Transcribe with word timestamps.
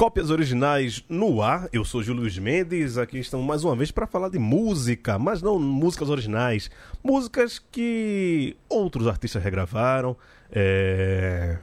Cópias 0.00 0.30
originais 0.30 1.04
no 1.10 1.42
ar. 1.42 1.68
Eu 1.74 1.84
sou 1.84 2.02
Júlio 2.02 2.22
Luiz 2.22 2.38
Mendes. 2.38 2.96
Aqui 2.96 3.18
estamos 3.18 3.46
mais 3.46 3.64
uma 3.64 3.76
vez 3.76 3.90
para 3.90 4.06
falar 4.06 4.30
de 4.30 4.38
música, 4.38 5.18
mas 5.18 5.42
não 5.42 5.58
músicas 5.58 6.08
originais, 6.08 6.70
músicas 7.04 7.58
que 7.70 8.56
outros 8.66 9.06
artistas 9.06 9.44
regravaram. 9.44 10.16
É... 10.50 11.58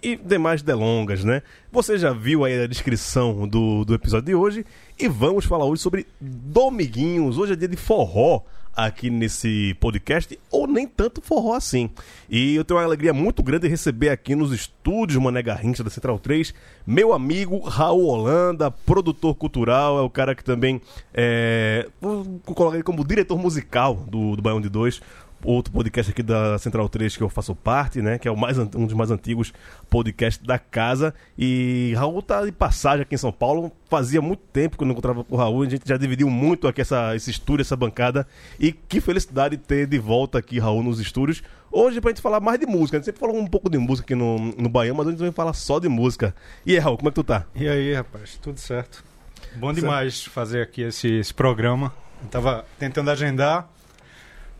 E 0.00 0.14
demais 0.14 0.62
delongas, 0.62 1.24
né? 1.24 1.42
Você 1.72 1.98
já 1.98 2.12
viu 2.12 2.44
aí 2.44 2.62
a 2.62 2.68
descrição 2.68 3.48
do, 3.48 3.84
do 3.84 3.92
episódio 3.92 4.26
de 4.26 4.34
hoje 4.36 4.64
e 4.96 5.08
vamos 5.08 5.44
falar 5.44 5.64
hoje 5.64 5.82
sobre 5.82 6.06
Domiguinhos. 6.20 7.38
Hoje 7.38 7.54
é 7.54 7.56
dia 7.56 7.66
de 7.66 7.76
forró 7.76 8.44
aqui 8.74 9.10
nesse 9.10 9.76
podcast, 9.80 10.38
ou 10.50 10.66
nem 10.66 10.86
tanto 10.86 11.20
forró 11.20 11.54
assim. 11.54 11.90
E 12.28 12.54
eu 12.54 12.64
tenho 12.64 12.78
uma 12.78 12.86
alegria 12.86 13.12
muito 13.12 13.42
grande 13.42 13.62
de 13.62 13.68
receber 13.68 14.08
aqui 14.08 14.34
nos 14.34 14.52
estúdios 14.52 15.22
Mané 15.22 15.42
Garrincha 15.42 15.84
da 15.84 15.90
Central 15.90 16.18
3, 16.18 16.54
meu 16.86 17.12
amigo 17.12 17.58
Raul 17.60 18.06
Holanda, 18.06 18.70
produtor 18.70 19.34
cultural, 19.34 19.98
é 19.98 20.02
o 20.02 20.10
cara 20.10 20.34
que 20.34 20.44
também 20.44 20.80
é. 21.12 21.88
Vou 22.00 22.40
colocar 22.44 22.76
ele 22.76 22.84
como 22.84 23.04
diretor 23.04 23.38
musical 23.38 23.94
do, 23.94 24.36
do 24.36 24.42
Baião 24.42 24.60
de 24.60 24.68
Dois 24.68 25.00
outro 25.44 25.72
podcast 25.72 26.10
aqui 26.12 26.22
da 26.22 26.58
Central 26.58 26.88
3 26.88 27.16
que 27.16 27.22
eu 27.22 27.28
faço 27.28 27.54
parte, 27.54 28.02
né? 28.02 28.18
Que 28.18 28.28
é 28.28 28.30
o 28.30 28.36
mais, 28.36 28.58
um 28.58 28.86
dos 28.86 28.92
mais 28.92 29.10
antigos 29.10 29.52
podcasts 29.88 30.44
da 30.44 30.58
casa. 30.58 31.14
E 31.38 31.94
Raul 31.96 32.22
tá 32.22 32.44
de 32.44 32.52
passagem 32.52 33.02
aqui 33.02 33.14
em 33.14 33.18
São 33.18 33.32
Paulo. 33.32 33.72
Fazia 33.88 34.20
muito 34.20 34.42
tempo 34.52 34.76
que 34.76 34.82
eu 34.82 34.86
não 34.86 34.92
encontrava 34.92 35.24
com 35.24 35.34
o 35.34 35.38
Raul. 35.38 35.62
A 35.62 35.68
gente 35.68 35.88
já 35.88 35.96
dividiu 35.96 36.28
muito 36.28 36.68
aqui 36.68 36.80
essa, 36.80 37.14
esse 37.16 37.30
estúdio, 37.30 37.62
essa 37.62 37.76
bancada. 37.76 38.26
E 38.58 38.72
que 38.72 39.00
felicidade 39.00 39.56
ter 39.56 39.86
de 39.86 39.98
volta 39.98 40.38
aqui 40.38 40.58
Raul 40.58 40.82
nos 40.82 41.00
estúdios. 41.00 41.42
Hoje 41.72 42.00
pra 42.00 42.10
gente 42.10 42.20
falar 42.20 42.40
mais 42.40 42.58
de 42.58 42.66
música. 42.66 42.96
A 42.96 43.00
gente 43.00 43.06
sempre 43.06 43.20
falou 43.20 43.36
um 43.36 43.46
pouco 43.46 43.70
de 43.70 43.78
música 43.78 44.04
aqui 44.04 44.14
no, 44.14 44.38
no 44.38 44.68
Baião, 44.68 44.94
mas 44.94 45.06
hoje 45.06 45.14
a 45.14 45.18
gente 45.18 45.26
vai 45.26 45.32
falar 45.32 45.52
só 45.52 45.78
de 45.78 45.88
música. 45.88 46.34
E 46.66 46.72
aí, 46.72 46.78
Raul, 46.78 46.96
como 46.96 47.08
é 47.08 47.12
que 47.12 47.14
tu 47.14 47.24
tá? 47.24 47.46
E 47.54 47.68
aí, 47.68 47.94
rapaz? 47.94 48.38
Tudo 48.42 48.58
certo. 48.58 49.04
Bom 49.56 49.72
demais 49.72 50.18
certo. 50.18 50.30
fazer 50.30 50.62
aqui 50.62 50.82
esse, 50.82 51.08
esse 51.08 51.32
programa. 51.32 51.92
Eu 52.22 52.28
tava 52.28 52.64
tentando 52.78 53.10
agendar 53.10 53.68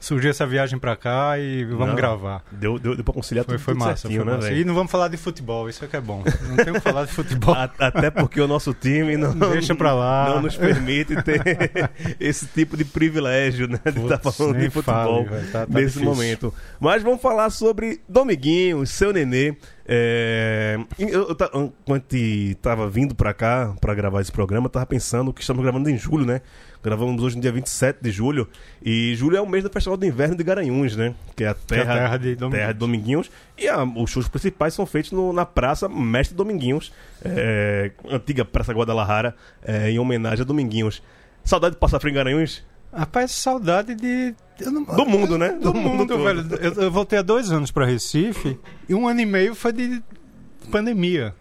surgiu 0.01 0.31
essa 0.31 0.47
viagem 0.47 0.79
pra 0.79 0.97
cá 0.97 1.39
e 1.39 1.65
vamos 1.65 1.89
não, 1.89 1.95
gravar. 1.95 2.43
Deu, 2.51 2.79
deu, 2.79 2.97
deu 2.97 3.05
pra 3.05 3.13
conciliar 3.13 3.45
foi, 3.45 3.57
tudo, 3.57 3.65
foi 3.65 3.75
tudo 3.75 3.85
massa, 3.85 3.97
certinho, 4.03 4.25
foi 4.25 4.33
né, 4.33 4.39
massa. 4.39 4.53
E 4.53 4.65
não 4.65 4.75
vamos 4.75 4.91
falar 4.91 5.09
de 5.09 5.17
futebol, 5.19 5.69
isso 5.69 5.85
é 5.85 5.89
que 5.89 5.97
é 5.97 6.01
bom. 6.01 6.25
Não 6.49 6.57
temos 6.57 6.79
que 6.79 6.81
falar 6.81 7.05
de 7.05 7.13
futebol. 7.13 7.55
Até 7.79 8.11
porque 8.11 8.41
o 8.41 8.49
nosso 8.49 8.73
time 8.73 9.17
não, 9.17 9.35
Deixa 9.53 9.75
pra 9.75 9.95
lá. 9.95 10.31
não 10.31 10.43
nos 10.43 10.57
permite 10.57 11.23
ter 11.23 11.43
esse 12.19 12.47
tipo 12.47 12.77
de 12.77 12.85
privilégio, 12.85 13.69
né? 13.69 13.79
De 13.85 14.01
estar 14.01 14.19
tá 14.19 14.33
falando 14.33 14.59
de 14.59 14.71
futebol 14.71 15.27
fale, 15.27 15.47
tá, 15.47 15.67
tá 15.67 15.67
nesse 15.69 15.99
difícil. 15.99 16.05
momento. 16.05 16.55
Mas 16.81 17.03
vamos 17.03 17.21
falar 17.21 17.51
sobre 17.51 18.01
Domiguinho, 18.09 18.87
seu 18.87 19.13
nenê. 19.13 19.55
É, 19.93 20.79
eu, 20.99 21.37
eu, 21.53 21.73
quando 21.85 22.05
estava 22.13 22.89
vindo 22.89 23.13
para 23.13 23.35
cá 23.35 23.75
para 23.81 23.93
gravar 23.93 24.21
esse 24.21 24.31
programa, 24.31 24.67
eu 24.67 24.71
tava 24.71 24.87
pensando 24.87 25.33
que 25.33 25.41
estamos 25.41 25.63
gravando 25.63 25.91
em 25.91 25.99
julho, 25.99 26.25
né? 26.25 26.43
Gravamos 26.83 27.23
hoje 27.23 27.37
no 27.37 27.43
dia 27.43 27.53
27 27.53 27.99
de 28.01 28.11
julho. 28.11 28.49
E 28.83 29.15
julho 29.15 29.37
é 29.37 29.41
o 29.41 29.47
mês 29.47 29.63
do 29.63 29.71
Festival 29.71 29.99
do 29.99 30.07
Inverno 30.07 30.35
de 30.35 30.43
Garanhuns, 30.43 30.97
né? 30.97 31.15
Que 31.37 31.45
é 31.45 31.49
a 31.49 31.55
terra, 31.55 31.81
é 31.81 31.97
a 31.97 31.99
terra, 31.99 32.17
de, 32.17 32.37
Dominguinhos. 32.37 32.61
terra 32.61 32.73
de 32.73 32.79
Dominguinhos. 32.79 33.31
E 33.59 33.69
a, 33.69 33.85
os 33.85 34.11
shows 34.11 34.29
principais 34.29 34.73
são 34.73 34.87
feitos 34.87 35.13
no, 35.13 35.33
na 35.33 35.45
Praça 35.45 35.89
Mestre 35.89 36.35
Dominguinhos, 36.35 36.93
é, 37.23 37.91
antiga 38.09 38.45
Praça 38.45 38.73
Guadalajara, 38.73 39.35
é, 39.63 39.91
em 39.91 39.99
homenagem 39.99 40.43
a 40.43 40.45
Dominguinhos. 40.45 41.03
Saudade 41.45 41.75
de 41.75 41.81
passar 41.81 42.01
frio 42.01 42.13
em 42.13 42.15
Garanhuns? 42.15 42.65
Rapaz, 42.93 43.31
saudade 43.31 43.95
de. 43.95 44.35
Não... 44.65 44.85
do 44.85 45.07
mundo, 45.07 45.39
né? 45.39 45.51
Do, 45.53 45.73
do 45.73 45.75
mundo, 45.75 45.99
mundo 45.99 46.25
velho. 46.25 46.45
Eu, 46.61 46.73
eu, 46.85 46.91
voltei 46.91 47.19
há 47.19 47.23
dois 47.23 47.53
anos 47.53 47.71
para 47.71 47.87
Recife 47.87 48.59
e 48.89 48.95
um 48.95 49.07
ano 49.07 49.21
e 49.21 49.27
meio 49.27 49.55
foi 49.55 49.73
de 49.73 50.03
pandemia. 50.71 51.35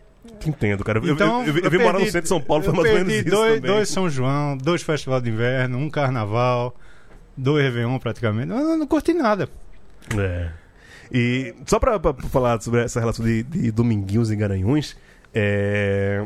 Entendo, 0.45 0.83
cara. 0.83 0.99
Então, 1.03 1.45
eu, 1.45 1.57
eu, 1.57 1.63
eu, 1.63 1.71
vim 1.71 1.77
morar 1.77 1.99
no 1.99 2.05
centro 2.05 2.21
de 2.21 2.27
São 2.27 2.41
Paulo, 2.41 2.63
foi 2.63 2.73
mais 2.73 2.89
ou 2.89 2.95
menos 2.95 3.13
isso. 3.13 3.29
Dois, 3.29 3.55
também. 3.55 3.71
dois 3.71 3.89
São 3.89 4.09
João, 4.09 4.57
dois 4.57 4.81
Festival 4.81 5.21
de 5.21 5.29
Inverno, 5.29 5.77
um 5.77 5.89
Carnaval, 5.89 6.75
dois 7.35 7.63
Réveillon 7.63 7.99
praticamente. 7.99 8.51
Eu 8.51 8.77
não 8.77 8.87
curti 8.87 9.13
nada. 9.13 9.49
É. 10.17 10.49
E 11.11 11.53
só 11.65 11.79
pra, 11.79 11.99
pra 11.99 12.13
falar 12.29 12.61
sobre 12.61 12.81
essa 12.81 12.99
relação 12.99 13.25
de, 13.25 13.43
de 13.43 13.71
Dominguinhos 13.71 14.31
e 14.31 14.35
Garanhuns, 14.35 14.95
é 15.33 16.25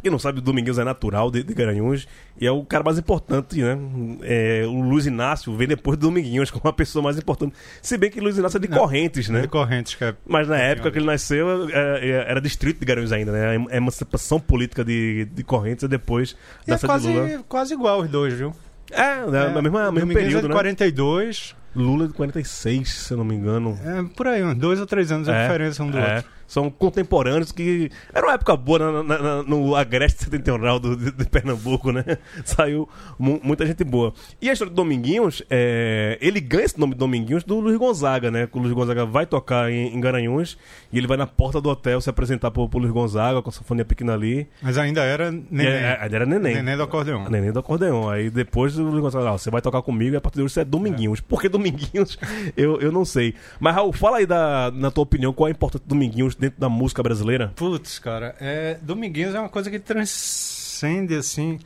quem 0.00 0.10
não 0.10 0.18
sabe, 0.18 0.38
o 0.38 0.42
Domingues 0.42 0.78
é 0.78 0.84
natural 0.84 1.30
de, 1.30 1.42
de 1.42 1.54
Garanhuns 1.54 2.06
e 2.40 2.46
é 2.46 2.50
o 2.50 2.64
cara 2.64 2.82
mais 2.84 2.98
importante, 2.98 3.60
né? 3.62 3.78
É, 4.22 4.64
o 4.66 4.80
Luiz 4.80 5.06
Inácio 5.06 5.54
vem 5.54 5.68
depois 5.68 5.98
do 5.98 6.06
Dominguinhos 6.08 6.50
como 6.50 6.68
a 6.68 6.72
pessoa 6.72 7.02
mais 7.02 7.18
importante. 7.18 7.54
Se 7.80 7.96
bem 7.96 8.10
que 8.10 8.20
Luiz 8.20 8.36
Inácio 8.36 8.58
é 8.58 8.60
de 8.60 8.68
não, 8.68 8.78
Correntes, 8.78 9.28
né? 9.28 9.42
De 9.42 9.48
Correntes, 9.48 9.94
que 9.94 10.04
é... 10.04 10.14
Mas 10.26 10.48
na 10.48 10.58
época 10.58 10.90
que 10.90 10.98
ele 10.98 11.06
nasceu, 11.06 11.68
era, 11.68 11.98
é, 11.98 12.08
é, 12.08 12.30
era 12.30 12.40
distrito 12.40 12.80
de 12.80 12.86
Garanhuns 12.86 13.12
ainda, 13.12 13.32
né? 13.32 13.66
A 13.70 13.76
emancipação 13.76 14.40
política 14.40 14.84
de, 14.84 15.26
de 15.26 15.44
Correntes 15.44 15.84
é 15.84 15.88
depois 15.88 16.36
e 16.66 16.72
é 16.72 16.78
quase, 16.78 17.12
de 17.12 17.38
quase 17.48 17.74
igual 17.74 18.00
os 18.00 18.08
dois, 18.08 18.34
viu? 18.34 18.54
É, 18.90 19.26
né? 19.26 19.46
é, 19.46 19.62
mesmo, 19.62 19.92
mesmo 19.92 20.12
período, 20.12 20.38
é 20.38 20.42
de 20.42 20.48
né? 20.48 20.54
42... 20.54 21.56
Lula 21.74 22.06
de 22.06 22.14
46, 22.14 22.90
se 22.90 23.12
eu 23.12 23.18
não 23.18 23.24
me 23.24 23.34
engano. 23.34 23.78
É, 23.84 24.02
por 24.16 24.26
aí, 24.26 24.42
uns 24.42 24.54
dois 24.54 24.80
ou 24.80 24.86
três 24.86 25.12
anos 25.12 25.28
a 25.28 25.42
diferença 25.42 25.82
um 25.82 25.90
do 25.90 25.98
é. 25.98 26.14
outro 26.14 26.35
são 26.46 26.70
contemporâneos 26.70 27.52
que. 27.52 27.90
Era 28.14 28.26
uma 28.26 28.34
época 28.34 28.56
boa 28.56 28.78
na, 28.78 29.02
na, 29.02 29.18
na, 29.18 29.42
no 29.42 29.74
Agreste 29.74 30.24
Setentrional 30.24 30.78
do, 30.78 30.96
de, 30.96 31.10
de, 31.10 31.24
Pernambuco, 31.24 31.90
né? 31.90 32.04
Saiu 32.44 32.88
muita 33.18 33.66
gente 33.66 33.82
boa. 33.84 34.12
E 34.40 34.48
a 34.48 34.52
história 34.52 34.70
do 34.70 34.76
Dominguinhos, 34.76 35.42
é, 35.50 36.16
ele 36.20 36.40
ganha 36.40 36.64
esse 36.64 36.78
nome 36.78 36.92
de 36.92 36.98
Dominguinhos 36.98 37.44
do 37.44 37.58
Luiz 37.58 37.76
Gonzaga, 37.76 38.30
né? 38.30 38.48
O 38.52 38.58
Luiz 38.58 38.72
Gonzaga 38.72 39.04
vai 39.04 39.26
tocar 39.26 39.70
em, 39.70 39.94
em, 39.94 40.00
Garanhuns 40.00 40.56
e 40.92 40.98
ele 40.98 41.06
vai 41.06 41.16
na 41.16 41.26
porta 41.26 41.60
do 41.60 41.68
hotel 41.68 42.00
se 42.00 42.08
apresentar 42.08 42.50
pro, 42.50 42.68
pro 42.68 42.78
Luiz 42.78 42.92
Gonzaga 42.92 43.42
com 43.42 43.50
a 43.50 43.52
sinfonia 43.52 43.84
pequena 43.84 44.14
ali. 44.14 44.46
Mas 44.62 44.78
ainda 44.78 45.02
era 45.02 45.30
neném. 45.30 45.66
É, 45.66 45.98
ainda 46.00 46.16
era 46.16 46.26
neném. 46.26 46.54
Neném 46.54 46.76
do 46.76 46.82
acordeão. 46.82 47.28
Neném 47.28 47.52
do 47.52 47.58
acordeão. 47.58 48.08
Aí 48.08 48.30
depois 48.30 48.78
o 48.78 48.84
Luiz 48.84 49.02
Gonzaga, 49.02 49.30
ah, 49.30 49.38
você 49.38 49.50
vai 49.50 49.60
tocar 49.60 49.82
comigo 49.82 50.14
e 50.14 50.16
a 50.16 50.20
partir 50.20 50.36
de 50.36 50.42
hoje 50.42 50.54
você 50.54 50.60
é 50.60 50.64
Dominguinhos. 50.64 51.18
É. 51.18 51.22
Por 51.26 51.40
que 51.40 51.48
Dominguinhos? 51.48 52.18
eu, 52.56 52.80
eu 52.80 52.92
não 52.92 53.04
sei. 53.04 53.34
Mas 53.58 53.74
Raul, 53.74 53.92
fala 53.92 54.18
aí 54.18 54.26
da, 54.26 54.70
na 54.72 54.90
tua 54.90 55.02
opinião 55.02 55.32
qual 55.32 55.48
é 55.48 55.50
a 55.50 55.54
importância 55.54 55.84
do 55.84 55.88
Dominguinhos 55.88 56.35
dentro 56.38 56.60
da 56.60 56.68
música 56.68 57.02
brasileira? 57.02 57.52
Putz, 57.56 57.98
cara, 57.98 58.34
é, 58.40 58.78
Dominguinhos 58.82 59.34
é 59.34 59.40
uma 59.40 59.48
coisa 59.48 59.70
que 59.70 59.78
transcende, 59.78 61.14
assim... 61.14 61.58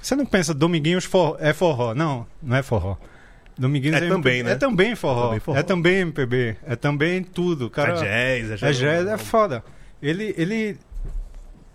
Você 0.00 0.14
não 0.14 0.24
pensa 0.24 0.54
Dominguinhos 0.54 1.04
for, 1.04 1.36
é 1.40 1.52
forró. 1.52 1.94
Não, 1.94 2.26
não 2.40 2.56
é 2.56 2.62
forró. 2.62 2.96
Dominguinhos 3.58 4.00
é, 4.00 4.06
é 4.06 4.08
também, 4.08 4.42
né? 4.42 4.52
É 4.52 4.54
também 4.54 4.94
forró. 4.94 5.20
É 5.20 5.24
também, 5.24 5.40
forró. 5.40 5.58
É 5.58 5.62
também 5.62 5.96
MPB. 5.96 6.56
É 6.64 6.76
também 6.76 7.22
tudo. 7.24 7.68
Cara, 7.68 7.92
é 7.92 7.94
jazz, 7.94 8.50
é 8.50 8.56
jazz. 8.56 8.62
É 8.62 8.72
jazz, 8.72 9.08
é 9.08 9.18
foda. 9.18 9.64
Ele, 10.00 10.34
ele... 10.36 10.78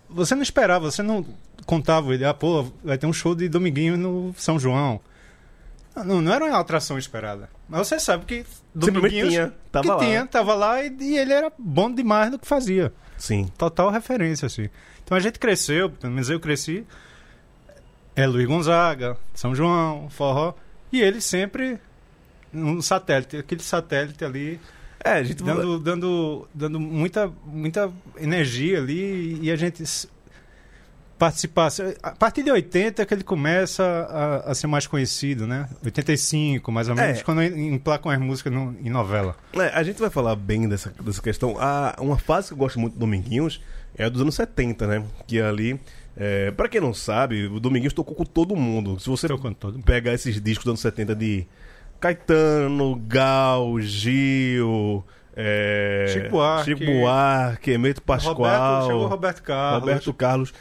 Você 0.08 0.34
não 0.34 0.42
esperava, 0.42 0.90
você 0.90 1.02
não 1.02 1.26
contava 1.66 2.14
ele, 2.14 2.24
ah, 2.24 2.34
pô, 2.34 2.66
vai 2.82 2.96
ter 2.96 3.06
um 3.06 3.12
show 3.12 3.34
de 3.34 3.48
Dominguinhos 3.48 3.98
no 3.98 4.34
São 4.36 4.58
João. 4.58 5.00
Não, 5.94 6.22
não 6.22 6.32
era 6.32 6.44
uma 6.44 6.58
atração 6.58 6.96
esperada. 6.96 7.50
Mas 7.72 7.88
você 7.88 7.98
sabe 7.98 8.26
que 8.26 8.44
Dominguinhos 8.74 9.30
tinha, 9.30 9.54
tava 9.72 9.82
que 9.82 9.88
lá. 9.88 9.98
tinha, 9.98 10.26
tava 10.26 10.54
lá 10.54 10.84
e, 10.84 10.94
e, 11.00 11.16
ele 11.16 11.32
era 11.32 11.50
bom 11.58 11.90
demais 11.90 12.30
no 12.30 12.38
que 12.38 12.46
fazia. 12.46 12.92
Sim. 13.16 13.48
Total 13.56 13.88
referência, 13.88 14.44
assim. 14.44 14.68
Então 15.02 15.16
a 15.16 15.20
gente 15.20 15.38
cresceu, 15.38 15.88
pelo 15.88 16.12
menos 16.12 16.28
eu 16.28 16.38
cresci. 16.38 16.86
É 18.14 18.26
Luiz 18.26 18.46
Gonzaga, 18.46 19.16
São 19.32 19.54
João, 19.54 20.10
Forró. 20.10 20.52
E 20.92 21.00
ele 21.00 21.18
sempre 21.22 21.80
um 22.52 22.82
satélite, 22.82 23.38
aquele 23.38 23.62
satélite 23.62 24.22
ali. 24.22 24.60
É, 25.02 25.12
a 25.12 25.22
gente 25.22 25.42
dando, 25.42 25.78
dando, 25.78 26.48
dando 26.52 26.78
muita, 26.78 27.32
muita 27.46 27.90
energia 28.18 28.80
ali 28.80 29.38
e 29.40 29.50
a 29.50 29.56
gente 29.56 29.82
participasse. 31.22 31.96
A 32.02 32.10
partir 32.10 32.42
de 32.42 32.50
80 32.50 33.00
é 33.00 33.06
que 33.06 33.14
ele 33.14 33.22
começa 33.22 33.84
a, 33.84 34.50
a, 34.50 34.54
ser 34.56 34.66
mais 34.66 34.88
conhecido, 34.88 35.46
né? 35.46 35.68
85, 35.84 36.72
mais 36.72 36.88
ou 36.88 36.96
menos, 36.96 37.20
é. 37.20 37.22
quando 37.22 37.44
emplacam 37.44 38.10
as 38.10 38.18
músicas 38.18 38.52
no, 38.52 38.76
em 38.82 38.90
novela. 38.90 39.36
É, 39.52 39.68
a 39.68 39.84
gente 39.84 40.00
vai 40.00 40.10
falar 40.10 40.34
bem 40.34 40.68
dessa, 40.68 40.92
dessa 41.00 41.22
questão. 41.22 41.54
Ah, 41.60 41.94
uma 42.00 42.18
fase 42.18 42.48
que 42.48 42.54
eu 42.54 42.58
gosto 42.58 42.80
muito 42.80 42.94
do 42.94 42.98
Dominguinhos 42.98 43.62
é 43.96 44.02
a 44.04 44.08
dos 44.08 44.20
anos 44.20 44.34
70, 44.34 44.84
né? 44.88 45.04
Que 45.24 45.38
é 45.38 45.46
ali. 45.46 45.78
É, 46.16 46.50
para 46.50 46.68
quem 46.68 46.80
não 46.80 46.92
sabe, 46.92 47.46
o 47.46 47.60
Dominguinhos 47.60 47.94
tocou 47.94 48.16
com 48.16 48.24
todo 48.24 48.56
mundo. 48.56 48.98
Se 48.98 49.08
você 49.08 49.28
pegar 49.84 50.14
esses 50.14 50.40
discos 50.40 50.64
dos 50.64 50.70
anos 50.72 50.80
70 50.80 51.14
de 51.14 51.46
Caetano, 52.00 52.96
Gal, 53.06 53.80
Gil. 53.80 55.04
É, 55.36 56.06
Chico 56.12 56.30
Buarque, 56.30 56.64
Chico 56.64 56.84
Buarque 56.84 57.70
Emeto 57.70 58.02
Pascoal, 58.02 58.82
Roberto, 58.82 59.08
Roberto 59.08 59.42
Carlos. 59.42 59.80
Roberto 59.80 60.12
Carlos 60.12 60.54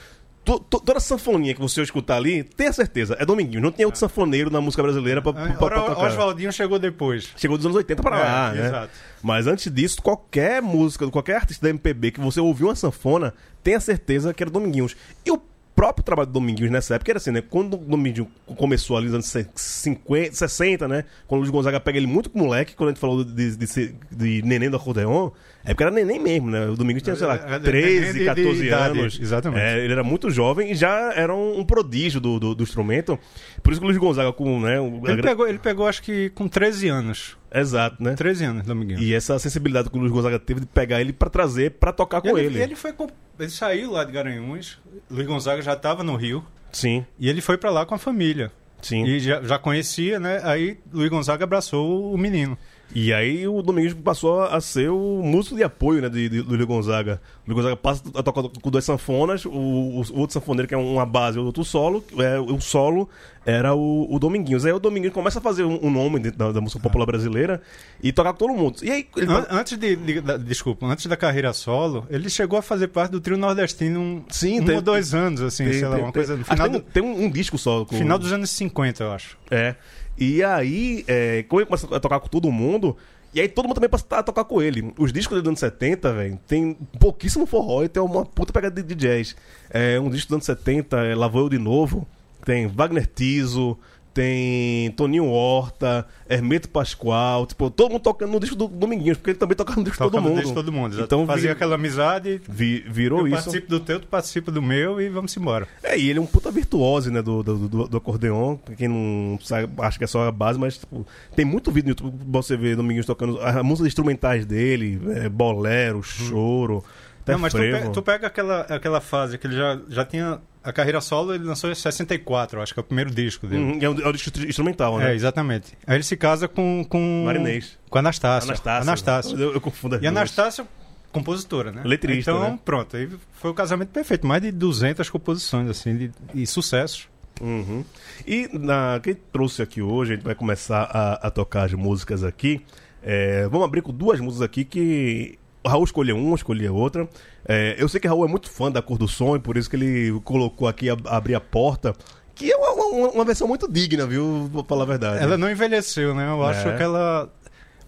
to, 0.44 0.60
to, 0.60 0.80
toda 0.80 1.00
sanfoninha 1.00 1.54
que 1.54 1.62
você 1.62 1.82
escutar 1.82 2.18
ali, 2.18 2.44
tenha 2.44 2.74
certeza, 2.74 3.16
é 3.20 3.26
Dominguinhos. 3.26 3.64
Não 3.64 3.72
tem 3.72 3.86
outro 3.86 4.00
sanfoneiro 4.00 4.50
na 4.50 4.62
música 4.62 4.82
brasileira 4.82 5.22
pra, 5.22 5.34
pra, 5.34 5.54
pra, 5.54 5.82
tocar. 5.82 6.08
Oswaldinho 6.08 6.52
chegou 6.52 6.80
depois. 6.80 7.30
Chegou 7.38 7.58
dos 7.58 7.66
anos 7.66 7.78
80 7.78 8.02
pra 8.02 8.18
é, 8.18 8.20
lá, 8.20 8.52
né? 8.52 8.68
Exato. 8.68 8.94
Mas 9.22 9.48
antes 9.48 9.72
disso, 9.72 10.02
qualquer 10.02 10.62
música, 10.62 11.10
qualquer 11.10 11.36
artista 11.38 11.66
da 11.66 11.70
MPB 11.70 12.12
que 12.12 12.20
você 12.20 12.40
ouviu 12.40 12.68
uma 12.68 12.76
sanfona, 12.76 13.34
tenha 13.64 13.80
certeza 13.80 14.34
que 14.34 14.44
era 14.44 14.50
Dominguinhos. 14.50 14.96
E 15.26 15.32
o 15.32 15.42
próprio 15.76 16.04
trabalho 16.04 16.28
do 16.28 16.34
Dominguinhos 16.34 16.72
nessa 16.72 16.96
época 16.96 17.12
era 17.12 17.18
assim, 17.18 17.32
né? 17.32 17.42
Quando 17.42 17.76
o 17.76 17.78
Dominguinhos 17.78 18.28
começou 18.58 18.98
ali 18.98 19.10
nos 19.10 19.36
anos 19.36 19.50
50, 19.56 20.36
60, 20.36 20.88
né? 20.88 21.06
Quando 21.28 21.40
o 21.40 21.42
Luiz 21.42 21.52
Gonzaga 21.52 21.80
pega 21.80 21.98
ele 21.98 22.08
muito 22.08 22.30
com 22.30 22.40
moleque, 22.40 22.76
quando 22.76 22.90
a 22.90 22.92
gente 22.92 23.00
falou 23.00 23.24
de, 23.24 23.56
de, 23.56 23.66
de, 23.66 23.96
de 24.12 24.42
Neném 24.44 24.70
do 24.70 24.78
Acordeon, 24.78 25.32
É 25.64 25.70
porque 25.74 25.84
era 25.84 25.92
neném 25.92 26.20
mesmo, 26.20 26.50
né? 26.50 26.66
O 26.68 26.76
Domingos 26.76 27.04
tinha, 27.04 27.16
sei 27.16 27.28
lá, 27.28 27.36
Era- 27.36 27.46
era 27.48 27.60
13, 27.60 28.00
neném 28.00 28.14
de 28.14 28.26
14 28.26 28.66
idade, 28.66 29.00
anos. 29.00 29.20
exatamente. 29.22 29.62
É, 29.62 29.84
ele 29.84 29.94
era 29.94 30.04
muito 30.04 30.30
jovem 30.32 30.72
e 30.72 30.76
já 30.76 31.14
era 31.14 31.34
um, 31.36 31.60
um 31.60 31.64
prodígio 31.64 32.20
do, 32.20 32.40
do, 32.40 32.56
do 32.56 32.64
instrumento. 32.64 33.20
Por 33.62 33.72
isso 33.72 33.80
que 33.80 33.86
o 33.86 33.90
Luiz 33.90 33.98
Gonzaga, 34.00 34.34
com, 34.34 34.60
né? 34.60 34.80
o- 34.80 35.02
Ele 35.08 35.22
pegou, 35.22 35.48
ele 35.48 35.60
pegou, 35.60 35.88
acho 35.88 36.02
que 36.02 36.30
com 36.32 36.48
13 36.48 36.88
anos. 36.88 37.38
Exato, 37.54 38.02
né? 38.02 38.14
13 38.16 38.46
anos, 38.46 38.66
Dominguinho. 38.66 39.00
E 39.00 39.14
essa 39.14 39.38
sensibilidade 39.38 39.90
que 39.90 39.96
o 39.98 40.00
Luiz 40.00 40.12
Gonzaga 40.12 40.40
teve 40.40 40.62
de 40.62 40.66
pegar 40.66 41.00
ele 41.02 41.14
pra 41.14 41.30
trazer, 41.30 41.72
pra 41.72 41.92
tocar 41.92 42.22
com 42.22 42.38
ele, 42.38 42.48
ele. 42.48 42.62
ele 42.64 42.76
foi 42.76 42.94
com- 42.94 43.08
ele 43.40 43.50
saiu 43.50 43.92
lá 43.92 44.04
de 44.04 44.12
Garanhuns, 44.12 44.80
Luiz 45.10 45.28
Gonzaga 45.28 45.62
já 45.62 45.74
estava 45.74 46.04
no 46.04 46.16
Rio, 46.16 46.44
Sim, 46.72 47.06
e 47.20 47.28
ele 47.30 47.42
foi 47.42 47.58
para 47.58 47.70
lá 47.70 47.86
com 47.86 47.94
a 47.94 47.98
família. 47.98 48.52
sim. 48.82 49.04
E 49.06 49.20
já, 49.20 49.42
já 49.44 49.60
conhecia, 49.60 50.20
né? 50.20 50.40
Aí 50.44 50.78
Luiz 50.94 51.10
Gonzaga 51.10 51.44
abraçou 51.44 52.12
o 52.14 52.18
menino. 52.18 52.58
E 52.94 53.14
aí 53.14 53.48
o 53.48 53.62
Domingos 53.62 53.94
passou 53.94 54.42
a 54.44 54.60
ser 54.60 54.90
o 54.90 55.22
músico 55.24 55.56
de 55.56 55.64
apoio 55.64 56.02
né, 56.02 56.10
de, 56.10 56.28
de, 56.28 56.42
do 56.42 56.56
Luiz 56.56 56.66
Gonzaga. 56.66 57.22
O 57.48 57.50
Luiz 57.52 57.56
Gonzaga 57.64 57.78
passa 57.78 58.04
a 58.14 58.22
tocar 58.22 58.44
com 58.44 58.70
duas 58.70 58.84
sanfonas, 58.84 59.46
o, 59.46 59.50
o- 59.52 60.04
outro 60.20 60.34
sanfoneiro 60.34 60.68
que 60.68 60.74
é 60.74 60.78
uma 60.78 61.06
base, 61.06 61.40
o 61.40 61.46
outro 61.46 61.64
solo, 61.64 62.04
é, 62.18 62.38
o 62.40 62.60
solo 62.60 63.08
era 63.46 63.74
o, 63.74 64.14
o 64.14 64.20
Dominguinhos. 64.20 64.66
Aí 64.66 64.74
o 64.74 64.80
Dominguinhos 64.80 65.14
começa 65.14 65.40
a 65.40 65.42
fazer 65.42 65.64
um, 65.64 65.80
um 65.86 65.90
nome 65.90 66.20
dentro 66.20 66.38
da, 66.38 66.52
da 66.52 66.60
música 66.62 66.82
popular 66.82 67.06
brasileira 67.06 67.62
e 68.04 68.12
tocar 68.12 68.34
com 68.34 68.40
todo 68.40 68.54
mundo. 68.54 68.78
E 68.84 68.92
aí 68.92 69.08
ele 69.16 69.32
An- 69.32 69.48
antes 69.50 69.78
de, 69.78 69.96
de- 69.96 70.22
da- 70.22 70.36
desculpa, 70.38 70.86
antes 70.86 71.06
da 71.06 71.16
carreira 71.16 71.54
solo, 71.54 72.06
ele 72.10 72.30
chegou 72.30 72.60
a 72.60 72.62
fazer 72.62 72.90
parte 72.90 73.12
do 73.12 73.22
trio 73.22 73.38
nordestino 73.38 74.00
um, 74.02 74.24
Sim, 74.30 74.60
um 74.60 74.66
tem- 74.66 74.76
ou 74.76 74.82
dois 74.82 75.14
anos, 75.14 75.40
assim, 75.42 75.64
tem- 75.64 75.74
sei 75.80 75.88
lá, 75.88 75.96
tem- 75.96 76.04
uma 76.04 76.12
coisa 76.12 76.36
no 76.36 76.44
final, 76.44 76.68
tem, 76.70 76.76
um- 76.76 76.80
do, 76.80 76.86
tem 76.92 77.04
um, 77.04 77.24
um 77.26 77.30
disco 77.32 77.58
só. 77.58 77.86
Com, 77.86 77.96
final 77.98 78.20
dos 78.20 78.32
anos 78.34 78.50
50, 78.52 79.02
eu 79.04 79.12
acho. 79.14 79.38
É. 79.50 79.76
E 80.22 80.44
aí, 80.44 81.04
é, 81.08 81.42
como 81.50 81.60
ele 81.62 81.66
começa 81.66 81.96
a 81.96 82.00
tocar 82.00 82.20
com 82.20 82.28
todo 82.28 82.52
mundo, 82.52 82.96
e 83.34 83.42
aí 83.42 83.48
todo 83.48 83.66
mundo 83.66 83.74
também 83.74 83.90
passa 83.90 84.06
a 84.12 84.22
tocar 84.22 84.44
com 84.44 84.62
ele. 84.62 84.94
Os 84.96 85.12
discos 85.12 85.40
dos 85.40 85.48
anos 85.48 85.60
70, 85.60 86.14
velho, 86.14 86.40
tem 86.48 86.76
pouquíssimo 87.00 87.48
forró 87.48 87.84
e 87.84 87.90
tem 87.90 88.04
uma 88.04 88.24
puta 88.24 88.54
pegada 88.54 88.84
de, 88.84 88.94
jazz. 88.94 89.36
É, 89.68 90.00
um 90.00 90.12
disco 90.12 90.28
dos 90.28 90.36
anos 90.36 90.46
70, 90.46 90.96
é 90.96 91.16
Lá 91.16 91.28
Vou 91.28 91.42
Eu 91.42 91.50
de 91.50 91.58
Novo, 91.58 92.08
tem 92.46 92.68
Wagner 92.68 93.08
Tiso, 93.08 93.76
tem 94.14 94.92
Toninho 94.92 95.26
Horta, 95.26 96.06
Hermeto 96.30 96.70
Pascoal, 96.70 97.46
tipo, 97.46 97.70
todo 97.70 97.92
mundo 97.92 98.02
tocando 98.02 98.32
no 98.32 98.40
disco 98.40 98.56
do 98.56 98.68
Dominguinhos, 98.68 99.18
porque 99.18 99.32
ele 99.32 99.38
também 99.40 99.56
toca 99.56 99.74
no 99.76 99.84
disco 99.84 100.04
de 100.04 100.10
todo 100.12 100.22
mundo. 100.22 100.36
desde 100.36 100.54
todo 100.54 100.72
mundo. 100.72 100.94
exato. 100.94 101.06
Então 101.06 101.26
Fazia 101.26 101.50
vi- 101.50 101.54
aquela 101.54 101.76
amizade, 101.76 102.42
vi- 102.48 102.84
virou 102.88 103.20
eu 103.22 103.28
isso. 103.28 103.36
participo 103.38 103.68
do 103.70 103.80
teu, 103.80 104.00
tu 104.00 104.08
participa 104.08 104.52
do 104.52 104.62
meu 104.62 105.00
e 105.02 105.10
vamos 105.10 105.36
embora. 105.38 105.68
É, 105.84 105.98
e 105.98 106.10
ele 106.10 106.20
é 106.20 106.22
um 106.22 106.26
puta 106.26 106.52
virtuose, 106.52 107.10
né, 107.12 107.22
do, 107.22 107.42
do, 107.42 107.68
do, 107.68 107.88
do 107.88 107.98
acordeon. 107.98 108.58
Quem 108.78 108.88
não 108.88 109.40
sabe, 109.42 109.72
acha 109.80 109.98
que 109.98 110.04
é 110.04 110.08
só 110.08 110.28
a 110.28 110.32
base, 110.32 110.60
mas 110.60 110.78
tipo, 110.78 111.06
tem 111.36 111.46
muito 111.46 111.72
vídeo 111.72 111.88
no 111.88 111.92
YouTube 111.92 112.18
você 112.28 112.58
ver 112.58 112.76
Dominguinhos 112.76 113.06
tocando 113.06 113.40
as 113.42 113.56
músicas 113.64 113.88
instrumentais 113.88 114.46
dele, 114.46 115.00
é, 115.16 115.30
bolero, 115.30 116.02
choro, 116.04 116.84
até 117.22 117.34
Não, 117.34 117.40
mas 117.40 117.54
tu, 117.54 117.60
pe- 117.60 117.90
tu 117.94 118.02
pega 118.02 118.28
aquela, 118.28 118.62
aquela 118.62 119.00
fase 119.00 119.38
que 119.38 119.46
ele 119.48 119.56
já, 119.56 119.80
já 119.88 120.04
tinha 120.04 120.40
a 120.64 120.72
carreira 120.72 121.02
solo, 121.02 121.34
ele 121.34 121.44
lançou 121.44 121.70
em 121.72 121.76
64, 121.76 122.62
acho 122.62 122.74
que 122.74 122.80
é 122.80 122.82
o 122.82 122.84
primeiro 122.84 123.10
disco 123.12 123.48
dele. 123.48 123.64
Uhum, 123.64 123.80
é, 123.82 123.90
um, 123.90 124.10
é 124.10 124.12
disco 124.12 124.30
instrumental, 124.48 125.00
É, 125.02 125.06
né? 125.06 125.16
exatamente. 125.16 125.74
Aí 125.88 125.96
ele 125.98 126.04
se 126.04 126.16
casa 126.16 126.48
com. 126.48 126.86
com 126.88 127.24
Marinês. 127.26 127.78
Com 127.90 127.98
a 127.98 128.02
Anastácia. 128.02 128.50
Anastácia. 128.50 128.82
Anastácia. 128.82 129.36
Eu, 129.36 129.54
eu 129.54 129.62
confundo 129.62 129.96
as 129.96 130.02
E 130.02 130.08
a 130.08 130.10
duas. 130.10 130.18
Anastácia, 130.22 130.68
compositora, 131.12 131.72
né? 131.72 131.82
Letrista, 131.84 132.32
Então, 132.32 132.42
né? 132.52 132.60
pronto. 132.64 132.96
Aí 132.96 133.10
foi 133.34 133.52
o 133.52 133.54
casamento 133.54 133.90
perfeito. 133.90 134.26
Mais 134.28 134.42
de 134.42 134.52
200 134.52 135.10
composições, 135.10 135.70
assim, 135.70 135.98
de, 135.98 136.12
e 136.34 136.46
sucessos. 136.46 137.08
Uhum. 137.42 137.84
E 138.28 138.48
na, 138.54 139.00
quem 139.02 139.16
trouxe 139.16 139.62
aqui 139.64 139.82
hoje, 139.82 140.14
a 140.14 140.16
gente 140.16 140.24
vai 140.24 140.36
começar 140.36 140.84
a, 140.84 141.28
a 141.28 141.32
tocar 141.32 141.64
as 141.66 141.74
músicas 141.74 142.24
aqui. 142.24 142.64
É, 143.02 143.48
vamos 143.48 143.66
abrir 143.66 143.82
com 143.82 143.92
duas 143.92 144.20
músicas 144.20 144.44
aqui 144.44 144.64
que 144.64 145.40
o 145.40 145.41
Raul 145.66 145.84
escolheu 145.84 146.18
uma, 146.18 146.32
eu 146.32 146.36
escolhi 146.36 146.66
a 146.68 146.72
outra. 146.72 147.08
É, 147.48 147.76
eu 147.78 147.88
sei 147.90 148.00
que 148.00 148.08
Raul 148.08 148.26
é 148.26 148.28
muito 148.28 148.50
fã 148.50 148.72
da 148.72 148.82
cor 148.82 148.98
do 148.98 149.08
som, 149.08 149.36
e 149.36 149.40
por 149.40 149.58
isso 149.58 149.70
que 149.70 149.76
ele 149.76 150.20
colocou 150.24 150.68
aqui 150.68 150.90
a, 150.90 150.98
abrir 151.06 151.36
a 151.36 151.40
porta. 151.42 151.94
Que 152.34 152.52
é 152.52 152.56
uma, 152.58 152.72
uma- 152.86 153.10
uma 153.12 153.26
versão 153.26 153.48
muito 153.48 153.72
digna, 153.72 154.06
viu? 154.08 154.48
Vou 154.52 154.64
falar 154.64 154.84
a 154.84 154.88
verdade. 154.88 155.24
Ela 155.24 155.38
não 155.38 155.50
envelheceu, 155.52 156.16
né? 156.16 156.28
Eu 156.30 156.44
acho 156.44 156.68
É. 156.70 156.78
que 156.78 156.82
ela. 156.84 157.30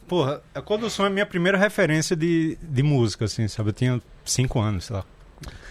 Porra, 0.08 0.42
a 0.54 0.62
Cor 0.62 0.78
do 0.78 0.90
Som 0.90 1.06
é 1.06 1.10
minha 1.10 1.26
primeira 1.26 1.58
referência 1.58 2.16
de, 2.16 2.58
de 2.62 2.84
música, 2.84 3.26
assim, 3.26 3.48
sabe? 3.48 3.70
Eu 3.70 3.74
tinha 3.74 4.02
5 4.26 4.60
anos, 4.60 4.86
sei 4.86 4.96
lá. 4.98 5.04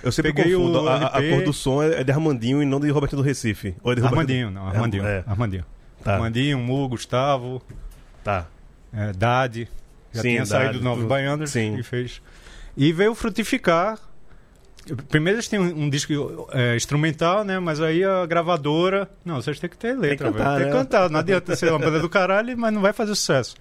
eu 0.03 0.11
sempre 0.11 0.33
peguei 0.33 0.55
confundo. 0.55 0.83
o 0.83 0.89
a, 0.89 0.95
a- 0.97 1.17
a 1.17 1.19
LP. 1.19 1.37
cor 1.37 1.45
do 1.45 1.53
som 1.53 1.83
é 1.83 2.01
é 2.01 2.05
de 2.05 2.11
Armandinho 2.11 2.63
e 2.63 2.67
não 2.67 2.81
de 2.81 2.91
Roberto 2.91 3.15
do 3.15 3.23
Recife. 3.23 3.75
Ou 3.85 3.93
é 3.93 3.95
de 3.95 4.03
Armandinho, 4.05 4.51
não, 4.51 4.67
Armandinho. 4.67 5.07
É, 5.07 5.23
Armandinho. 5.27 5.65
tá, 6.03 6.15
Armandinho, 6.15 6.59
Mu, 6.59 6.89
Gustavo, 6.89 7.63
tá. 8.25 8.47
é, 8.93 9.13
Dade. 9.13 9.69
Já 10.13 10.23
Sim, 10.23 10.29
tinha 10.31 10.47
saído 10.47 10.79
do 10.79 10.85
Novos 10.85 11.01
tudo. 11.01 11.09
Baianos 11.09 11.51
Sim. 11.51 11.77
e 11.79 11.83
fez. 11.83 12.21
E 12.77 12.93
veio 12.93 13.15
frutificar. 13.15 13.99
Primeiro 15.09 15.37
eles 15.37 15.49
tinham 15.49 15.63
um, 15.65 15.85
um 15.85 15.91
disco 15.91 16.49
é, 16.53 16.75
instrumental, 16.75 17.45
né? 17.45 17.59
Mas 17.61 17.81
aí 17.81 18.03
a 18.05 18.27
gravadora. 18.27 19.09
Não, 19.25 19.37
vocês 19.41 19.61
têm 19.61 19.71
que 19.71 19.77
ter 19.77 19.97
letra, 19.97 20.33
cantar, 20.33 20.45
velho. 20.45 20.57
Tem 20.59 20.67
que 20.67 20.73
né? 20.77 20.83
cantar. 20.83 21.11
Não 21.11 21.21
adianta 21.21 21.55
ser 21.57 21.71
uma 21.71 21.79
banda 21.79 22.01
do 22.01 22.09
caralho, 22.09 22.57
mas 22.59 22.73
não 22.73 22.81
vai 22.81 22.93
fazer 22.93 23.15
sucesso. 23.15 23.55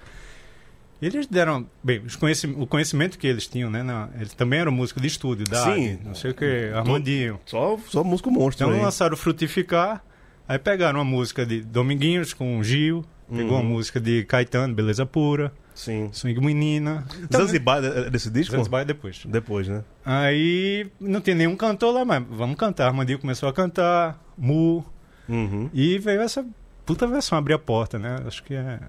Eles 1.02 1.26
deram. 1.28 1.68
Bem, 1.84 2.04
conheci- 2.20 2.48
o 2.48 2.68
conhecimento 2.68 3.18
que 3.18 3.26
eles 3.28 3.48
tinham, 3.48 3.70
né? 3.70 3.82
na- 3.84 4.10
eles 4.16 4.34
também 4.34 4.60
eram 4.60 4.72
músicos 4.72 5.02
de 5.02 5.08
estúdio, 5.08 5.46
da 5.46 5.64
Sim. 5.64 6.00
não 6.04 6.14
sei 6.16 6.32
o 6.32 6.34
que, 6.34 6.72
Armandinho. 6.76 7.40
Só, 7.46 7.78
só 7.88 8.04
músico 8.04 8.30
monstro 8.30 8.66
Então 8.68 8.78
aí. 8.78 8.84
lançaram 8.84 9.16
Frutificar, 9.18 10.04
aí 10.48 10.60
pegaram 10.60 11.00
uma 11.00 11.06
música 11.06 11.44
de 11.46 11.62
Dominguinhos 11.62 12.34
com 12.34 12.62
Gil, 12.64 13.04
pegou 13.32 13.54
Uhum. 13.54 13.62
uma 13.62 13.70
música 13.70 14.00
de 14.00 14.24
Caetano, 14.26 14.74
Beleza 14.74 15.06
Pura, 15.06 15.52
Sim. 15.74 16.10
Swing 16.12 16.40
Menina. 16.40 17.06
Então, 17.24 17.42
Zanzibar 17.42 17.84
é 17.84 18.10
desse 18.10 18.30
disco? 18.30 18.56
Zanzibar 18.56 18.82
é 18.82 18.86
depois. 18.86 19.24
Depois, 19.26 19.68
né? 19.68 19.84
Aí 20.06 20.88
não 21.00 21.22
tem 21.22 21.34
nenhum 21.34 21.56
cantor 21.56 21.94
lá, 21.94 22.04
mas 22.06 22.24
vamos 22.30 22.56
cantar. 22.58 22.88
Armandinho 22.88 23.20
começou 23.20 23.48
a 23.50 23.54
cantar, 23.54 24.20
Mu, 24.38 24.86
Uhum. 25.30 25.70
e 25.74 25.98
veio 25.98 26.22
essa 26.22 26.46
puta 26.86 27.08
versão 27.08 27.38
abrir 27.38 27.54
a 27.54 27.60
porta, 27.60 27.98
né? 27.98 28.18
Acho 28.28 28.44
que 28.44 28.54
é. 28.54 28.80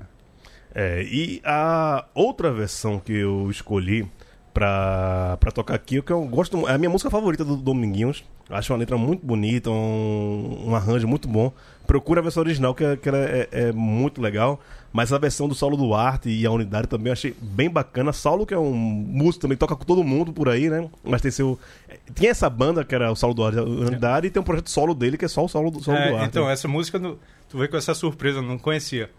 É, 0.74 1.02
e 1.04 1.40
a 1.44 2.04
outra 2.14 2.50
versão 2.52 2.98
que 2.98 3.12
eu 3.12 3.50
escolhi 3.50 4.08
pra, 4.54 5.36
pra 5.38 5.50
tocar 5.50 5.74
aqui, 5.74 6.00
que 6.02 6.10
eu 6.12 6.24
gosto, 6.26 6.66
é 6.68 6.72
a 6.74 6.78
minha 6.78 6.90
música 6.90 7.10
favorita 7.10 7.44
do 7.44 7.56
Dominguinhos. 7.56 8.24
Acho 8.50 8.72
uma 8.72 8.78
letra 8.78 8.96
muito 8.98 9.24
bonita, 9.24 9.70
um, 9.70 10.64
um 10.68 10.74
arranjo 10.74 11.06
muito 11.08 11.28
bom. 11.28 11.52
Procura 11.92 12.20
a 12.20 12.22
versão 12.22 12.42
original, 12.42 12.74
que, 12.74 12.82
é- 12.82 12.96
que 12.96 13.06
ela 13.06 13.18
é, 13.18 13.48
é 13.52 13.72
muito 13.72 14.18
legal. 14.22 14.58
Mas 14.94 15.12
a 15.12 15.18
versão 15.18 15.46
do 15.46 15.54
Saulo 15.54 15.76
Duarte 15.76 16.30
e 16.30 16.46
a 16.46 16.50
Unidade 16.50 16.86
também 16.86 17.08
eu 17.08 17.12
achei 17.12 17.34
bem 17.40 17.68
bacana. 17.68 18.12
Saulo, 18.14 18.46
que 18.46 18.54
é 18.54 18.58
um 18.58 18.72
músico 18.72 19.42
também, 19.42 19.58
toca 19.58 19.76
com 19.76 19.84
todo 19.84 20.02
mundo 20.02 20.32
por 20.32 20.48
aí, 20.48 20.70
né? 20.70 20.88
Mas 21.04 21.20
tem 21.20 21.30
seu. 21.30 21.58
Tinha 22.14 22.30
essa 22.30 22.48
banda, 22.48 22.82
que 22.82 22.94
era 22.94 23.12
o 23.12 23.14
Saulo 23.16 23.34
Duarte 23.34 23.58
e 23.58 23.60
a 23.60 23.64
Unidade, 23.64 24.26
e 24.26 24.30
tem 24.30 24.40
um 24.40 24.44
projeto 24.44 24.70
solo 24.70 24.94
dele, 24.94 25.18
que 25.18 25.24
é 25.26 25.28
só 25.28 25.44
o 25.44 25.48
Saulo, 25.48 25.82
Saulo 25.82 26.00
É, 26.00 26.08
Duarte. 26.10 26.26
então, 26.28 26.48
essa 26.48 26.66
música, 26.66 26.98
tu 26.98 27.58
vê 27.58 27.68
com 27.68 27.76
essa 27.76 27.92
surpresa, 27.94 28.38
eu 28.38 28.42
não 28.42 28.56
conhecia. 28.58 29.10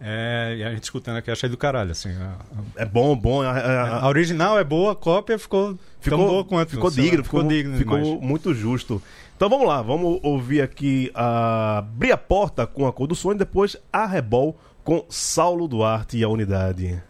É, 0.00 0.54
e 0.58 0.62
a 0.64 0.70
gente 0.70 0.84
escutando 0.84 1.16
aqui, 1.16 1.30
achei 1.30 1.48
do 1.48 1.56
caralho, 1.56 1.90
assim. 1.90 2.10
A, 2.10 2.36
É 2.76 2.84
bom, 2.86 3.16
bom. 3.16 3.42
a- 3.42 3.50
a- 3.50 3.58
a- 3.58 3.82
a- 3.82 4.00
a 4.04 4.08
original 4.08 4.56
é 4.58 4.62
boa, 4.62 4.92
a 4.92 4.94
cópia 4.94 5.38
ficou, 5.38 5.76
Ficou, 6.00 6.18
tão 6.18 6.28
boa 6.28 6.44
quanto. 6.44 6.70
ficou 6.70 6.90
digno, 6.90 7.24
ficou, 7.24 7.42
digno 7.42 7.76
ficou 7.76 7.98
demais. 8.00 8.20
muito 8.22 8.54
justo. 8.54 9.02
Então 9.38 9.48
vamos 9.48 9.68
lá, 9.68 9.80
vamos 9.80 10.18
ouvir 10.24 10.60
aqui 10.62 11.12
a 11.14 11.78
Abrir 11.78 12.10
a 12.10 12.18
Porta 12.18 12.66
com 12.66 12.88
a 12.88 12.92
Cor 12.92 13.06
do 13.06 13.14
Sonho, 13.14 13.38
depois 13.38 13.76
a 13.92 14.04
Rebol 14.04 14.58
com 14.82 15.04
Saulo 15.08 15.68
Duarte 15.68 16.18
e 16.18 16.24
a 16.24 16.28
Unidade. 16.28 17.00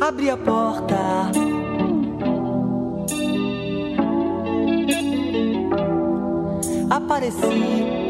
Abre 0.00 0.30
a 0.30 0.36
porta. 0.38 1.53
Apareci. 7.04 8.03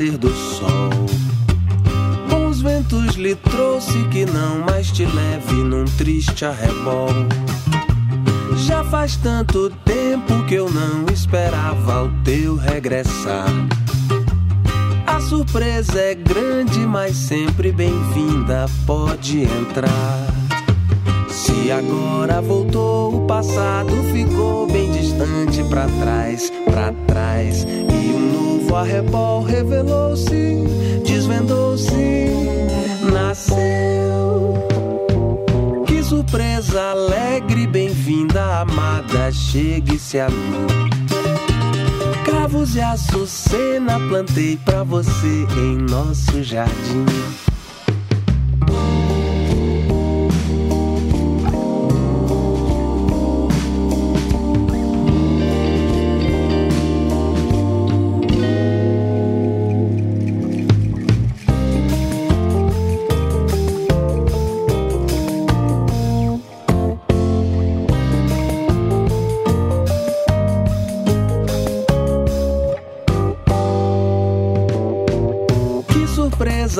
Nascer 0.00 0.16
do 0.16 0.30
sol. 0.30 0.90
Os 2.48 2.62
ventos 2.62 3.14
lhe 3.16 3.34
trouxe 3.34 4.02
que 4.04 4.24
não 4.24 4.60
mais 4.60 4.90
te 4.90 5.04
leve 5.04 5.56
num 5.56 5.84
triste 5.84 6.44
arrebol. 6.44 7.08
Já 8.56 8.82
faz 8.84 9.16
tanto 9.16 9.70
tempo 9.84 10.42
que 10.46 10.54
eu 10.54 10.70
não 10.70 11.04
esperava 11.12 12.04
o 12.04 12.10
teu 12.24 12.56
regressar. 12.56 13.46
A 15.06 15.20
surpresa 15.20 16.00
é 16.00 16.14
grande, 16.14 16.80
mas 16.80 17.14
sempre 17.16 17.70
bem-vinda, 17.70 18.66
pode 18.86 19.42
entrar. 19.42 20.26
Se 21.28 21.70
agora 21.70 22.40
voltou, 22.40 23.16
o 23.16 23.26
passado 23.26 23.92
ficou 24.12 24.66
bem 24.66 24.90
distante 24.92 25.62
pra 25.64 25.86
trás, 25.86 26.50
pra 26.64 26.92
trás. 27.06 27.66
Novo 28.70 28.82
arrebol 28.82 29.42
revelou-se, 29.42 30.64
desvendou-se, 31.04 32.30
nasceu. 33.12 34.54
Que 35.88 36.00
surpresa 36.04 36.80
alegre, 36.80 37.66
bem-vinda, 37.66 38.60
amada, 38.60 39.32
chegue-se 39.32 40.20
a 40.20 40.28
mim. 40.28 40.66
Cravos 42.24 42.76
e 42.76 42.80
açucena 42.80 43.98
plantei 44.08 44.56
pra 44.64 44.84
você 44.84 45.48
em 45.56 45.76
nosso 45.76 46.40
jardim. 46.44 47.49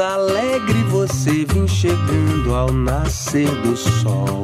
Alegre 0.01 0.83
você 0.85 1.45
vem 1.45 1.69
chegando 1.69 2.55
ao 2.55 2.73
nascer 2.73 3.51
do 3.63 3.77
sol. 3.77 4.43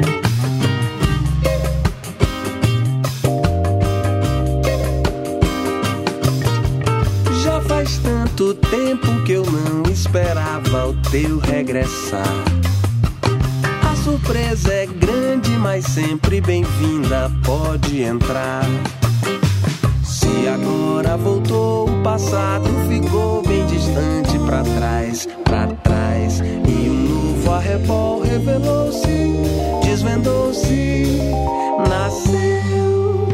Já 7.42 7.60
faz 7.62 7.98
tanto 7.98 8.54
tempo 8.54 9.06
que 9.24 9.32
eu 9.32 9.44
não 9.44 9.90
esperava 9.90 10.88
o 10.88 10.94
teu 11.10 11.38
regressar. 11.38 12.26
A 13.90 13.96
surpresa 13.96 14.72
é 14.72 14.86
grande, 14.86 15.50
mas 15.52 15.86
sempre 15.86 16.40
bem-vinda, 16.40 17.30
pode 17.44 18.02
entrar. 18.02 18.64
futebol 27.76 28.22
revelou-se, 28.22 29.34
desvendou-se, 29.84 31.20
nasceu. 31.88 33.28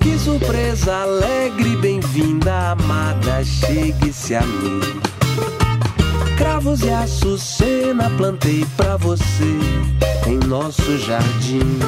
Que 0.00 0.18
surpresa 0.18 0.94
alegre, 1.02 1.76
bem-vinda, 1.76 2.72
amada, 2.72 3.44
chegue-se 3.44 4.34
a 4.34 4.42
mim. 4.42 4.80
Cravos 6.36 6.82
e 6.82 6.90
açucena 6.90 8.10
plantei 8.16 8.66
pra 8.76 8.96
você 8.96 9.58
em 10.26 10.38
nosso 10.48 10.98
jardim. 10.98 11.78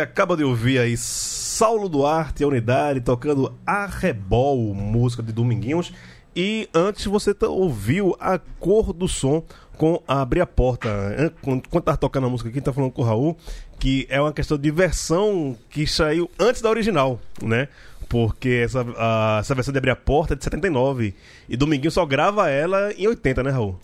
Acaba 0.00 0.36
de 0.36 0.44
ouvir 0.44 0.78
aí 0.78 0.96
Saulo 0.96 1.88
Duarte 1.88 2.42
e 2.42 2.44
a 2.44 2.48
Unidade 2.48 3.00
tocando 3.00 3.54
Arrebol, 3.66 4.74
música 4.74 5.22
de 5.22 5.32
Dominguinhos. 5.32 5.92
E 6.34 6.68
antes 6.74 7.04
você 7.06 7.34
tá- 7.34 7.48
ouviu 7.48 8.16
a 8.20 8.38
cor 8.38 8.92
do 8.92 9.06
som 9.08 9.42
com 9.76 10.02
Abrir 10.06 10.40
a 10.40 10.46
Porta. 10.46 10.88
An- 10.88 11.32
Quando 11.70 11.84
tava 11.84 11.96
tocando 11.96 12.26
a 12.26 12.30
música 12.30 12.48
aqui, 12.50 12.60
tá 12.60 12.72
falando 12.72 12.92
com 12.92 13.02
o 13.02 13.04
Raul, 13.04 13.36
que 13.78 14.06
é 14.10 14.20
uma 14.20 14.32
questão 14.32 14.56
de 14.58 14.70
versão 14.70 15.56
que 15.68 15.86
saiu 15.86 16.30
antes 16.38 16.60
da 16.62 16.68
original, 16.70 17.20
né? 17.42 17.68
Porque 18.08 18.62
essa, 18.64 18.84
a- 18.96 19.38
essa 19.40 19.54
versão 19.54 19.72
de 19.72 19.78
Abrir 19.78 19.90
a 19.90 19.96
Porta 19.96 20.34
é 20.34 20.36
de 20.36 20.44
79. 20.44 21.14
E 21.48 21.56
Dominguinhos 21.56 21.94
só 21.94 22.04
grava 22.06 22.48
ela 22.48 22.92
em 22.92 23.06
80, 23.06 23.42
né, 23.42 23.50
Raul? 23.50 23.78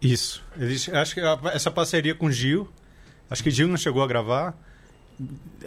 Isso. 0.00 0.42
Acho 0.92 1.14
que 1.14 1.20
essa 1.52 1.70
parceria 1.70 2.14
com 2.14 2.30
Gil, 2.30 2.68
acho 3.30 3.42
que 3.42 3.50
Gil 3.50 3.68
não 3.68 3.76
chegou 3.76 4.02
a 4.02 4.06
gravar. 4.06 4.54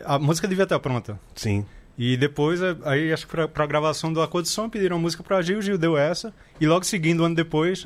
A 0.05 0.19
música 0.19 0.47
devia 0.47 0.63
estar 0.63 0.79
pronta. 0.79 1.19
Sim. 1.35 1.65
E 1.97 2.15
depois, 2.15 2.61
eh, 2.61 2.75
aí 2.85 3.11
acho 3.11 3.25
que 3.25 3.31
pra, 3.31 3.47
pra 3.47 3.65
gravação 3.65 4.13
do 4.13 4.21
Acordo 4.21 4.45
de 4.45 4.51
Som, 4.51 4.69
pediram 4.69 4.95
a 4.95 4.99
música 4.99 5.21
pra 5.21 5.41
Gil, 5.41 5.61
Gil 5.61 5.77
deu 5.77 5.97
essa. 5.97 6.33
E 6.61 6.65
logo 6.65 6.85
seguindo, 6.85 7.21
um 7.23 7.25
ano 7.25 7.35
depois, 7.35 7.85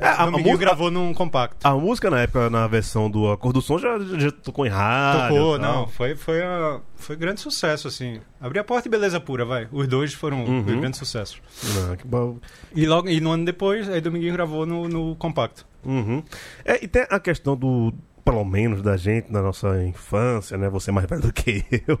É, 0.00 0.08
a, 0.08 0.24
a 0.24 0.30
música- 0.32 0.56
gravou 0.56 0.90
num 0.90 1.14
compacto. 1.14 1.56
a 1.64 1.72
música 1.76 2.10
na 2.10 2.22
época, 2.22 2.50
na 2.50 2.66
versão 2.66 3.08
do 3.08 3.30
A 3.30 3.36
Cor 3.38 3.52
do 3.52 3.62
Som, 3.62 3.78
já, 3.78 3.96
já 4.18 4.32
tocou 4.32 4.66
em 4.66 4.68
rádio. 4.68 5.36
Tocou, 5.36 5.58
não, 5.60 5.86
foi, 5.86 6.16
foi, 6.16 6.42
a- 6.42 6.80
foi 6.96 7.14
grande 7.14 7.40
sucesso, 7.40 7.86
assim. 7.86 8.20
Abrir 8.40 8.58
a 8.58 8.64
porta 8.64 8.88
e 8.88 8.90
beleza 8.90 9.20
pura, 9.20 9.44
vai. 9.44 9.68
Os 9.70 9.86
dois 9.86 10.12
foram 10.12 10.44
Uhum. 10.44 10.80
grande 10.80 10.96
sucesso. 10.96 11.40
Não, 11.74 11.96
que 11.96 12.04
bom. 12.04 12.38
E 12.74 12.84
logo 12.84 13.08
e 13.08 13.20
no 13.20 13.30
ano 13.30 13.44
depois, 13.44 13.88
aí 13.88 14.00
Dominguinho 14.00 14.32
gravou 14.32 14.66
no, 14.66 14.88
no 14.88 15.14
compacto. 15.14 15.64
Uhum. 15.84 16.20
É, 16.64 16.82
e 16.82 16.88
tem 16.88 17.06
a 17.08 17.20
questão 17.20 17.54
do, 17.56 17.94
pelo 18.24 18.44
menos 18.44 18.80
da 18.82 18.96
gente, 18.96 19.30
na 19.30 19.42
nossa 19.42 19.82
infância, 19.84 20.56
né? 20.56 20.68
Você 20.70 20.90
é 20.90 20.92
mais 20.92 21.06
velho 21.06 21.22
do 21.22 21.32
que 21.32 21.64
eu, 21.86 21.98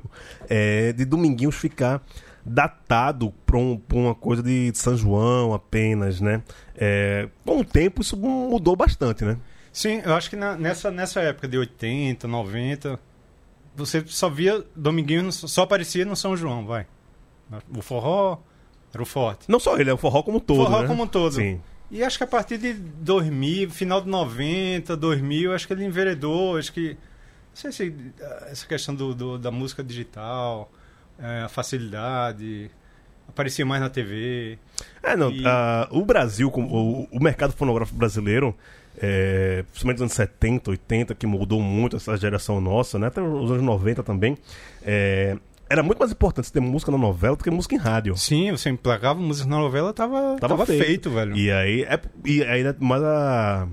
é, 0.48 0.92
de 0.92 1.04
Dominguinhos 1.04 1.54
ficar 1.54 2.02
datado 2.44 3.32
pra, 3.46 3.56
um- 3.56 3.80
uma 3.92 4.14
coisa 4.14 4.42
de 4.42 4.70
São 4.74 4.96
João 4.96 5.52
apenas, 5.54 6.20
né? 6.20 6.42
É, 6.76 7.28
com 7.44 7.58
o 7.60 7.64
tempo 7.64 8.02
isso 8.02 8.16
mudou 8.16 8.76
bastante, 8.76 9.24
né? 9.24 9.36
Sim, 9.72 10.00
eu 10.04 10.14
acho 10.14 10.30
que 10.30 10.36
na- 10.36 10.56
nessa, 10.56 10.90
nessa 10.90 11.20
época 11.20 11.48
de 11.48 11.58
80, 11.58 12.28
90, 12.28 12.98
você 13.74 14.02
só 14.06 14.28
via 14.28 14.62
Dominguinho, 14.76 15.24
no- 15.24 15.32
só 15.32 15.62
aparecia 15.62 16.04
no 16.04 16.14
São 16.16 16.36
João, 16.36 16.64
vai. 16.66 16.86
O 17.76 17.82
forró 17.82 18.38
era 18.92 19.02
o 19.02 19.06
forte. 19.06 19.44
Não 19.50 19.58
só 19.58 19.76
ele, 19.78 19.90
é 19.90 19.92
o 19.94 19.96
forró 19.98 20.22
como 20.22 20.40
todo, 20.40 20.64
forró 20.64 20.82
né? 20.82 20.86
como 20.88 21.06
todo. 21.06 21.32
Sim. 21.34 21.60
E 21.90 22.02
acho 22.02 22.18
que 22.18 22.24
a 22.24 22.26
partir 22.26 22.58
de 22.58 22.72
2000, 22.74 23.70
final 23.70 24.00
de 24.00 24.08
90, 24.08 24.96
2000, 24.96 25.52
acho 25.54 25.66
que 25.66 25.72
ele 25.72 25.84
enveredou, 25.84 26.56
acho 26.56 26.72
que... 26.72 26.90
Não 26.90 27.70
sei 27.70 27.72
se 27.72 27.94
ah, 28.20 28.46
essa 28.50 28.66
questão 28.66 28.94
do, 28.94 29.14
do- 29.14 29.38
da 29.38 29.50
música 29.50 29.82
digital, 29.84 30.72
eh, 31.20 31.42
a 31.44 31.48
facilidade, 31.48 32.68
aparecia 33.28 33.64
mais 33.64 33.80
na 33.80 33.88
TV. 33.88 34.58
É, 35.02 35.16
não, 35.16 35.30
E- 35.30 35.44
ah, 35.46 35.86
o 35.92 36.04
Brasil, 36.04 36.48
o, 36.52 37.04
o 37.16 37.22
mercado 37.22 37.52
fonográfico 37.52 37.96
brasileiro, 37.96 38.56
é, 38.98 39.62
principalmente 39.70 39.96
nos 39.98 40.02
anos 40.02 40.12
70, 40.14 40.70
80, 40.70 41.14
que 41.14 41.26
mudou 41.26 41.60
muito 41.60 41.96
essa 41.96 42.16
geração 42.16 42.60
nossa, 42.60 42.98
né? 42.98 43.06
Até 43.06 43.22
os 43.22 43.50
anos 43.52 43.62
90 43.62 44.02
também, 44.02 44.36
é, 44.82 45.36
era 45.74 45.82
muito 45.82 45.98
mais 45.98 46.12
importante 46.12 46.46
você 46.46 46.52
ter 46.52 46.60
música 46.60 46.92
na 46.92 46.98
novela 46.98 47.36
do 47.36 47.42
que 47.42 47.50
música 47.50 47.74
em 47.74 47.78
rádio. 47.78 48.16
Sim, 48.16 48.52
você 48.52 48.70
emplacava 48.70 49.18
música 49.20 49.48
na 49.48 49.58
novela, 49.58 49.92
tava, 49.92 50.36
Tava 50.38 50.54
tava, 50.54 50.66
feito. 50.66 50.84
feito. 50.84 51.10
velho. 51.10 51.36
E 51.36 51.50
aí, 51.50 51.82
é, 51.82 52.00
e 52.24 52.42
aí 52.44 52.62
né, 52.62 52.74
mas 52.78 53.02
a, 53.02 53.66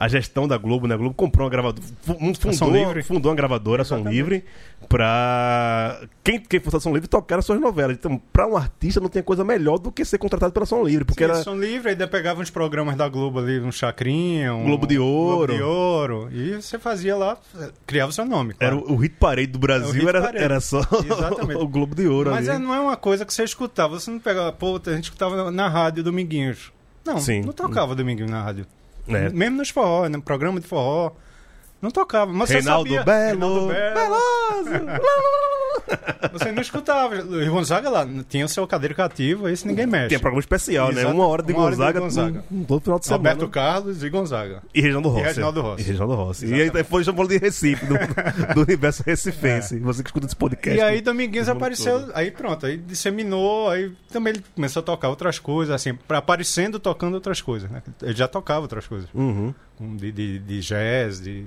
a 0.00 0.08
gestão 0.08 0.48
da 0.48 0.56
Globo, 0.56 0.86
né? 0.86 0.94
A 0.94 0.96
Globo 0.96 1.14
comprou 1.14 1.44
uma 1.44 1.50
gravadora, 1.50 1.86
fundou, 2.02 3.02
fundou 3.02 3.30
uma 3.30 3.36
gravadora, 3.36 3.82
Exatamente. 3.82 4.14
Livre, 4.14 4.44
pra 4.88 6.00
quem, 6.24 6.40
quem 6.40 6.58
fosse 6.58 6.78
a 6.78 6.80
Som 6.80 6.94
Livre 6.94 7.06
tocar 7.06 7.38
as 7.38 7.44
suas 7.44 7.60
novelas. 7.60 7.98
Então, 7.98 8.18
pra 8.32 8.46
um 8.46 8.56
artista 8.56 8.98
não 8.98 9.10
tem 9.10 9.22
coisa 9.22 9.44
melhor 9.44 9.78
do 9.78 9.92
que 9.92 10.02
ser 10.06 10.16
contratado 10.16 10.54
pela 10.54 10.64
Som 10.64 10.82
Livre, 10.84 11.04
porque 11.04 11.22
Sim, 11.22 11.30
era... 11.30 11.42
Som 11.42 11.54
livre, 11.56 11.90
ainda 11.90 12.08
pegava 12.08 12.40
uns 12.40 12.48
programas 12.48 12.96
da 12.96 13.06
Globo 13.10 13.40
ali, 13.40 13.60
um 13.60 13.70
Chacrinha, 13.70 14.54
um 14.54 14.64
Globo 14.64 14.86
de 14.86 14.98
Ouro. 14.98 15.48
Globo 15.48 15.52
de 15.58 15.62
Ouro. 15.62 16.28
E 16.32 16.54
você 16.54 16.78
fazia 16.78 17.14
lá, 17.14 17.36
criava 17.86 18.08
o 18.08 18.14
seu 18.14 18.24
nome. 18.24 18.54
Era 18.58 18.76
claro. 18.76 18.90
o, 18.90 18.94
o 18.94 18.96
hit 18.96 19.16
parade 19.16 19.48
do 19.48 19.58
Brasil, 19.58 20.08
era, 20.08 20.22
parade. 20.22 20.42
era 20.42 20.60
só 20.62 20.80
o 21.60 21.68
Globo 21.68 21.94
de 21.94 22.08
Ouro 22.08 22.30
Mas 22.30 22.48
ali. 22.48 22.56
é- 22.56 22.58
não 22.58 22.74
é 22.74 22.80
uma 22.80 22.96
coisa 22.96 23.26
que 23.26 23.34
você 23.34 23.44
escutava. 23.44 24.00
Você 24.00 24.10
não 24.10 24.18
pegava, 24.18 24.50
pô, 24.50 24.80
a 24.82 24.90
gente 24.92 25.04
escutava 25.04 25.50
na 25.50 25.68
rádio 25.68 26.02
Dominguinhos. 26.02 26.72
Não, 27.04 27.18
Sim. 27.18 27.42
não 27.42 27.52
tocava 27.52 27.94
Dominguinhos 27.94 28.30
na 28.30 28.42
rádio. 28.42 28.66
É. 29.16 29.30
Mesmo 29.30 29.58
nos 29.58 29.70
forró, 29.70 30.08
no 30.08 30.22
programa 30.22 30.60
de 30.60 30.66
forró. 30.66 31.16
Não 31.80 31.90
tocava. 31.90 32.32
Mas 32.32 32.50
Reinaldo 32.50 32.90
você 32.90 32.96
sabia... 32.96 33.04
Belo. 33.04 33.68
Reinaldo 33.68 33.94
Belo. 34.84 35.00
Você 36.32 36.52
não 36.52 36.60
escutava. 36.62 37.16
O 37.16 37.50
Gonzaga 37.50 37.88
lá 37.88 38.06
tinha 38.28 38.44
o 38.44 38.48
seu 38.48 38.66
cadeiro 38.66 38.94
cativo, 38.94 39.48
esse 39.48 39.66
ninguém 39.66 39.86
mexe. 39.86 40.08
Tinha 40.08 40.20
programa 40.20 40.40
especial, 40.40 40.92
né? 40.92 41.00
Exato. 41.00 41.14
Uma 41.14 41.26
hora 41.26 41.42
de 41.42 41.52
Uma 41.52 41.62
hora 41.62 41.70
de 41.72 41.76
Gonzaga, 41.78 42.00
Gonzaga. 42.00 42.44
um- 42.50 42.60
um 42.60 42.64
todo 42.64 42.82
final 42.82 42.98
de 42.98 43.06
semana. 43.06 43.30
Roberto 43.30 43.48
Carlos 43.50 44.02
e 44.02 44.10
Gonzaga. 44.10 44.62
E 44.74 44.80
Reginaldo 44.80 45.08
Rossi. 45.08 45.24
Reginaldo 45.24 45.60
Rossi. 45.62 45.82
E 45.82 45.86
Reginaldo 45.86 46.14
Rossi. 46.14 46.46
E 46.46 46.62
aí 46.62 46.70
depois 46.70 47.06
chamou 47.06 47.26
de 47.26 47.38
Recife, 47.38 47.86
do, 47.86 47.94
do 48.54 48.60
universo 48.62 49.02
recifense. 49.04 49.78
Você 49.80 50.02
que 50.02 50.08
escuta 50.10 50.26
esse 50.26 50.36
podcast. 50.36 50.78
É. 50.80 50.82
E 50.82 50.86
aí 50.86 51.00
Dominguinhos 51.00 51.48
apareceu, 51.48 52.00
todo. 52.00 52.12
aí 52.14 52.30
pronto, 52.30 52.66
aí 52.66 52.76
disseminou, 52.76 53.70
aí 53.70 53.90
também 54.12 54.34
ele 54.34 54.44
começou 54.54 54.80
a 54.80 54.84
tocar 54.84 55.08
outras 55.08 55.38
coisas, 55.38 55.74
assim, 55.74 55.98
aparecendo 56.08 56.78
tocando 56.78 57.14
outras 57.14 57.40
coisas, 57.40 57.70
né? 57.70 57.82
Ele 58.02 58.14
já 58.14 58.28
tocava 58.28 58.60
outras 58.60 58.86
coisas, 58.86 59.08
Uhum. 59.14 59.54
um 59.80 59.96
de, 59.96 60.12
de, 60.12 60.38
de 60.38 60.60
jazz, 60.60 61.20
de, 61.20 61.46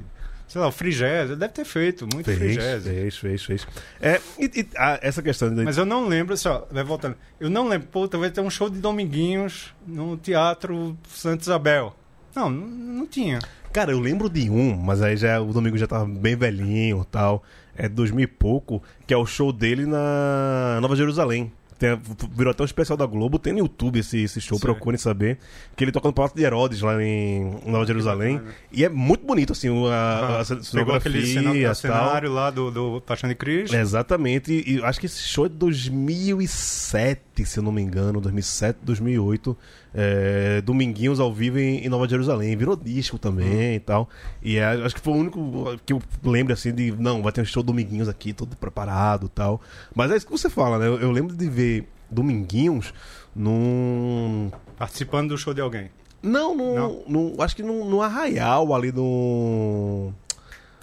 sei 0.54 0.62
lá, 0.62 0.68
o 0.68 0.72
free 0.72 0.92
jazz, 0.92 1.32
ele 1.32 1.39
deve 1.39 1.52
ter 1.52 1.66
feito 1.66 2.08
muito 2.13 2.26
free 2.26 2.38
Fez, 2.38 2.56
jazz. 2.56 2.84
fez, 2.84 3.18
fez, 3.18 3.44
fez. 3.44 3.68
É, 4.00 4.22
e, 4.38 4.46
e, 4.60 4.68
ah, 4.78 5.00
essa 5.02 5.20
questão 5.24 5.50
de... 5.52 5.63
Mas 5.63 5.80
eu 5.80 5.86
não 5.86 6.08
lembro, 6.08 6.38
só, 6.38 6.68
vai 6.70 6.84
voltando, 6.84 7.16
eu 7.39 7.50
não 7.50 7.68
lembro, 7.68 7.88
puta, 7.88 8.20
vai 8.20 8.30
ter 8.30 8.39
um 8.39 8.52
show 8.52 8.70
de 8.70 8.78
Dominguinhos 8.78 9.74
no 9.88 10.16
Teatro 10.16 10.96
Santa 11.10 11.42
Isabel. 11.42 11.96
Não, 12.36 12.52
não, 12.52 12.68
não 12.68 13.08
tinha. 13.08 13.39
Cara, 13.72 13.94
eu 13.94 14.00
lembro 14.00 14.30
de 14.30 14.48
um, 14.48 14.78
mas 14.78 15.02
aí 15.02 15.18
já 15.18 15.42
o 15.42 15.52
domingo 15.52 15.76
já 15.76 15.88
tava 15.88 16.06
bem 16.06 16.36
velhinho 16.36 17.02
e 17.02 17.06
tal. 17.06 17.42
É 17.76 17.89
2000 17.89 18.24
e 18.24 18.28
pouco, 18.28 18.84
que 19.08 19.13
é 19.16 19.18
o 19.18 19.26
show 19.26 19.52
dele 19.52 19.88
na 19.88 20.78
Nova 20.80 20.96
Jerusalém. 20.96 21.52
Tem, 21.84 22.00
virou 22.34 22.52
até 22.52 22.63
um 22.63 22.65
especial 22.65 22.96
da 22.96 23.06
Globo, 23.06 23.38
tem 23.38 23.52
no 23.52 23.60
YouTube 23.60 24.00
esse, 24.00 24.24
esse 24.24 24.39
show, 24.39 24.58
Sim. 24.58 24.62
procurem 24.63 24.98
saber. 24.98 25.38
Que 25.76 25.84
ele 25.84 25.91
toca 25.91 26.08
no 26.08 26.13
Palácio 26.13 26.38
de 26.38 26.43
Herodes, 26.43 26.80
lá 26.82 27.02
em 27.04 27.58
Nova 27.65 27.86
Jerusalém. 27.86 28.39
E 28.72 28.86
é 28.86 28.89
muito 28.89 29.26
bonito, 29.26 29.52
assim, 29.52 29.69
o- 29.69 29.88
a, 29.88 30.38
a 30.38 30.41
Ah, 30.41 30.46
Pegou 30.72 30.96
aquele 30.96 31.26
cenografia 31.26 31.62
e 31.62 31.65
tal. 31.65 31.76
cenário 31.76 32.32
lá 32.32 32.50
do, 32.50 32.72
do 32.72 33.02
Paixão 33.02 33.28
de 33.28 33.36
Cristo. 33.36 33.76
Exatamente, 33.76 34.63
e 34.65 34.78
eu 34.78 34.86
acho 34.86 34.98
que 35.00 35.08
esse 35.08 35.22
show 35.24 35.46
é 35.46 35.50
de 35.50 35.56
2007, 35.56 37.46
se 37.46 37.60
eu 37.60 37.63
não 37.63 37.72
me 37.72 37.82
engano, 37.82 38.22
2007, 38.22 38.80
2008. 38.82 39.58
É, 39.95 40.60
Dominguinhos 40.62 41.19
ao 41.19 41.32
vivo 41.34 41.60
em, 41.60 41.86
em 41.86 41.89
Nova 41.89 42.08
Jerusalém, 42.08 42.56
virou 42.58 42.75
disco 42.75 43.17
também 43.19 43.75
e 43.75 43.79
tal. 43.79 44.10
E 44.41 44.58
é, 44.58 44.65
acho 44.65 44.95
que 44.95 45.01
foi 45.01 45.13
o 45.13 45.17
único 45.17 45.77
que 45.86 45.93
eu 45.93 46.01
lembro 46.23 46.51
assim 46.53 46.73
de, 46.73 46.91
não, 46.91 47.21
vai 47.21 47.32
ter 47.32 47.41
um 47.41 47.45
show 47.45 47.62
Dominguinhos 47.62 48.10
aqui, 48.10 48.34
todo 48.34 48.56
preparado 48.58 49.27
e 49.27 49.29
tal. 49.29 49.62
Mas 49.95 50.10
é 50.12 50.17
isso 50.17 50.25
que 50.25 50.32
você 50.32 50.49
fala, 50.49 50.79
né? 50.79 50.88
Eu, 50.88 50.99
eu 50.99 51.12
lembro 51.12 51.36
de 51.36 51.47
ver 51.49 51.88
Dominguinhos 52.10 52.93
num. 53.36 54.51
Participando 54.77 55.29
do 55.29 55.38
show 55.38 55.53
de 55.53 55.62
alguém. 55.62 55.89
Não, 56.21 56.56
num, 56.56 56.75
Não? 56.75 57.03
num- 57.08 57.36
acho 57.41 57.56
que 57.56 57.63
num, 57.63 57.88
num 57.89 58.01
arraial 58.01 58.73
ali 58.73 58.91
no. 58.91 60.12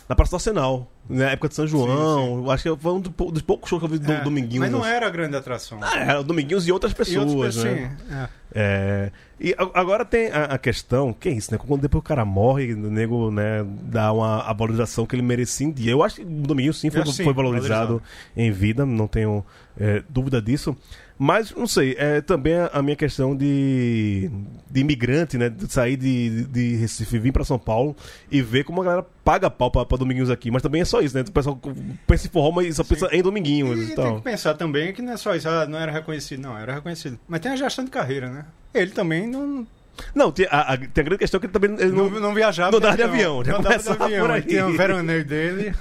na 0.08 0.14
Praça 0.14 0.30
do 0.32 0.36
Arsenal, 0.36 0.90
na 1.10 1.30
época 1.30 1.48
de 1.48 1.54
São 1.54 1.66
João. 1.66 2.50
Acho 2.50 2.74
que 2.74 2.82
foi 2.82 2.92
um 2.92 3.00
do- 3.00 3.10
dos 3.30 3.42
poucos 3.42 3.68
shows 3.68 3.80
que 3.80 3.86
eu 3.86 3.90
vi 3.90 3.98
do 3.98 4.10
É, 4.10 4.20
Dominguinhos. 4.22 4.60
Mas 4.60 4.70
não 4.70 4.84
era 4.86 5.06
a 5.06 5.10
grande 5.10 5.36
atração. 5.36 5.78
Ah, 5.82 5.98
era 5.98 6.20
o 6.20 6.24
Dominguinhos 6.24 6.66
e 6.66 6.72
outras 6.72 6.92
E 6.92 6.94
pessoas, 6.94 7.32
outras 7.32 7.56
pessoas, 7.56 7.74
né? 7.74 7.96
sim, 8.08 8.14
é. 8.14 8.28
É, 8.52 9.12
e 9.38 9.54
agora 9.74 10.04
tem 10.04 10.26
a, 10.32 10.44
a 10.46 10.58
questão, 10.58 11.12
que 11.12 11.28
é 11.28 11.32
isso, 11.32 11.52
né? 11.52 11.58
Quando 11.64 11.82
depois 11.82 12.00
o 12.00 12.04
cara 12.04 12.24
morre, 12.24 12.74
o 12.74 12.90
nego, 12.90 13.30
né, 13.30 13.64
dá 13.84 14.12
uma 14.12 14.40
a 14.42 14.52
valorização 14.52 15.06
que 15.06 15.14
ele 15.14 15.22
merecia 15.22 15.64
em 15.66 15.70
dia. 15.70 15.92
Eu 15.92 16.02
acho 16.02 16.16
que 16.16 16.22
o 16.22 16.24
Dominguinhos 16.24 16.80
sim 16.80 16.90
foi, 16.90 17.06
sim, 17.06 17.22
foi 17.22 17.32
valorizado, 17.32 17.86
valorizado. 17.98 18.02
em 18.36 18.50
vida, 18.50 18.84
não 18.84 19.06
tenho 19.06 19.44
é, 19.78 20.02
dúvida 20.08 20.42
disso. 20.42 20.76
Mas, 21.16 21.54
não 21.54 21.66
sei, 21.66 21.94
é 21.98 22.20
também 22.22 22.54
a, 22.72 22.80
minha 22.82 22.96
questão 22.96 23.36
de, 23.36 24.30
de 24.70 24.80
imigrante, 24.80 25.36
né? 25.36 25.48
De 25.50 25.70
sair 25.70 25.96
de, 25.96 26.44
de 26.46 26.76
Recife, 26.76 27.18
vir 27.18 27.30
pra 27.30 27.44
São 27.44 27.58
Paulo 27.58 27.94
e 28.32 28.40
ver 28.40 28.64
como 28.64 28.80
a 28.80 28.84
galera 28.84 29.06
paga 29.22 29.50
pau 29.50 29.70
pra, 29.70 29.84
pra 29.84 29.98
Dominguinhos 29.98 30.30
aqui. 30.30 30.50
Mas 30.50 30.62
também 30.62 30.80
é 30.80 30.84
só 30.84 30.99
isso, 31.00 31.16
né? 31.16 31.24
O 31.26 31.32
pessoal 31.32 31.60
pensa 32.06 32.26
em 32.26 32.30
forró, 32.30 32.50
mas 32.50 32.76
só 32.76 32.84
pensa 32.84 33.08
em 33.12 33.22
Dominguinhos. 33.22 33.78
E 33.78 33.92
então. 33.92 34.04
tem 34.04 34.16
que 34.16 34.22
pensar 34.22 34.54
também 34.54 34.92
que 34.92 35.02
não 35.02 35.12
é 35.12 35.16
só 35.16 35.34
isso, 35.34 35.48
ah, 35.48 35.66
não 35.66 35.78
era 35.78 35.92
reconhecido, 35.92 36.40
não, 36.40 36.56
era 36.56 36.74
reconhecido. 36.74 37.18
Mas 37.28 37.40
tem 37.40 37.52
a 37.52 37.56
gestão 37.56 37.84
de 37.84 37.90
carreira, 37.90 38.28
né? 38.28 38.44
Ele 38.72 38.90
também 38.90 39.26
não, 39.26 39.66
Não, 40.14 40.32
tem 40.32 40.46
a, 40.50 40.72
a- 40.72 40.76
tem 40.78 40.88
a 40.96 41.02
grande 41.02 41.18
questão 41.18 41.38
que 41.38 41.46
ele 41.46 41.52
também 41.52 41.72
ele 41.78 41.90
não, 41.92 42.08
não, 42.08 42.20
não 42.20 42.34
viajava. 42.34 42.70
não 42.72 42.80
dava 42.80 42.96
de 42.96 43.02
avião, 43.02 43.44
já 43.44 43.52
não 43.52 43.60
dava 43.60 43.78
de 43.78 43.88
avião. 43.90 44.26
por 44.26 44.30
Ele 44.30 44.32
aí. 44.32 44.42
tinha 44.42 44.66
um 44.66 44.76
veraneio 44.76 45.24
dele 45.24 45.74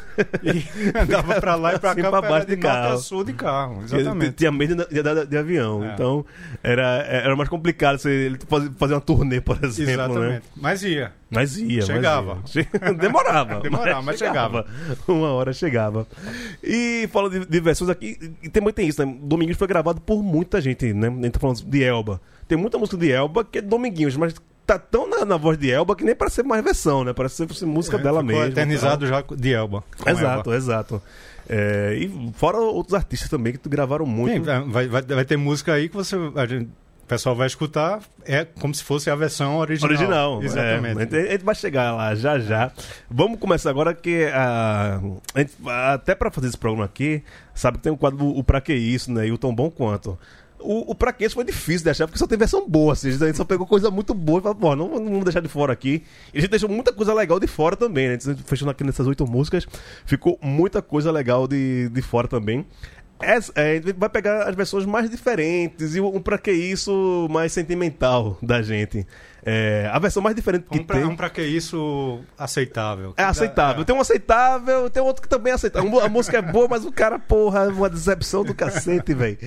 e 0.43 0.65
andava 0.99 1.39
pra 1.39 1.55
lá 1.55 1.73
e 1.75 1.79
pra 1.79 1.91
Assim, 1.91 2.01
cá, 2.01 2.09
pra 2.09 2.21
baixo 2.21 2.47
de 2.47 2.55
de 2.55 2.61
carro. 2.61 2.97
sul 2.97 3.23
de 3.23 3.33
carro, 3.33 3.81
Ele 3.89 4.01
exatamente. 4.01 4.33
Tinha 4.33 4.51
medo 4.51 4.75
de, 4.75 4.85
de, 4.93 5.01
de- 5.03 5.25
de 5.25 5.37
avião. 5.37 5.83
É. 5.85 5.93
Então, 5.93 6.25
era, 6.61 6.83
era 7.07 7.35
mais 7.35 7.47
complicado 7.49 7.97
se 7.97 8.09
ele 8.09 8.37
fazer, 8.77 8.93
uma 8.93 9.01
turnê, 9.01 9.39
por 9.39 9.57
exemplo, 9.63 9.85
né? 9.85 9.93
Exatamente. 9.93 10.43
Mas 10.57 10.83
ia. 10.83 11.13
Mas 11.31 11.57
ia, 11.57 11.81
Chegava. 11.83 12.39
mas 12.41 12.55
ia. 12.55 12.67
Demorava. 12.99 13.59
Demorava, 13.63 14.01
mas 14.01 14.19
Uma 15.07 15.29
hora 15.31 15.53
chegava. 15.53 16.05
E 16.63 17.07
falando 17.11 17.39
de, 17.39 17.45
de 17.45 17.59
versões 17.61 17.89
aqui, 17.89 18.17
e 18.43 18.49
também 18.49 18.73
tem 18.73 18.87
isso, 18.87 19.05
né? 19.05 19.15
Dominguinhos 19.21 19.57
foi 19.57 19.67
gravado 19.67 20.01
por 20.01 20.21
muita 20.23 20.59
gente, 20.59 20.91
né? 20.93 21.07
A 21.07 21.11
gente 21.11 21.31
tá 21.31 21.39
falando 21.39 21.63
de 21.63 21.83
Elba. 21.83 22.19
Tem 22.49 22.57
muita 22.57 22.77
música 22.77 22.97
de 22.97 23.09
Elba 23.11 23.45
que 23.45 23.59
é 23.59 23.61
Dominguinhos, 23.61 24.17
mas 24.17 24.33
tá 24.65 24.77
tão 24.77 25.07
na, 25.09 25.23
na 25.23 25.37
voz 25.37 25.57
de 25.57 25.71
Elba 25.71 25.95
que 25.95 26.03
nem 26.03 26.13
parece 26.15 26.37
ser 26.37 26.43
mais 26.43 26.63
versão, 26.63 27.03
né? 27.05 27.13
Parece 27.13 27.47
ser 27.47 27.65
música 27.65 27.97
dela 27.97 28.19
É, 28.19 28.21
Ficou 28.23 28.35
mesma. 28.35 28.51
eternizado 28.51 29.07
já 29.07 29.23
de 29.37 29.53
Elba. 29.53 29.83
Exato, 30.05 30.49
Elba. 30.49 30.55
exato. 30.55 31.01
É, 31.47 31.95
e 31.97 32.31
fora 32.33 32.57
outros 32.57 32.93
artistas 32.93 33.29
também 33.29 33.53
que 33.53 33.69
gravaram 33.69 34.05
muito. 34.05 34.45
Sim, 34.45 34.69
vai, 34.69 34.87
vai, 34.87 35.01
vai 35.01 35.25
ter 35.25 35.37
música 35.37 35.73
aí 35.73 35.87
que 35.89 35.95
você, 35.95 36.15
gente- 36.47 36.65
o 37.03 37.07
pessoal 37.09 37.35
vai 37.35 37.47
escutar, 37.47 38.01
é 38.23 38.45
como 38.45 38.71
se 38.75 38.83
fosse 38.83 39.09
a 39.09 39.15
versão 39.15 39.57
original. 39.57 39.89
Original, 39.89 40.43
Exatamente. 40.43 41.15
É, 41.15 41.21
a, 41.27 41.31
gente, 41.31 41.43
vai 41.43 41.55
chegar 41.55 41.95
lá 41.95 42.13
já 42.13 42.37
já. 42.37 42.71
Vamos 43.09 43.39
começar 43.39 43.71
agora 43.71 43.95
que 43.95 44.25
a, 44.25 44.99
a 45.33 45.39
gente- 45.39 45.53
até 45.91 46.13
pra 46.13 46.29
fazer 46.29 46.47
esse 46.49 46.57
programa 46.57 46.85
aqui, 46.85 47.23
sabe 47.55 47.77
que 47.77 47.83
tem 47.83 47.91
um 47.91 47.97
quadro 47.97 48.27
o 48.27 48.43
Pra 48.43 48.61
Que 48.61 48.73
Isso, 48.75 49.11
né? 49.11 49.27
E 49.27 49.31
o 49.31 49.37
Tão 49.39 49.53
Bom 49.55 49.71
Quanto. 49.71 50.19
O, 50.59 50.91
o 50.91 50.95
Pra 50.95 51.13
Isso 51.19 51.35
foi 51.35 51.43
difícil 51.45 51.83
de 51.83 51.89
achar, 51.89 52.05
porque 52.07 52.19
só 52.19 52.27
tem 52.27 52.37
versão 52.37 52.67
boa, 52.67 52.93
assim, 52.93 53.09
a 53.09 53.11
gente 53.11 53.37
só 53.37 53.45
pegou 53.45 53.65
coisa 53.65 53.89
muito 53.89 54.13
boa 54.13 54.39
e 54.39 54.41
falou, 54.41 54.55
pô, 54.55 54.75
não, 54.75 54.89
vamos 54.89 55.23
deixar 55.23 55.41
de 55.41 55.47
fora 55.47 55.71
aqui. 55.73 56.03
E 56.33 56.37
a 56.37 56.41
gente 56.41 56.49
deixou 56.51 56.69
muita 56.69 56.91
coisa 56.91 57.13
legal 57.13 57.39
de 57.39 57.47
fora 57.47 57.75
também, 57.75 58.09
né? 58.09 58.17
Fechando 58.45 58.71
aqui 58.71 58.83
nessas 58.83 59.07
oito 59.07 59.25
músicas, 59.25 59.65
ficou 60.05 60.37
muita 60.41 60.81
coisa 60.81 61.11
legal 61.11 61.47
de, 61.47 61.89
de 61.89 62.01
fora 62.01 62.27
também. 62.27 62.65
Essa- 63.21 63.51
é, 63.55 63.71
a 63.71 63.75
gente 63.75 63.93
vai 63.93 64.07
pegar 64.09 64.43
as 64.47 64.55
versões 64.55 64.85
mais 64.85 65.09
diferentes 65.09 65.95
e 65.95 65.99
um 66.01 66.21
pra 66.21 66.37
que 66.37 66.51
isso 66.51 67.27
mais 67.29 67.51
sentimental 67.51 68.37
da 68.41 68.61
gente. 68.61 69.05
É, 69.45 69.89
a 69.91 69.99
versão 69.99 70.21
mais 70.21 70.35
diferente 70.35 70.65
que 70.69 70.79
Um 70.79 70.83
pra, 70.83 70.95
tem. 70.97 71.05
um 71.05 71.15
pra 71.15 71.29
que 71.29 71.41
isso 71.41 72.19
aceitável. 72.37 73.13
É 73.17 73.23
aceitável. 73.23 73.85
Tem 73.85 73.95
um 73.95 74.01
aceitável, 74.01 74.89
tem 74.89 75.01
outro 75.01 75.21
que 75.21 75.29
também 75.29 75.51
é 75.51 75.55
aceitável. 75.55 75.99
A 75.99 76.09
música 76.09 76.37
é 76.37 76.41
boa, 76.41 76.67
mas 76.69 76.85
o 76.85 76.91
cara, 76.91 77.17
porra, 77.19 77.61
é 77.65 77.67
uma 77.67 77.89
decepção 77.89 78.43
do 78.43 78.53
cacete, 78.53 79.13
velho. 79.13 79.37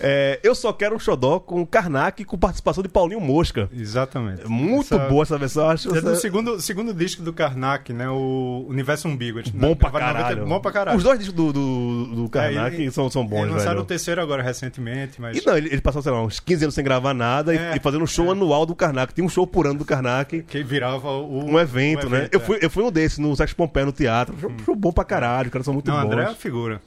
É, 0.00 0.38
eu 0.42 0.54
só 0.54 0.72
quero 0.72 0.96
um 0.96 0.98
xodó 0.98 1.38
com 1.40 1.64
Karnak 1.66 2.24
com 2.24 2.38
participação 2.38 2.82
de 2.82 2.88
Paulinho 2.88 3.20
Mosca. 3.20 3.68
Exatamente. 3.72 4.42
É 4.44 4.48
Muito 4.48 4.94
Essa- 4.94 5.08
boa 5.08 5.22
essa 5.22 5.38
versão, 5.38 5.68
acho. 5.68 5.88
É 5.96 6.00
do 6.00 6.10
essa- 6.12 6.20
segundo, 6.20 6.60
segundo 6.60 6.94
disco 6.94 7.22
do 7.22 7.32
Karnak, 7.32 7.92
né? 7.92 8.08
O 8.08 8.66
Universo 8.68 9.08
Umbigo. 9.08 9.40
Bom 9.54 9.74
pra 9.76 9.88
em 9.88 9.92
90, 9.92 9.98
caralho. 10.14 10.46
Bom 10.46 10.60
pra 10.60 10.72
caralho. 10.72 10.96
Os 10.98 11.04
dois 11.04 11.18
discos 11.18 11.34
do, 11.36 11.52
do, 11.52 12.06
do 12.22 12.28
Karnak 12.28 12.76
É, 12.76 12.86
e- 12.86 12.90
são, 12.90 13.10
são 13.10 13.26
bons, 13.26 13.40
Eles 13.42 13.52
lançaram 13.52 13.70
velho. 13.72 13.82
o 13.82 13.86
terceiro 13.86 14.20
agora 14.20 14.42
recentemente, 14.42 15.20
mas. 15.20 15.36
E 15.36 15.46
não, 15.46 15.56
ele, 15.56 15.68
ele 15.68 15.80
passou, 15.80 16.02
sei 16.02 16.12
lá, 16.12 16.22
uns 16.22 16.40
15 16.40 16.64
anos 16.64 16.74
sem 16.74 16.84
gravar 16.84 17.14
nada 17.14 17.54
e- 17.54 17.58
É, 17.58 17.76
e, 17.76 17.80
fazendo 17.80 18.02
um 18.02 18.06
show 18.06 18.26
é. 18.26 18.30
anual 18.32 18.66
do 18.66 18.74
Karnak. 18.74 19.12
Tinha 19.14 19.24
um 19.24 19.28
show 19.28 19.41
por 19.46 19.66
ano 19.66 19.78
do 19.78 19.84
Karnak. 19.84 20.42
Que 20.42 20.62
virava 20.62 21.10
o. 21.10 21.44
Um 21.44 21.58
evento, 21.58 22.08
né? 22.08 22.28
eu, 22.32 22.40
é. 22.40 22.42
fui, 22.42 22.58
eu 22.60 22.70
fui 22.70 22.82
um 22.84 22.90
desses, 22.90 23.18
no 23.18 23.34
Sex 23.36 23.52
Pompé, 23.52 23.84
no 23.84 23.92
teatro. 23.92 24.34
Show, 24.40 24.52
show 24.64 24.74
bom 24.76 24.92
pra 24.92 25.04
caralho, 25.04 25.46
os 25.46 25.52
caras 25.52 25.64
são 25.64 25.74
muito 25.74 25.90
Não, 25.90 25.96
bons. 26.00 26.06
André 26.06 26.22
é 26.22 26.28
uma 26.28 26.34
figura. 26.34 26.80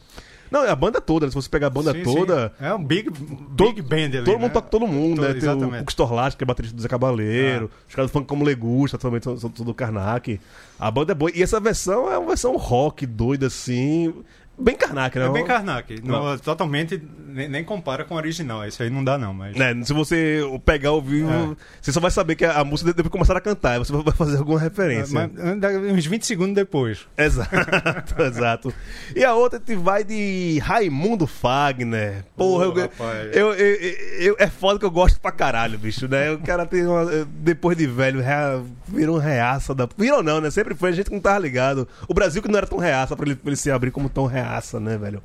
Não, 0.51 0.63
é 0.63 0.69
a 0.69 0.75
banda 0.75 1.01
toda, 1.01 1.25
né? 1.25 1.31
se 1.31 1.35
você 1.35 1.49
pegar 1.49 1.67
a 1.67 1.69
banda 1.71 1.91
Sim, 1.91 2.03
toda... 2.03 2.53
sim. 2.57 2.65
É 2.65 2.73
um 2.73 2.83
big, 2.83 3.09
Todo- 3.57 3.73
big 3.73 3.81
band 3.81 4.17
ali. 4.17 4.23
Todo 4.23 4.33
mundo 4.35 4.41
né? 4.43 4.49
toca 4.49 4.69
todo 4.69 4.87
mundo, 4.87 5.15
Todo- 5.15 5.25
né? 5.25 5.33
Tem 5.33 5.49
o 5.49 5.51
exatamente. 5.51 5.81
Hugo 5.81 5.89
Storlat, 5.91 6.35
que 6.35 6.43
é 6.43 6.47
baterista 6.47 6.75
do 6.75 6.81
Zé 6.81 6.87
Cabaleiro, 6.87 7.71
os 7.89 7.95
caras 7.95 8.11
funk 8.11 8.27
como 8.27 8.45
Legusta 8.45 8.97
também 8.97 9.19
são, 9.21 9.37
são 9.37 9.49
tudo 9.49 9.67
do 9.67 9.73
Karnak. 9.73 10.39
A 10.79 10.91
banda 10.91 11.11
é 11.13 11.15
boa. 11.15 11.31
E 11.33 11.41
essa 11.41 11.59
versão 11.59 12.11
é 12.11 12.17
uma 12.17 12.27
versão 12.27 12.55
rock 12.57 13.05
doida, 13.05 13.47
assim. 13.47 14.13
Bem 14.57 14.75
Karnak, 14.75 15.19
né? 15.19 15.25
É 15.25 15.29
bem 15.29 15.43
Karnak. 15.45 16.01
Não, 16.03 16.37
totalmente, 16.37 17.01
nem, 17.27 17.49
nem 17.49 17.63
compara 17.63 18.05
com 18.05 18.13
o 18.15 18.17
original. 18.17 18.65
Isso 18.65 18.81
aí 18.81 18.89
não 18.89 19.03
dá, 19.03 19.17
não. 19.17 19.33
Mas... 19.33 19.55
Né, 19.55 19.75
Se 19.83 19.91
você 19.93 20.41
pegar 20.65 20.89
ao 20.89 21.01
vivo, 21.01 21.29
É. 21.29 21.55
você 21.81 21.91
só 21.91 21.99
vai 21.99 22.09
saber 22.11 22.35
que 22.35 22.45
a, 22.45 22.59
a 22.59 22.63
música 22.63 22.93
depois 22.93 23.11
começar 23.11 23.35
a 23.35 23.41
cantar, 23.41 23.77
você 23.79 23.91
vai 23.91 24.13
fazer 24.13 24.37
alguma 24.37 24.59
referência. 24.59 25.13
Mas, 25.13 25.45
ainda 25.45 25.69
uns 25.69 26.05
20 26.05 26.25
segundos 26.25 26.55
depois. 26.55 27.05
Exato, 27.17 27.51
exato. 28.23 28.73
E 29.15 29.23
a 29.25 29.33
outra 29.33 29.59
te 29.59 29.75
vai 29.75 30.03
de 30.03 30.59
Raimundo 30.63 31.27
Fagner. 31.27 32.23
Porra, 32.37 32.71
Pô, 32.89 33.03
eu, 33.33 33.53
eu, 33.53 33.53
eu- 33.53 33.95
eu- 34.19 34.35
É 34.39 34.47
foda 34.47 34.79
que 34.79 34.85
eu 34.85 34.91
gosto 34.91 35.19
pra 35.19 35.31
caralho, 35.31 35.77
bicho, 35.77 36.07
né? 36.07 36.31
O 36.31 36.39
cara 36.39 36.65
tem 36.65 36.85
uma. 36.85 37.05
Depois 37.25 37.77
de 37.77 37.87
velho, 37.87 38.21
rea- 38.21 38.61
virou 38.87 39.17
um 39.17 39.19
reaça 39.19 39.73
da. 39.75 39.87
Virou 39.97 40.23
não, 40.23 40.39
né? 40.39 40.49
Sempre 40.49 40.75
foi, 40.75 40.89
a 40.89 40.93
gente 40.93 41.07
que 41.07 41.13
não 41.13 41.21
tava 41.21 41.39
ligado. 41.39 41.87
O 42.07 42.13
Brasil 42.13 42.41
que 42.41 42.47
não 42.47 42.57
era 42.57 42.67
tão 42.67 42.77
reaça 42.77 43.15
pra 43.15 43.25
ele, 43.25 43.35
pra 43.35 43.49
ele 43.49 43.55
se 43.57 43.69
abrir 43.71 43.91
como 43.91 44.07
tão 44.09 44.25
reaça, 44.25 44.44
né, 44.79 44.97
velho? 44.97 45.21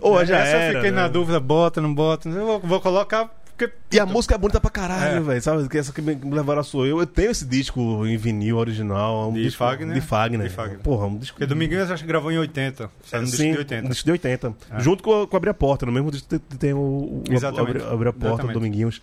Ou 0.00 0.24
já 0.24 0.38
Essa 0.38 0.56
era, 0.56 0.72
eu 0.72 0.74
fiquei 0.76 0.90
né? 0.90 1.02
na 1.02 1.08
dúvida, 1.08 1.38
bota, 1.38 1.80
não 1.80 1.94
bota. 1.94 2.28
Eu 2.28 2.46
vou, 2.46 2.60
vou 2.60 2.80
colocar 2.80 3.30
porque. 3.56 3.70
E 3.92 4.00
a 4.00 4.06
música 4.06 4.34
é 4.34 4.38
bonita 4.38 4.60
pra 4.60 4.70
caralho, 4.70 5.16
É. 5.16 5.20
velho. 5.20 5.42
Sabe? 5.42 5.68
Que 5.68 5.78
essa 5.78 5.92
que 5.92 6.00
me 6.00 6.14
levaram 6.34 6.62
sou 6.64 6.86
eu. 6.86 6.98
Eu 6.98 7.06
tenho 7.06 7.30
esse 7.30 7.44
disco 7.44 8.04
em 8.06 8.16
vinil 8.16 8.56
original. 8.56 9.24
é 9.24 9.26
Um 9.26 9.32
De 9.34 9.42
disco, 9.42 9.58
Fagner? 9.58 9.94
De 9.94 10.00
Fagner. 10.00 10.48
De 10.48 10.54
Fagner. 10.54 10.78
Porra, 10.80 11.06
um 11.06 11.18
disco. 11.18 11.36
Porque 11.36 11.46
Dominguinhos 11.46 11.90
acho 11.90 12.02
que 12.02 12.08
gravou 12.08 12.32
em 12.32 12.38
80. 12.38 12.90
Saiu 13.04 13.20
no 13.22 13.26
disco 13.26 13.42
Sim, 13.42 13.52
de 13.52 13.58
80. 13.58 13.82
no 13.82 13.88
disco 13.90 14.04
de 14.06 14.12
80. 14.12 14.54
É. 14.70 14.80
Junto 14.80 15.02
com, 15.02 15.26
com 15.26 15.36
Abrir 15.36 15.50
a 15.50 15.54
Porta. 15.54 15.86
No 15.86 15.92
mesmo 15.92 16.10
disco 16.10 16.26
tem, 16.28 16.38
tem 16.38 16.72
o, 16.72 16.78
o 16.78 17.24
Exatamente. 17.30 17.76
Abrir, 17.76 17.92
Abrir 17.92 18.08
a 18.08 18.12
Porta, 18.12 18.26
Exatamente. 18.28 18.54
Dominguinhos. 18.54 19.02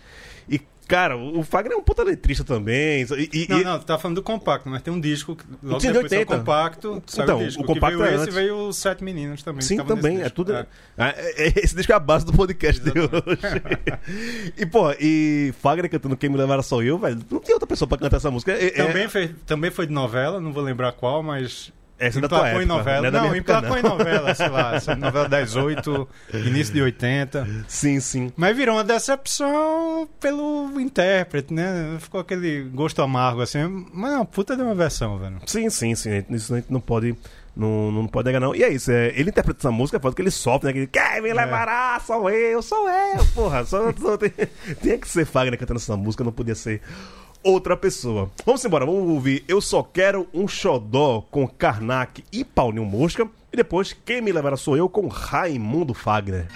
Cara, 0.90 1.16
o 1.16 1.42
Fagner 1.44 1.76
é 1.76 1.80
um 1.80 1.82
puta 1.84 2.02
letrista 2.02 2.42
também. 2.42 3.06
E, 3.16 3.44
e- 3.44 3.46
Não, 3.48 3.60
não, 3.62 3.78
tu 3.78 3.86
tá 3.86 3.96
falando 3.96 4.16
do 4.16 4.22
compacto, 4.24 4.68
mas 4.68 4.82
tem 4.82 4.92
um 4.92 5.00
disco. 5.00 5.36
que 5.36 5.44
Logo 5.62 5.78
de 5.78 5.86
depois 5.86 6.10
80. 6.10 6.34
o 6.34 6.38
compacto, 6.38 7.02
Então, 7.16 7.38
o 7.40 7.44
disco. 7.44 7.62
o 7.62 7.64
compacto 7.64 7.98
veio 7.98 8.10
é 8.10 8.14
esse 8.14 8.22
antes. 8.24 8.34
veio 8.34 8.56
os 8.68 8.76
Sete 8.76 9.04
Meninos 9.04 9.40
também. 9.44 9.62
Sim, 9.62 9.76
também. 9.84 10.20
É 10.20 10.28
tudo. 10.28 10.52
É. 10.52 10.66
Ah, 10.98 11.14
é- 11.16 11.46
é- 11.46 11.52
Esse 11.62 11.76
disco 11.76 11.92
é 11.92 11.94
a 11.94 12.00
base 12.00 12.26
do 12.26 12.32
podcast 12.32 12.80
de 12.82 12.90
hoje. 12.90 14.52
e, 14.56 14.66
pô, 14.66 14.90
e 14.98 15.54
Fagner 15.60 15.88
cantando 15.88 16.16
Quem 16.16 16.28
Me 16.28 16.36
Levará 16.36 16.62
Sou 16.62 16.82
Eu, 16.82 16.98
velho. 16.98 17.20
Não 17.30 17.38
tinha 17.38 17.54
outra 17.54 17.68
pessoa 17.68 17.88
pra 17.88 17.98
cantar 17.98 18.16
essa 18.16 18.30
música. 18.30 18.52
É- 18.52 18.66
é- 18.66 18.70
Também, 18.86 19.08
fez, 19.08 19.30
também 19.46 19.70
foi 19.70 19.86
de 19.86 19.92
novela, 19.92 20.40
não 20.40 20.52
vou 20.52 20.62
lembrar 20.62 20.92
qual, 20.92 21.22
mas. 21.22 21.72
Essa 22.00 22.18
é 22.18 22.22
da 22.22 22.28
tua 22.28 22.46
em 22.48 22.50
época, 22.52 22.66
novela. 22.66 23.10
não 23.10 23.18
é 23.20 23.28
Não, 23.28 23.36
emplacou 23.36 23.68
não. 23.70 23.78
em 23.78 23.82
novela, 23.82 24.34
sei 24.34 24.48
lá, 24.48 24.74
essa 24.74 24.96
novela 24.96 25.28
das 25.28 25.54
oito, 25.54 26.08
início 26.32 26.72
de 26.72 26.80
80. 26.80 27.46
Sim, 27.68 28.00
sim. 28.00 28.32
Mas 28.36 28.56
virou 28.56 28.76
uma 28.76 28.82
decepção 28.84 30.08
pelo 30.18 30.80
intérprete, 30.80 31.52
né? 31.52 31.98
Ficou 32.00 32.20
aquele 32.20 32.62
gosto 32.72 33.02
amargo 33.02 33.42
assim. 33.42 33.86
Mas 33.92 34.12
é 34.12 34.16
uma 34.16 34.24
puta 34.24 34.56
de 34.56 34.62
uma 34.62 34.74
versão, 34.74 35.18
velho. 35.18 35.36
Sim, 35.46 35.68
sim, 35.68 35.94
sim. 35.94 36.24
Isso 36.30 36.54
a 36.54 36.56
gente 36.56 36.72
não 36.72 36.80
pode. 36.80 37.14
Não, 37.54 37.90
não 37.92 38.06
pode 38.06 38.26
negar, 38.26 38.40
não. 38.40 38.54
E 38.54 38.62
é 38.62 38.72
isso, 38.72 38.90
é, 38.92 39.08
ele 39.08 39.28
interpreta 39.28 39.58
essa 39.60 39.70
música, 39.72 39.98
é 39.98 40.00
foda 40.00 40.14
que 40.14 40.22
ele 40.22 40.30
sofre, 40.30 40.68
né? 40.68 40.72
Que 40.72 40.78
ele, 40.78 40.86
quem 40.86 41.20
me 41.20 41.34
levará? 41.34 42.00
Sou 42.06 42.30
eu, 42.30 42.62
sou 42.62 42.88
eu, 42.88 43.26
porra. 43.34 43.64
Só, 43.64 43.92
só 43.92 44.16
tem, 44.16 44.32
tinha 44.80 44.96
que 44.96 45.06
ser 45.08 45.26
Fagner 45.26 45.58
cantando 45.58 45.78
essa 45.78 45.96
música, 45.96 46.24
não 46.24 46.32
podia 46.32 46.54
ser 46.54 46.80
outra 47.42 47.76
pessoa. 47.76 48.30
Vamos 48.44 48.64
embora, 48.64 48.86
vamos 48.86 49.08
ouvir 49.08 49.44
Eu 49.48 49.60
Só 49.60 49.82
Quero 49.82 50.26
um 50.32 50.46
Xodó 50.46 51.24
com 51.30 51.46
Karnak 51.46 52.24
e 52.32 52.44
Paulinho 52.44 52.84
Mosca. 52.84 53.28
E 53.52 53.56
depois, 53.56 53.92
Quem 53.92 54.20
Me 54.20 54.32
Levará 54.32 54.56
Sou 54.56 54.76
Eu 54.76 54.88
com 54.88 55.08
Raimundo 55.08 55.92
Fagner. 55.94 56.46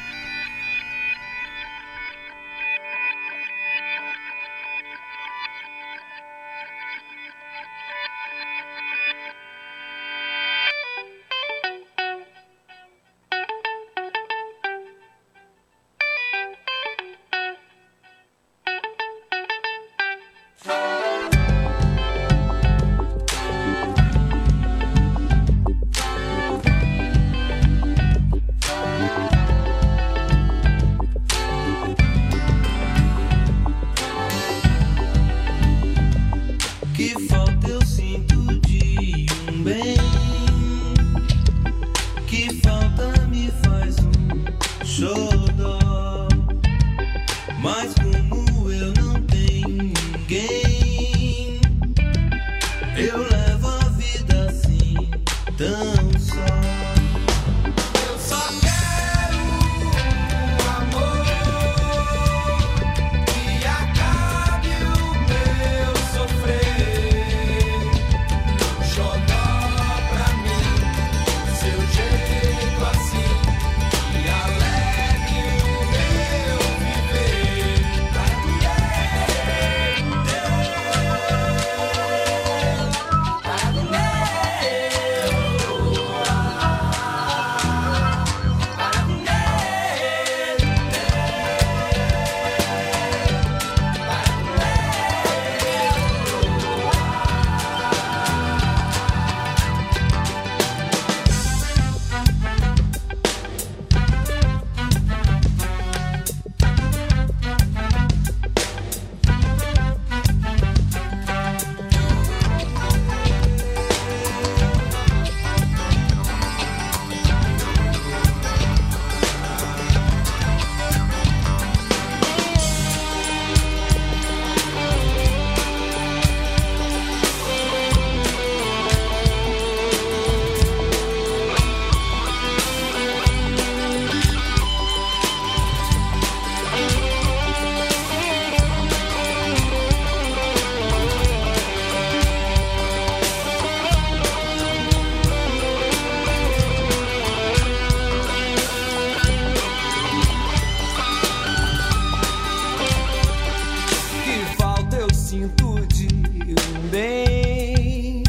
sinto 155.34 155.74
de 155.88 156.06
um 156.06 156.88
bem 156.90 158.22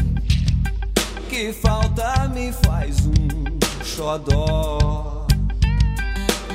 que 1.28 1.52
falta 1.52 2.28
me 2.34 2.52
faz 2.52 3.06
um 3.06 3.84
xodó. 3.84 5.24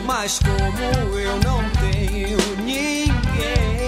Mas 0.06 0.40
como 0.40 1.18
eu 1.18 1.36
não 1.40 1.62
tenho 1.80 2.38
ninguém. 2.66 3.81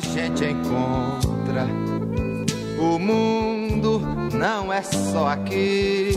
A 0.00 0.06
gente 0.06 0.44
encontra. 0.44 1.66
O 2.78 2.98
mundo 2.98 4.00
não 4.32 4.72
é 4.72 4.82
só 4.82 5.28
aqui. 5.28 6.12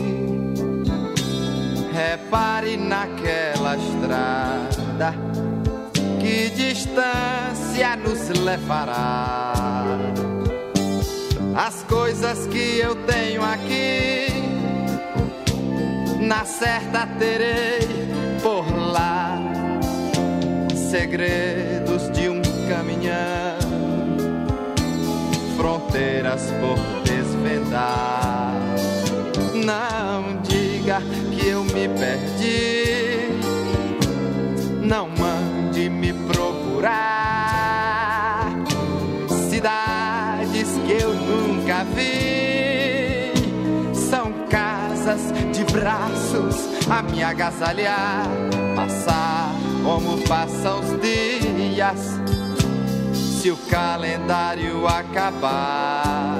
Repare 1.92 2.76
naquela 2.76 3.76
estrada, 3.76 5.14
que 6.18 6.50
distância 6.50 7.96
nos 7.96 8.28
levará. 8.40 9.52
As 11.54 11.84
coisas 11.84 12.46
que 12.46 12.78
eu 12.78 12.96
tenho 13.04 13.44
aqui, 13.44 14.26
na 16.20 16.44
certa 16.44 17.06
terei 17.18 17.86
por 18.42 18.66
lá. 18.74 19.38
Segredos 20.90 22.10
de 22.12 22.28
um 22.28 22.40
caminhão 22.68 23.43
fronteiras 25.64 26.52
por 26.60 26.76
desvendar. 27.04 28.52
Não 29.54 30.42
diga 30.42 31.00
que 31.32 31.48
eu 31.48 31.64
me 31.64 31.88
perdi, 31.88 33.30
não 34.82 35.08
mande 35.08 35.88
me 35.88 36.12
procurar. 36.12 36.92
Cidades 39.48 40.68
que 40.84 41.02
eu 41.02 41.14
nunca 41.14 41.82
vi 41.94 43.32
são 43.94 44.34
casas 44.50 45.32
de 45.50 45.64
braços 45.72 46.68
a 46.90 47.02
me 47.02 47.22
agasalhar, 47.22 48.26
passar 48.76 49.50
como 49.82 50.18
passam 50.28 50.80
os 50.80 51.00
dias 51.00 52.23
se 53.44 53.50
o 53.50 53.56
calendário 53.68 54.86
acabar. 54.88 56.34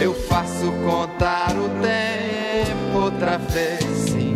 Eu 0.00 0.12
faço 0.12 0.72
contar 0.84 1.52
o 1.52 1.68
tempo 1.80 3.04
outra 3.04 3.38
vez, 3.38 3.84
sim, 3.84 4.34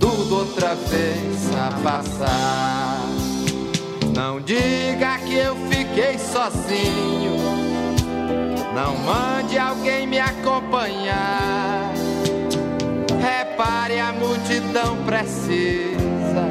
tudo 0.00 0.38
outra 0.38 0.74
vez 0.74 1.54
a 1.54 1.70
passar. 1.84 2.98
Não 4.12 4.40
diga 4.40 5.18
que 5.18 5.36
eu 5.36 5.54
fiquei 5.68 6.18
sozinho. 6.18 7.36
Não 8.74 8.96
mande 8.96 9.56
alguém 9.56 10.04
me 10.04 10.18
acompanhar. 10.18 11.92
Repare, 13.22 14.00
a 14.00 14.12
multidão 14.12 14.96
precisa 15.04 16.48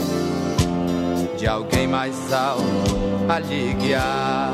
de 1.38 1.46
alguém 1.46 1.86
mais 1.86 2.32
alto 2.32 3.09
a 3.30 3.40
lhe 3.40 3.74
guiar. 3.74 4.52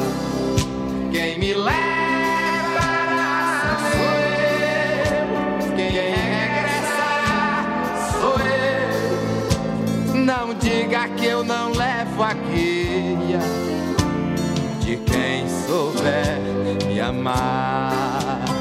Quem 1.11 1.39
me 1.39 1.53
leva 1.53 1.75
sou 3.91 4.15
eu. 4.49 5.75
Quem 5.75 5.89
regressará 5.91 7.63
sou 8.19 8.37
eu. 10.13 10.25
Não 10.25 10.53
diga 10.55 11.07
que 11.09 11.25
eu 11.25 11.43
não 11.43 11.71
levo 11.71 12.23
a 12.23 12.33
guia 12.33 13.39
de 14.81 14.97
quem 14.97 15.47
souber 15.47 16.39
me 16.85 16.99
amar. 16.99 18.54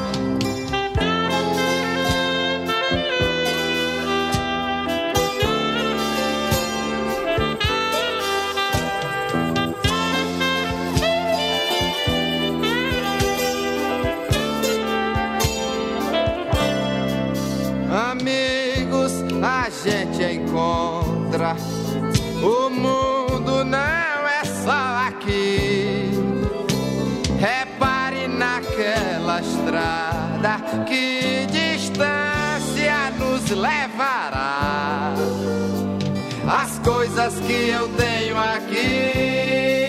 Que 30.85 31.45
distância 31.47 33.11
nos 33.19 33.49
levará. 33.49 35.13
As 36.47 36.79
coisas 36.79 37.39
que 37.39 37.69
eu 37.69 37.87
tenho 37.89 38.37
aqui, 38.37 39.81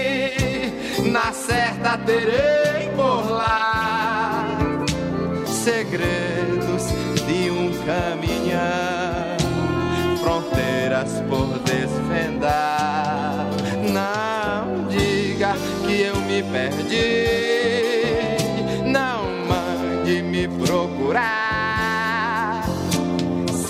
na 1.11 1.33
certa 1.33 1.99
terei 1.99 2.89
por 2.97 3.31
lá 3.31 4.57
segredos 5.67 6.85
de 7.27 7.51
um 7.51 7.73
caminhão, 7.85 9.37
fronteiras 10.23 11.11
por 11.29 11.59
desvendar. 11.65 13.49
Não 13.93 14.87
diga 14.89 15.55
que 15.85 16.03
eu 16.03 16.15
me 16.21 16.45
perdi, 16.45 17.16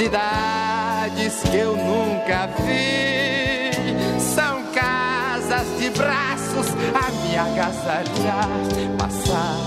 Cidades 0.06 1.42
que 1.50 1.56
eu 1.56 1.76
nunca 1.76 2.46
vi 2.60 3.72
são 4.20 4.62
casas 4.72 5.66
de 5.80 5.90
braços 5.90 6.68
a 6.94 7.10
me 7.10 7.36
agasalhar, 7.36 8.48
passar 8.96 9.58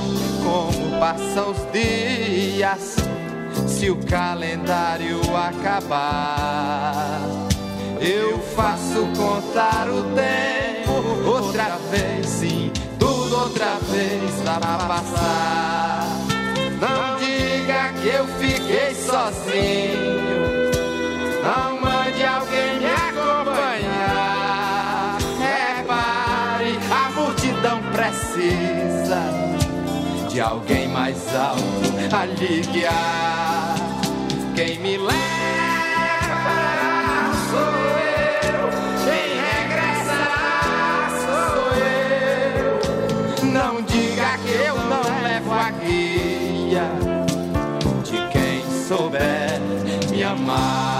como 0.42 0.98
passam 0.98 1.52
os 1.52 1.72
dias 1.74 2.96
se 3.68 3.90
o 3.90 3.98
calendário 4.06 5.20
acabar. 5.36 7.20
Eu 8.00 8.40
faço 8.56 9.10
contar 9.18 9.90
o 9.90 10.04
tempo 10.16 11.28
outra 11.28 11.78
vez, 11.92 12.26
sim, 12.26 12.72
tudo 12.98 13.42
outra 13.42 13.76
vez 13.92 14.42
dá 14.46 14.58
pra 14.58 14.78
passar. 14.88 16.08
Não 16.80 17.18
diga 17.18 17.92
que 18.02 18.08
eu 18.08 18.26
fiquei 18.40 18.96
sozinho, 18.96 20.19
precisa 28.40 29.22
de 30.30 30.40
alguém 30.40 30.88
mais 30.88 31.18
alto 31.36 32.16
a 32.16 32.26
lhe 32.26 32.62
guiar. 32.62 33.76
Quem 34.56 34.80
me 34.80 34.98
leva 34.98 35.18
sou 37.50 37.74
eu, 38.48 38.70
quem 39.04 39.28
regressa 39.50 40.22
sou 41.26 41.60
eu. 42.56 43.52
Não 43.52 43.82
diga 43.82 44.38
que 44.46 44.54
eu 44.68 44.76
não 44.76 45.04
levo 45.24 45.52
a 45.52 45.72
guia 45.72 46.88
de 48.04 48.18
quem 48.32 48.64
souber 48.88 49.60
me 50.10 50.24
amar. 50.24 50.99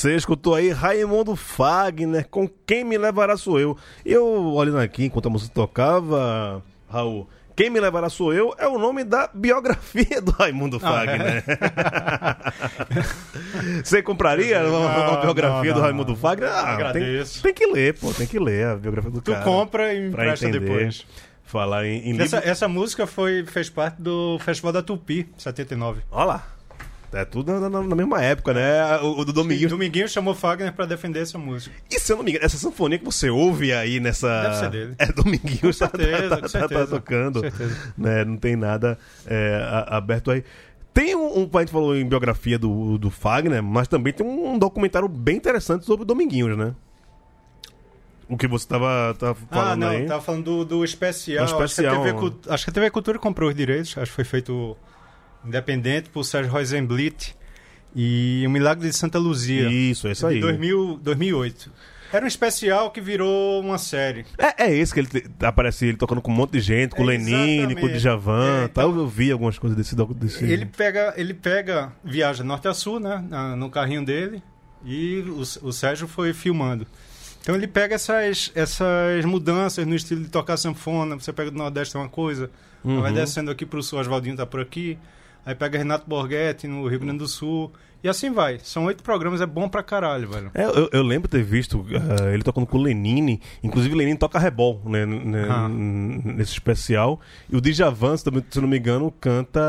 Você 0.00 0.16
escutou 0.16 0.54
aí 0.54 0.70
Raimundo 0.70 1.36
Fagner, 1.36 2.26
com 2.30 2.48
Quem 2.48 2.84
Me 2.84 2.96
Levará 2.96 3.36
Sou 3.36 3.60
Eu. 3.60 3.76
Eu, 4.02 4.24
olhando 4.54 4.78
aqui, 4.78 5.04
enquanto 5.04 5.26
a 5.26 5.30
música 5.30 5.52
tocava, 5.54 6.62
Raul, 6.88 7.28
Quem 7.54 7.68
Me 7.68 7.78
Levará 7.78 8.08
Sou 8.08 8.32
Eu 8.32 8.54
é 8.56 8.66
o 8.66 8.78
nome 8.78 9.04
da 9.04 9.28
biografia 9.34 10.22
do 10.24 10.30
Raimundo 10.30 10.78
Ah, 10.78 10.80
Fagner. 10.80 11.44
Você 13.84 14.02
compraria 14.02 14.60
uma, 14.66 14.78
uma 14.78 15.12
Não, 15.16 15.20
biografia 15.20 15.68
não, 15.68 15.74
do 15.74 15.78
não, 15.80 15.82
Raimundo 15.82 16.12
não. 16.12 16.16
Fagner? 16.18 16.48
Ah, 16.50 16.62
tem, 16.64 16.72
Agradeço. 16.72 17.42
tem 17.42 17.52
que 17.52 17.66
ler, 17.66 17.92
pô, 17.98 18.10
tem 18.14 18.26
que 18.26 18.38
ler 18.38 18.68
a 18.68 18.76
biografia 18.76 19.10
do 19.10 19.20
Tu 19.20 19.32
cara. 19.32 19.44
compra 19.44 19.92
e 19.92 20.00
me 20.00 20.08
empresta 20.08 20.48
entender. 20.48 20.60
depois. 20.66 21.04
Falar 21.44 21.84
em, 21.84 22.08
em 22.10 22.18
Essa, 22.18 22.36
livro... 22.38 22.50
essa 22.50 22.68
música 22.68 23.06
foi, 23.06 23.44
fez 23.44 23.68
parte 23.68 24.00
do 24.00 24.38
Festival 24.38 24.72
da 24.72 24.82
Tupi, 24.82 25.28
79. 25.36 26.00
Olha 26.10 26.24
lá. 26.24 26.46
É 27.12 27.24
tudo 27.24 27.52
na, 27.58 27.68
na- 27.68 27.82
na 27.82 27.96
mesma 27.96 28.22
época, 28.22 28.54
né? 28.54 28.98
O, 28.98 29.20
o 29.20 29.24
do 29.24 29.32
Dominguinho. 29.32 29.68
Dominguinho 29.68 30.08
chamou 30.08 30.32
Fagner 30.34 30.72
pra 30.72 30.86
defender 30.86 31.20
essa 31.20 31.36
música. 31.36 31.74
E 31.90 31.98
se 31.98 32.12
eu 32.12 32.16
não 32.16 32.22
me 32.24 32.30
engano, 32.30 32.44
essa 32.46 32.56
sanfonia 32.56 32.98
que 32.98 33.04
você 33.04 33.28
ouve 33.28 33.72
aí 33.72 33.98
nessa. 33.98 34.42
Deve 34.42 34.54
ser 34.56 34.70
dele. 34.70 34.94
É 34.98 35.06
Dominguinho, 35.06 35.60
tá, 35.74 35.88
certeza, 35.88 36.28
tá, 36.28 36.36
com 36.36 36.42
tá- 36.42 36.48
certeza. 36.48 36.86
tá 36.86 36.96
tocando. 36.96 37.42
Com 37.42 37.50
certeza. 37.50 37.94
Né? 37.98 38.24
Não 38.24 38.36
tem 38.36 38.54
nada 38.54 38.96
é, 39.26 39.60
aberto 39.88 40.30
aí. 40.30 40.44
Tem 40.94 41.16
um, 41.16 41.40
um. 41.40 41.50
A 41.52 41.60
gente 41.60 41.72
falou 41.72 41.96
em 41.96 42.08
biografia 42.08 42.58
do, 42.58 42.96
do 42.96 43.10
Fagner, 43.10 43.62
mas 43.62 43.88
também 43.88 44.12
tem 44.12 44.24
um 44.26 44.56
documentário 44.58 45.08
bem 45.08 45.36
interessante 45.36 45.84
sobre 45.84 46.02
o 46.02 46.06
Dominguinhos, 46.06 46.56
né? 46.56 46.74
O 48.28 48.36
que 48.36 48.46
você 48.46 48.68
tava, 48.68 49.16
tava 49.18 49.34
falando 49.50 49.72
ah, 49.72 49.76
não, 49.76 49.88
aí. 49.88 50.06
tava 50.06 50.22
falando 50.22 50.44
do, 50.44 50.64
do 50.64 50.84
especial. 50.84 51.44
Do 51.44 51.50
especial. 51.50 52.04
Acho, 52.04 52.14
que 52.14 52.30
TV, 52.30 52.54
acho 52.54 52.64
que 52.64 52.70
a 52.70 52.72
TV 52.72 52.90
Cultura 52.90 53.18
comprou 53.18 53.48
os 53.48 53.54
direitos. 53.56 53.98
Acho 53.98 54.06
que 54.12 54.14
foi 54.14 54.24
feito 54.24 54.76
independente 55.44 56.08
por 56.10 56.24
Sérgio 56.24 56.52
Rosenblit 56.52 57.34
e 57.94 58.44
O 58.46 58.50
Milagre 58.50 58.88
de 58.88 58.94
Santa 58.96 59.18
Luzia. 59.18 59.68
Isso, 59.70 60.06
é 60.08 60.12
isso 60.12 60.26
aí. 60.26 60.36
De 60.36 60.40
2000, 60.42 60.98
2008. 61.02 61.72
Era 62.12 62.24
um 62.24 62.28
especial 62.28 62.90
que 62.90 63.00
virou 63.00 63.60
uma 63.60 63.78
série. 63.78 64.26
É, 64.36 64.64
é 64.66 64.74
esse 64.76 64.92
que 64.92 64.98
ele 64.98 65.06
te- 65.08 65.30
aparece 65.44 65.86
ele 65.86 65.96
tocando 65.96 66.20
com 66.20 66.30
um 66.32 66.34
monte 66.34 66.52
de 66.52 66.60
gente, 66.60 66.92
com 66.94 67.02
o 67.04 67.10
É, 67.10 67.16
Lenine, 67.16 67.76
com 67.76 67.86
o. 67.86 67.88
Djavan. 67.88 68.64
É, 68.64 68.68
tal. 68.68 68.90
então- 68.90 69.00
Eu 69.02 69.06
vi 69.08 69.30
algumas 69.30 69.56
coisas 69.58 69.76
desse. 69.76 69.94
desse... 70.16 70.44
Ele 70.44 70.66
pega, 70.66 71.14
ele 71.16 71.32
pega, 71.32 71.92
viaja 72.02 72.42
norte 72.42 72.66
a 72.66 72.74
sul, 72.74 72.98
né, 72.98 73.24
na- 73.28 73.54
no 73.54 73.70
carrinho 73.70 74.04
dele, 74.04 74.42
e 74.84 75.22
o, 75.28 75.40
o 75.68 75.72
Sérgio 75.72 76.08
foi 76.08 76.32
filmando. 76.32 76.84
Então 77.42 77.54
ele 77.54 77.68
pega 77.68 77.94
essas, 77.94 78.50
essas 78.56 79.24
mudanças 79.24 79.86
no 79.86 79.94
estilo 79.94 80.22
de 80.24 80.30
tocar 80.30 80.56
sanfona. 80.56 81.14
Você 81.14 81.32
pega 81.32 81.50
do 81.50 81.56
Nordeste 81.58 81.96
é 81.96 82.00
uma 82.00 82.08
coisa, 82.08 82.50
Uhum. 82.82 83.02
vai 83.02 83.12
descendo 83.12 83.50
aqui 83.52 83.64
pro 83.64 83.82
sul, 83.84 84.00
Oswaldinho 84.00 84.36
tá 84.36 84.44
por 84.44 84.58
aqui. 84.60 84.98
Aí 85.44 85.54
pega 85.54 85.78
Renato 85.78 86.06
Borghetti 86.08 86.66
no 86.68 86.86
Rio 86.86 87.00
Grande 87.00 87.18
do 87.18 87.28
Sul. 87.28 87.72
E 88.02 88.08
assim 88.08 88.30
vai. 88.32 88.58
São 88.60 88.86
oito 88.86 89.02
programas, 89.02 89.42
é 89.42 89.46
bom 89.46 89.68
pra 89.68 89.82
caralho, 89.82 90.26
velho. 90.30 90.50
É, 90.54 90.64
eu, 90.64 90.88
eu 90.90 91.02
lembro 91.02 91.28
ter 91.28 91.42
visto 91.42 91.84
ah, 91.94 92.32
ele 92.32 92.42
tocando 92.42 92.66
com 92.66 92.78
o 92.78 92.82
Lenine. 92.82 93.42
Inclusive, 93.62 93.94
o 93.94 93.98
Lenine 93.98 94.16
toca 94.16 94.38
rebol 94.38 94.80
né, 94.86 95.04
né, 95.04 95.46
Ah. 95.50 95.68
nesse 95.68 96.52
especial. 96.52 97.20
E 97.50 97.54
o 97.56 97.60
Djavan, 97.60 98.16
se 98.16 98.24
não 98.58 98.66
me 98.68 98.78
engano, 98.78 99.12
canta 99.20 99.60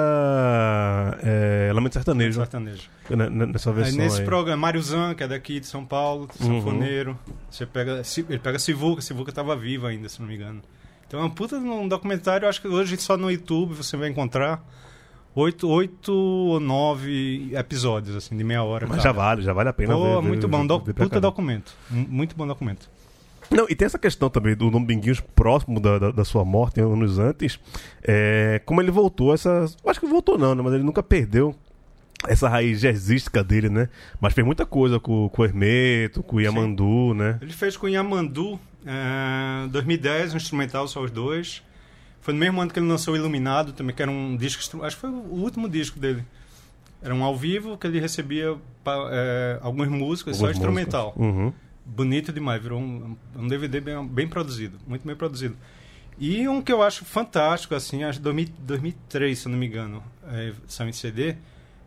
é, 1.23 1.71
Lamento 1.73 1.93
Sertanejo 1.93 2.39
Sertanejo. 2.39 2.89
né, 3.09 3.29
né, 3.29 3.45
nessa 3.47 3.69
Aí 3.69 3.75
versão. 3.75 3.97
nesse 3.97 4.19
aí. 4.19 4.25
programa, 4.25 4.57
Mário 4.61 4.81
Zan, 4.81 5.13
que 5.13 5.23
é 5.23 5.27
daqui 5.27 5.59
de 5.59 5.67
São 5.67 5.85
Paulo, 5.85 6.29
Uhum. 6.39 6.59
sanfoneiro. 6.61 7.17
Você 7.49 7.65
pega. 7.65 8.01
Ele 8.29 8.39
pega 8.39 8.59
Sivuca, 8.59 9.01
Sivuca 9.01 9.31
tava 9.31 9.55
viva 9.55 9.89
ainda, 9.89 10.07
se 10.07 10.19
não 10.21 10.27
me 10.27 10.35
engano. 10.35 10.61
Então 11.07 11.19
é 11.19 11.23
um 11.25 11.29
puta 11.29 11.59
de 11.59 11.65
um 11.65 11.87
documentário, 11.87 12.45
eu 12.45 12.49
acho 12.49 12.61
que 12.61 12.67
hoje 12.69 12.95
só 12.97 13.17
no 13.17 13.29
YouTube 13.29 13.73
você 13.73 13.97
vai 13.97 14.07
encontrar 14.07 14.63
oito, 15.35 15.67
oito 15.69 16.13
ou 16.13 16.59
nove 16.59 17.51
episódios, 17.53 18.15
assim, 18.15 18.35
de 18.37 18.43
meia 18.43 18.63
hora. 18.63 18.85
Mas 18.87 18.97
cada. 18.97 19.09
já 19.09 19.11
vale, 19.11 19.41
já 19.41 19.53
vale 19.53 19.69
a 19.69 19.73
pena 19.73 19.93
Pô, 19.95 20.21
ver. 20.21 20.27
muito 20.27 20.47
ver- 20.47 20.51
bom, 20.51 20.65
do- 20.67 20.79
ver 20.79 20.93
puta 20.93 21.19
documento. 21.21 21.73
Muito 21.89 22.35
bom 22.35 22.45
documento. 22.47 22.89
Não, 23.49 23.65
e 23.69 23.75
tem 23.75 23.85
essa 23.85 23.99
questão 23.99 24.29
também 24.29 24.55
do 24.55 24.69
Dominguinhos 24.71 25.19
próximo 25.19 25.77
da, 25.79 25.99
da, 25.99 26.11
da 26.11 26.23
sua 26.23 26.45
morte, 26.45 26.79
anos 26.79 27.19
antes. 27.19 27.59
É, 28.01 28.61
como 28.65 28.81
ele 28.81 28.91
voltou, 28.91 29.33
essa. 29.33 29.65
Acho 29.85 29.99
que 29.99 30.05
voltou 30.07 30.37
não, 30.37 30.55
né? 30.55 30.61
Mas 30.63 30.73
ele 30.73 30.83
nunca 30.83 31.03
perdeu 31.03 31.53
essa 32.29 32.47
raiz 32.47 32.79
jazzística 32.79 33.43
dele, 33.43 33.67
né? 33.67 33.89
Mas 34.21 34.31
fez 34.33 34.45
muita 34.45 34.65
coisa 34.65 34.99
com, 35.01 35.27
com 35.27 35.41
o 35.41 35.45
Hermeto, 35.45 36.23
com 36.23 36.37
o 36.37 36.41
Yamandu, 36.41 37.13
né? 37.13 37.39
Ele 37.41 37.51
fez 37.51 37.75
com 37.75 37.89
Yamandu, 37.89 38.57
em 38.85 39.67
2010, 39.69 40.33
um 40.33 40.37
instrumental 40.37 40.87
só 40.87 41.01
os 41.03 41.11
dois. 41.11 41.61
Foi 42.21 42.33
no 42.33 42.39
mesmo 42.39 42.61
ano 42.61 42.71
que 42.71 42.79
ele 42.79 42.87
lançou 42.87 43.15
Iluminado, 43.15 43.73
também, 43.73 43.95
que 43.95 44.01
era 44.01 44.11
um 44.11 44.37
disco. 44.37 44.83
Acho 44.83 44.95
que 44.95 45.01
foi 45.01 45.09
o 45.09 45.41
último 45.41 45.67
disco 45.67 45.99
dele. 45.99 46.23
Era 47.01 47.15
um 47.15 47.23
ao 47.23 47.35
vivo 47.35 47.77
que 47.77 47.87
ele 47.87 47.99
recebia 47.99 48.55
é, 49.11 49.59
algumas 49.61 49.89
músicas, 49.89 50.37
só 50.37 50.51
instrumental. 50.51 51.13
Uhum. 51.17 51.51
Bonito 51.83 52.31
demais, 52.31 52.61
virou 52.61 52.79
um, 52.79 53.17
um 53.35 53.47
DVD 53.47 53.81
bem, 53.81 54.07
bem 54.07 54.27
produzido, 54.27 54.77
muito 54.87 55.05
bem 55.05 55.15
produzido. 55.15 55.57
E 56.19 56.47
um 56.47 56.61
que 56.61 56.71
eu 56.71 56.83
acho 56.83 57.03
fantástico, 57.03 57.73
assim, 57.73 58.03
acho 58.03 58.19
que 58.19 58.23
2000 58.23 58.53
2003, 58.59 59.39
se 59.39 59.47
eu 59.47 59.51
não 59.51 59.57
me 59.57 59.65
engano, 59.65 60.03
é, 60.27 60.53
saiu 60.67 60.89
em 60.89 60.93
CD, 60.93 61.35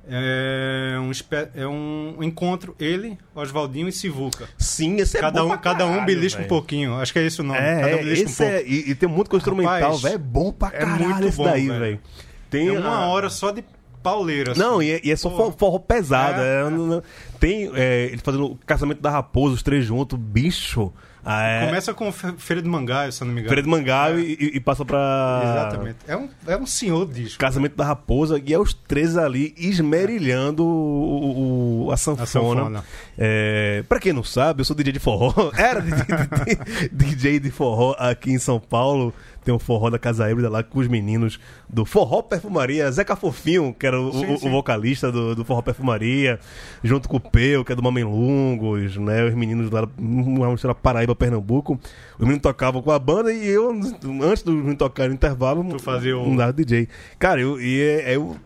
é 0.09 0.99
um, 0.99 1.11
é 1.55 1.67
um 1.67 2.23
encontro, 2.23 2.75
ele, 2.79 3.17
Oswaldinho 3.35 3.89
e 3.89 3.93
Sivuca. 3.93 4.49
Sim, 4.59 4.97
esse 4.97 5.17
é 5.17 5.21
cada 5.21 5.43
bom 5.43 5.53
um, 5.55 5.59
cada 5.59 5.85
um 5.87 5.91
caralho, 5.91 6.07
belisca 6.07 6.39
um 6.39 6.43
velho. 6.43 6.49
pouquinho, 6.49 6.95
acho 7.01 7.13
que 7.13 7.19
é 7.19 7.25
esse 7.27 7.41
o 7.41 7.45
nome. 7.45 7.59
É, 7.59 7.81
cada 7.81 7.87
um 7.87 7.91
é, 7.91 8.03
belisca 8.03 8.25
um 8.25 8.31
esse 8.31 8.37
pouco. 8.43 8.53
é 8.55 8.63
e, 8.65 8.91
e 8.91 8.95
tem 8.95 9.09
muito 9.09 9.37
instrumental, 9.37 9.97
velho. 9.99 10.15
É 10.15 10.19
bom 10.19 10.53
pra 10.53 10.69
é 10.69 10.71
caralho 10.73 11.05
muito 11.09 11.27
esse 11.29 11.37
bom, 11.37 11.45
daí, 11.45 11.69
velho. 11.69 12.01
Tem 12.51 12.69
É 12.69 12.79
uma 12.79 12.89
a- 12.97 13.07
hora 13.09 13.31
só 13.31 13.51
de 13.51 13.65
pauleira. 14.03 14.53
assim. 14.53 14.61
Não, 14.61 14.83
e 14.83 14.91
é, 14.91 15.01
e 15.03 15.11
é 15.11 15.17
só 15.17 15.31
Pô. 15.31 15.51
forró, 15.53 15.79
pesado. 15.79 16.41
É. 16.41 16.63
é, 16.99 17.03
tem 17.41 17.71
é, 17.75 18.05
ele 18.07 18.19
fazendo 18.19 18.47
o 18.53 18.59
casamento 18.67 19.01
da 19.01 19.11
raposa, 19.11 19.55
os 19.55 19.63
três 19.63 19.85
juntos, 19.85 20.19
bicho. 20.19 20.93
Ah, 21.25 21.43
é, 21.43 21.67
Começa 21.67 21.95
com 21.95 22.13
Fe- 22.13 22.35
Feira 22.39 22.61
de 22.61 22.69
Mangaio, 22.69 23.11
se 23.13 23.21
não 23.23 23.29
me 23.29 23.41
engano. 23.41 23.49
Feira 23.49 23.63
de 23.63 23.69
Mangaio 23.69 24.19
É. 24.19 24.23
e, 24.23 24.51
e- 24.57 24.61
passa 24.61 24.85
pra. 24.85 25.41
Exatamente. 25.43 25.97
É 26.07 26.17
um, 26.17 26.29
é 26.47 26.57
um 26.57 26.67
senhor 26.67 27.07
disco. 27.11 27.39
Casamento 27.39 27.77
da 27.77 27.85
Raposa 27.85 28.41
e 28.45 28.53
é 28.53 28.59
os 28.59 28.75
três 28.75 29.17
ali 29.17 29.55
esmerilhando 29.57 30.65
o, 30.65 31.87
o- 31.87 31.91
a 31.93 31.97
sanfona. 31.97 32.23
A 32.23 32.27
sanfona. 32.27 32.85
É, 33.19 33.85
pra 33.89 33.99
quem 33.99 34.13
não 34.13 34.25
sabe, 34.25 34.61
eu 34.61 34.65
sou 34.65 34.77
DJ 34.77 34.93
de 34.93 34.99
forró. 34.99 35.51
Era 35.57 35.81
DJ 36.93 37.41
de 37.41 37.51
forró 37.51 37.95
aqui 37.99 38.31
em 38.31 38.39
São 38.39 38.59
Paulo. 38.61 39.13
Tem 39.45 39.55
um 39.55 39.59
forró 39.59 39.91
da 39.91 39.99
Casa 39.99 40.31
Híbrida 40.31 40.49
lá 40.49 40.63
com 40.63 40.79
os 40.79 40.89
meninos 40.89 41.39
do 41.69 41.85
Forró 41.85 42.23
Perfumaria. 42.23 42.91
Zeca 42.91 43.15
Fofinho, 43.15 43.75
que 43.79 43.87
era 43.87 44.01
o, 44.01 44.11
Sim, 44.13 44.25
o- 44.27 44.35
o 44.35 44.39
sim. 44.39 44.51
vocalista 44.51 45.13
do, 45.13 45.35
do 45.35 45.45
Forró 45.45 45.61
Perfumaria. 45.61 46.41
Junto 46.83 47.09
com 47.09 47.19
o 47.19 47.21
Peu, 47.21 47.65
que 47.65 47.73
é 47.73 47.77
do 47.77 47.83
Mamelungos, 47.83 48.97
né? 48.97 49.25
Os 49.25 49.35
meninos 49.35 49.71
lá, 49.71 49.87
uma 49.99 50.51
mistura 50.51 50.75
Paraíba, 50.75 51.15
Pernambuco. 51.15 51.79
Os 52.15 52.21
meninos 52.21 52.43
tocavam 52.43 52.81
com 52.81 52.91
a 52.91 52.99
banda 52.99 53.33
e 53.33 53.47
eu, 53.47 53.71
antes 53.71 54.43
dos 54.43 54.55
meninos 54.55 54.77
tocarem 54.77 55.11
no 55.11 55.15
intervalo, 55.17 55.65
Tu 55.69 55.79
fazia 55.83 56.17
um 56.17 56.37
dado 56.37 56.55
DJ. 56.57 56.89
Cara, 57.19 57.41
eu, 57.41 57.61
e 57.61 57.81
é, 57.81 58.15
é 58.15 58.19
o. 58.19 58.37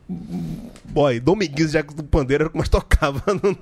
Boy, 0.91 1.21
Domingues 1.21 1.73
já 1.73 1.83
do 1.83 2.03
Pandeiro 2.03 2.45
era 2.45 2.49
o 2.49 2.51
que 2.51 2.57
mais 2.57 2.69
tocava 2.71 3.23
no, 3.35 3.57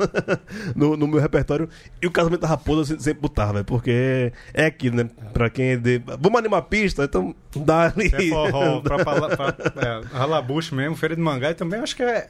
no- 0.90 0.96
no 0.96 1.06
meu 1.08 1.20
repertório. 1.20 1.68
E 2.00 2.06
o 2.06 2.10
casamento 2.10 2.40
da 2.42 2.48
raposa 2.48 2.94
eu 2.94 3.00
sempre- 3.00 3.20
botava, 3.20 3.54
velho, 3.54 3.64
porque 3.64 4.32
é 4.54 4.66
aquilo, 4.66 4.96
né? 4.96 5.08
Pra 5.32 5.50
quem 5.50 5.70
é 5.70 5.76
de. 5.76 6.00
Vamos 6.20 6.38
animar 6.38 6.58
a 6.58 6.62
pista, 6.62 7.04
então 7.04 7.34
dá 7.56 7.92
ali. 7.94 8.06
É 8.14 8.28
forró, 8.28 8.80
pra, 8.80 8.98
pra, 9.04 9.36
pra, 9.36 9.56
é, 9.82 10.16
ralabucho 10.16 10.74
mesmo, 10.74 10.94
Feira 10.96 11.16
de 11.16 11.22
Mangaio 11.22 11.54
também, 11.56 11.80
acho 11.80 11.96
que 11.96 12.02
é... 12.02 12.28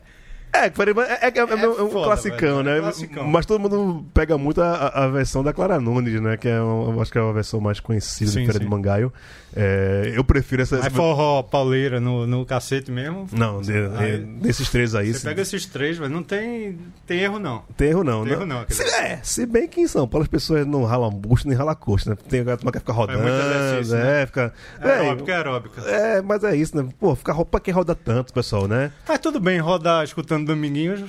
É, 0.57 0.67
é, 0.67 1.29
é, 1.29 1.29
é, 1.29 1.39
é 1.39 1.69
um 1.69 1.91
foda, 1.91 2.05
classicão, 2.07 2.61
é 2.61 2.63
né? 2.63 2.81
classicão. 2.81 3.27
Mas 3.29 3.47
todo 3.47 3.61
mundo 3.61 4.05
pega 4.15 4.37
muito 4.39 4.61
a, 4.63 4.89
a 4.89 5.09
versão 5.09 5.43
da 5.43 5.53
Clara 5.53 5.79
Nunes, 5.81 6.21
né? 6.21 6.37
Que 6.37 6.49
é, 6.49 6.57
eu 6.59 6.99
acho 7.01 7.11
que 7.13 7.19
é 7.19 7.21
a 7.21 7.33
versão 7.33 7.61
mais 7.61 7.81
conhecida 7.81 8.31
Sim, 8.31 8.39
de 8.41 8.45
Feira 8.47 8.59
sim. 8.59 8.65
de 8.65 8.71
Mangaio. 8.71 9.13
É, 9.55 10.13
eu 10.15 10.23
prefiro 10.23 10.63
essa. 10.63 10.77
Mas 10.77 10.87
essa- 10.87 10.97
forró, 10.97 11.43
pauleira 11.43 11.99
no, 11.99 12.27
no 12.27 12.45
cacete 12.45 12.91
mesmo. 12.91 13.27
Não, 13.33 13.61
de- 13.63 13.73
Aí- 13.97 14.19
de- 14.19 14.25
desses 14.41 14.69
três 14.69 14.95
aí. 14.95 15.15
Você 15.15 15.27
pega 15.27 15.41
esses 15.43 15.65
três, 15.67 15.97
velho, 15.97 16.13
não 16.13 16.23
tem, 16.23 16.79
tem 17.07 17.21
erro 17.21 17.39
não. 17.39 17.63
Tem 17.77 17.89
erro 17.89 18.05
não, 18.05 18.21
Tem 18.23 18.33
né? 18.33 18.39
erro 18.39 18.47
não, 18.47 18.65
Se, 18.69 18.83
é, 18.83 19.19
se 19.23 19.47
bem 19.47 19.67
que 19.67 19.81
em 19.81 19.87
São 19.89 20.07
Paulo 20.07 20.25
as 20.25 20.29
pessoas 20.29 20.67
não 20.67 20.85
ralam 20.85 21.11
bucho 21.11 21.49
nem 21.49 21.57
ralam 21.57 21.75
coxa, 21.75 22.11
né? 22.11 22.17
Tem 22.29 22.41
a 22.41 22.57
turma 22.57 22.71
que 22.73 22.79
fica 22.81 22.93
rodando, 22.93 23.27
exercício, 23.27 23.97
né? 23.97 24.23
é, 24.23 24.27
fica... 24.27 24.53
É 24.81 24.91
aeróbica, 24.91 25.33
é 25.33 25.37
aeróbica. 25.37 25.81
é, 25.83 26.23
mas 26.23 26.45
é 26.45 26.55
isso, 26.57 26.77
né? 26.77 26.87
Pô, 27.01 27.15
fica 27.15 27.33
roupa 27.33 27.59
quem 27.59 27.73
roda 27.73 27.95
tanto, 27.95 28.33
pessoal, 28.35 28.69
né? 28.69 28.93
Mas 29.09 29.19
tudo 29.21 29.41
bem, 29.41 29.59
rodar 29.59 30.05
escutando 30.05 30.46
Dominguinhos, 30.47 31.01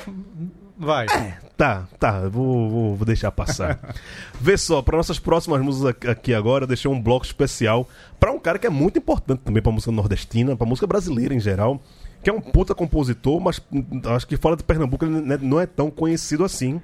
vai. 0.78 1.06
Tá, 1.56 1.88
tá, 2.00 2.20
eu 2.24 2.30
vou, 2.32 2.70
vou, 2.70 2.96
vou 2.96 3.06
deixar 3.06 3.32
passar. 3.32 3.80
Vê 4.40 4.58
só, 4.58 4.82
para 4.82 4.98
nossas 4.98 5.18
próximas 5.20 5.62
músicas 5.62 6.12
aqui- 6.12 6.34
agora, 6.34 6.64
eu 6.64 6.68
deixei 6.68 6.90
um 6.90 7.02
bloco 7.02 7.26
especial 7.26 7.88
para 8.20 8.32
um 8.32 8.40
cara 8.40 8.60
que 8.60 8.68
é 8.68 8.70
muito 8.70 9.00
importante 9.00 9.40
também 9.44 9.62
pra 9.64 9.72
música 9.72 9.92
nordestina, 9.92 10.56
pra 10.56 10.68
música 10.68 10.86
brasileira 10.86 11.34
em 11.34 11.40
geral, 11.40 11.82
que 12.24 12.30
é 12.30 12.34
um 12.34 12.42
puta 12.42 12.76
compositor, 12.76 13.40
mas 13.40 13.62
acho 14.16 14.28
que 14.28 14.38
fora 14.38 14.56
de 14.56 14.64
Pernambuco 14.64 15.06
ele 15.06 15.20
não 15.22 15.34
é- 15.34 15.38
não 15.40 15.60
é 15.60 15.66
tão 15.66 15.90
conhecido 15.90 16.44
assim. 16.44 16.80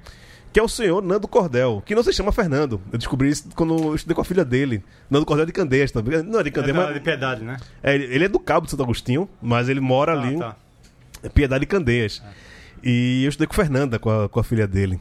Que 0.52 0.60
é 0.60 0.62
o 0.62 0.68
senhor 0.68 1.02
Nando 1.02 1.26
Cordel, 1.26 1.82
que 1.84 1.96
não 1.96 2.02
se 2.04 2.12
chama 2.12 2.30
Fernando. 2.30 2.80
Eu 2.92 2.96
descobri 2.96 3.28
isso 3.28 3.48
quando 3.56 3.76
eu 3.76 3.94
estudei 3.96 4.14
com 4.14 4.20
a 4.20 4.24
filha 4.24 4.44
dele. 4.44 4.84
Nando 5.10 5.26
Cordel 5.26 5.42
é 5.42 5.46
de 5.46 5.52
Candeias 5.52 5.90
também. 5.90 6.22
Não 6.22 6.38
é 6.38 6.44
de 6.44 6.50
É 6.50 6.52
Candeias, 6.52 6.76
da- 6.76 6.84
mas. 6.84 6.94
de 6.94 7.00
piedade, 7.00 7.42
né? 7.42 7.56
É, 7.82 7.92
ele 7.92 8.04
ele 8.14 8.24
é 8.26 8.28
do 8.28 8.38
Cabo 8.38 8.64
de 8.64 8.70
Santo 8.70 8.84
Agostinho, 8.84 9.28
mas 9.42 9.68
ele 9.68 9.80
mora 9.80 10.12
Ah, 10.12 10.22
ali. 10.22 10.38
tá. 10.38 10.54
Piedade 11.32 11.66
Candeias. 11.66 12.22
E 12.84 13.24
eu 13.24 13.28
estudei 13.30 13.46
com 13.46 13.54
Fernanda, 13.54 13.98
com 13.98 14.10
a, 14.10 14.28
com 14.28 14.38
a 14.38 14.44
filha 14.44 14.66
dele. 14.66 15.00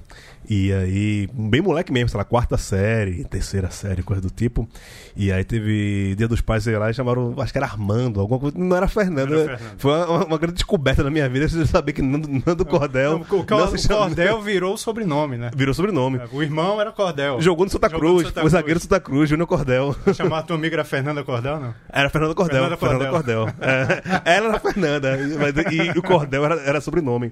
E 0.49 0.73
aí, 0.73 1.29
bem 1.33 1.61
moleque 1.61 1.91
mesmo, 1.91 2.09
sei 2.09 2.17
lá, 2.17 2.23
quarta 2.25 2.57
série, 2.57 3.23
terceira 3.23 3.71
série, 3.71 4.03
coisa 4.03 4.21
do 4.21 4.29
tipo. 4.29 4.67
E 5.15 5.31
aí 5.31 5.43
teve 5.43 6.15
Dia 6.17 6.27
dos 6.27 6.41
Pais, 6.41 6.63
sei 6.63 6.77
lá, 6.77 6.89
e 6.89 6.93
chamaram, 6.93 7.33
acho 7.37 7.51
que 7.51 7.57
era 7.57 7.65
Armando, 7.67 8.19
alguma 8.19 8.39
coisa. 8.39 8.57
Não 8.57 8.75
era 8.75 8.87
Fernando. 8.87 9.29
Não 9.29 9.39
era 9.39 9.51
né? 9.53 9.57
Fernando. 9.57 9.79
Foi 9.79 9.91
uma, 9.91 10.25
uma 10.25 10.37
grande 10.37 10.55
descoberta 10.55 11.01
na 11.03 11.09
minha 11.09 11.29
vida, 11.29 11.47
você 11.47 11.65
saber 11.65 11.93
que 11.93 12.01
Nando, 12.01 12.27
Nando 12.45 12.65
Cordel. 12.65 13.15
O, 13.29 13.45
não 13.49 13.77
se 13.77 13.85
o 13.85 13.89
Cordel 13.89 14.41
virou 14.43 14.73
o 14.73 14.77
sobrenome, 14.77 15.37
né? 15.37 15.49
Virou 15.55 15.73
sobrenome. 15.73 16.19
O 16.31 16.43
irmão 16.43 16.79
era 16.81 16.91
Cordel. 16.91 17.39
Jogou 17.39 17.65
no 17.65 17.71
Santa 17.71 17.87
Jogou 17.89 18.01
Cruz, 18.01 18.23
no 18.23 18.27
Santa 18.29 18.41
foi 18.41 18.49
zagueiro 18.49 18.79
do 18.79 18.83
Santa 18.83 18.99
Cruz, 18.99 19.29
Júnior 19.29 19.47
Cordel. 19.47 19.95
Chamar 20.13 20.39
a 20.39 20.43
tua 20.43 20.57
amiga 20.57 20.75
era 20.75 20.83
Fernanda 20.83 21.23
Cordel, 21.23 21.59
não? 21.59 21.73
Era 21.89 22.09
Fernanda 22.09 22.35
Cordel. 22.35 22.61
Fernanda 22.61 22.77
Fernanda 22.77 23.09
Cordel. 23.09 23.47
É, 23.61 24.35
ela 24.35 24.49
era 24.49 24.59
Fernanda. 24.59 25.17
mas- 25.39 25.73
E, 25.73 25.97
o 25.97 26.01
Cordel 26.01 26.43
era, 26.43 26.55
era 26.61 26.81
sobrenome. 26.81 27.31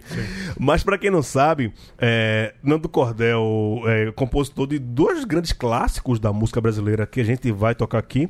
Mas 0.60 0.84
pra 0.84 0.98
quem 0.98 1.10
não 1.10 1.24
sabe, 1.24 1.74
é, 1.98 2.54
Nando 2.64 2.90
Cordel 2.90 3.82
é 3.86 4.12
compositor 4.12 4.68
de 4.68 4.80
dois 4.80 5.24
grandes 5.24 5.52
clássicos 5.52 6.20
da 6.20 6.32
música 6.32 6.62
brasileira 6.62 7.06
que 7.06 7.22
a 7.22 7.24
gente 7.24 7.52
vai 7.52 7.76
tocar 7.76 8.00
aqui. 8.00 8.30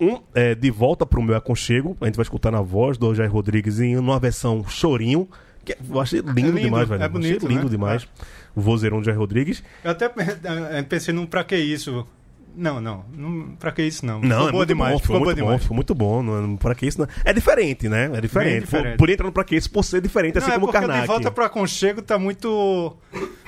Um 0.00 0.20
é 0.34 0.54
De 0.54 0.70
Volta 0.70 1.06
pro 1.06 1.22
Meu 1.22 1.36
Aconchego. 1.36 1.96
A 2.00 2.06
gente 2.06 2.16
vai 2.16 2.22
escutar 2.22 2.50
na 2.50 2.60
voz 2.60 2.98
do 2.98 3.14
Jair 3.14 3.32
Rodrigues 3.32 3.80
em 3.80 3.96
uma 3.96 4.18
versão 4.18 4.64
chorinho. 4.66 5.28
Que 5.64 5.76
eu 5.90 6.00
achei 6.00 6.20
lindo, 6.20 6.32
lindo, 6.34 6.60
demais, 6.60 6.88
velho. 6.88 7.02
é 7.02 7.08
bonito, 7.08 7.46
achei 7.46 7.48
lindo 7.48 7.64
né? 7.64 7.70
demais. 7.70 8.06
O 8.54 8.60
vozeirão 8.60 9.00
do 9.00 9.04
Jair 9.04 9.18
Rodrigues. 9.18 9.62
Eu 9.82 9.90
até 9.90 10.06
eh, 10.06 10.82
pensei 10.82 11.12
num 11.12 11.26
pra 11.26 11.42
que 11.42 11.56
isso. 11.56 12.06
Não, 12.58 12.80
não. 12.80 13.04
não 13.14 13.48
pra 13.58 13.70
que 13.70 13.82
isso 13.82 14.06
não. 14.06 14.18
Não, 14.20 14.46
ficou 14.46 14.48
é 14.48 14.50
boa 14.52 14.52
muito 14.52 14.68
demais. 14.68 14.92
bom, 14.94 14.98
ficou 14.98 15.16
boa 15.18 15.24
muito 15.26 15.36
bom, 15.38 15.44
demais. 15.44 15.62
ficou 15.62 15.74
muito 15.74 15.94
bom. 15.94 16.22
Não, 16.22 16.56
pra 16.56 16.74
que 16.74 16.86
isso 16.86 16.98
não. 16.98 17.06
É 17.24 17.32
diferente, 17.32 17.88
né? 17.88 18.10
É 18.14 18.20
diferente. 18.20 18.64
diferente. 18.64 18.92
Por, 18.92 18.98
por 19.06 19.10
entrar 19.10 19.26
no 19.26 19.32
pra 19.32 19.44
que 19.44 19.56
isso, 19.56 19.70
por 19.70 19.84
ser 19.84 20.00
diferente, 20.00 20.38
assim 20.38 20.48
não, 20.50 20.54
como 20.60 20.66
é 20.66 20.68
o 20.70 20.72
porque 20.72 20.86
Karnak. 20.86 21.00
de 21.02 21.06
volta 21.06 21.30
pro 21.30 21.44
aconchego 21.44 22.00
tá 22.00 22.18
muito 22.18 22.96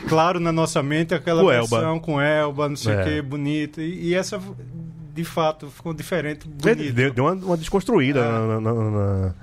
claro 0.08 0.38
na 0.38 0.52
nossa 0.52 0.82
mente 0.82 1.14
aquela 1.14 1.40
Elba. 1.40 1.78
versão 1.78 1.98
com 1.98 2.20
Elba, 2.20 2.68
não 2.68 2.76
sei 2.76 2.94
o 2.94 3.00
É. 3.00 3.04
que, 3.04 3.22
bonita. 3.22 3.80
E, 3.80 4.08
e 4.08 4.14
essa, 4.14 4.38
de 5.14 5.24
fato, 5.24 5.68
ficou 5.70 5.94
diferente. 5.94 6.46
Deu, 6.46 7.12
deu 7.12 7.24
uma, 7.24 7.32
uma 7.32 7.56
desconstruída 7.56 8.20
É. 8.20 8.22
na, 8.24 8.60
na, 8.60 8.74
na- 8.74 9.34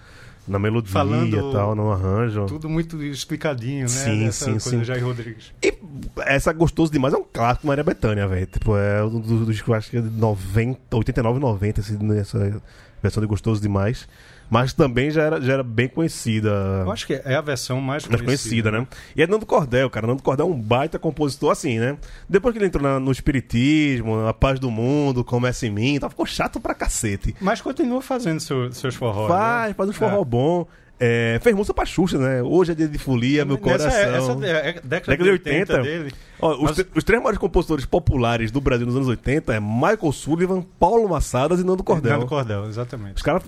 na 0.47 0.59
melodia 0.59 0.91
Falando 0.91 1.35
e 1.35 1.51
tal, 1.51 1.75
no 1.75 1.91
arranjo. 1.91 2.45
Tudo 2.45 2.69
muito 2.69 3.01
explicadinho, 3.03 3.81
né? 3.81 3.87
Sim, 3.87 4.25
Essa 4.27 4.45
sim, 4.45 4.59
sim. 4.59 4.83
Jair 4.83 5.03
Rodrigues. 5.03 5.51
E 5.63 5.73
essa 6.19 6.53
Gostoso 6.53 6.91
Demais 6.91 7.13
é 7.13 7.17
um 7.17 7.23
clássico 7.23 7.67
Maria 7.67 7.83
Bethânia, 7.83 8.27
velho. 8.27 8.45
Tipo, 8.45 8.77
é 8.77 9.03
um 9.03 9.19
dos, 9.19 9.45
dos 9.45 9.61
que 9.61 9.69
eu 9.69 9.73
acho 9.73 9.89
que 9.89 9.97
é 9.97 10.01
de 10.01 10.09
90, 10.09 10.95
89 10.95 11.37
e 11.37 11.41
90, 11.41 11.79
esse, 11.79 11.97
essa 12.19 12.61
versão 13.01 13.21
de 13.21 13.27
Gostoso 13.27 13.61
Demais. 13.61 14.07
Mas 14.49 14.73
também 14.73 15.09
já 15.11 15.23
era, 15.23 15.41
já 15.41 15.53
era 15.53 15.63
bem 15.63 15.87
conhecida. 15.87 16.49
Eu 16.85 16.91
acho 16.91 17.05
que 17.07 17.13
é 17.13 17.35
a 17.35 17.41
versão 17.41 17.81
mais 17.81 18.07
mais 18.07 18.21
conhecida. 18.21 18.69
conhecida, 18.69 18.71
né? 18.71 18.87
E 19.15 19.21
é 19.23 19.27
Nando 19.27 19.45
Cordel, 19.45 19.89
cara. 19.89 20.05
Nando 20.07 20.21
Cordel 20.23 20.47
é 20.47 20.49
um 20.49 20.59
baita 20.59 20.97
compositor 20.99 21.51
assim, 21.51 21.79
né? 21.79 21.97
Depois 22.29 22.53
que 22.53 22.59
ele 22.59 22.67
entrou 22.67 22.83
na- 22.83 22.99
no 22.99 23.11
espiritismo, 23.11 24.23
na 24.23 24.33
paz 24.33 24.59
do 24.59 24.69
mundo, 24.71 25.23
começa 25.23 25.65
em 25.65 25.69
mim, 25.69 25.99
tá, 25.99 26.09
ficou 26.09 26.25
chato 26.25 26.59
pra 26.59 26.73
cacete. 26.73 27.35
Mas 27.41 27.61
continua 27.61 28.01
fazendo 28.01 28.39
seu- 28.39 28.71
seus 28.71 28.95
forró. 28.95 29.27
Faz, 29.27 29.69
né? 29.69 29.73
faz 29.73 29.89
um 29.89 29.93
forró 29.93 30.23
bom. 30.23 30.67
É, 30.99 31.39
fez 31.41 31.55
música 31.55 31.73
pra 31.73 31.85
Xuxa, 31.85 32.17
né? 32.17 32.41
Hoje 32.41 32.71
é 32.71 32.75
dia 32.75 32.87
de 32.87 32.97
folia, 32.97 33.43
meu 33.43 33.55
Nessa- 33.57 33.89
coração. 33.89 34.41
Essa, 34.43 34.45
é, 34.47 34.69
é 34.69 34.81
década, 34.83 35.17
de 35.23 35.29
80. 35.29 35.81
dele. 35.81 36.11
Ó, 36.39 36.53
os, 36.55 36.77
Mas- 36.77 36.85
os 36.95 37.03
três 37.03 37.21
maiores 37.21 37.39
compositores 37.39 37.85
populares 37.85 38.51
do 38.51 38.59
Brasil 38.59 38.85
nos 38.85 38.95
anos 38.95 39.07
80 39.07 39.53
é 39.55 39.59
Michael 39.59 40.11
Sullivan, 40.11 40.61
Paulo 40.77 41.07
Massadas 41.07 41.59
e 41.61 41.63
Nando 41.63 41.81
Cordel. 41.83 42.11
Nando 42.13 42.25
Cordel, 42.27 42.65
exatamente. 42.67 43.15
Os 43.17 43.21
caras 43.21 43.43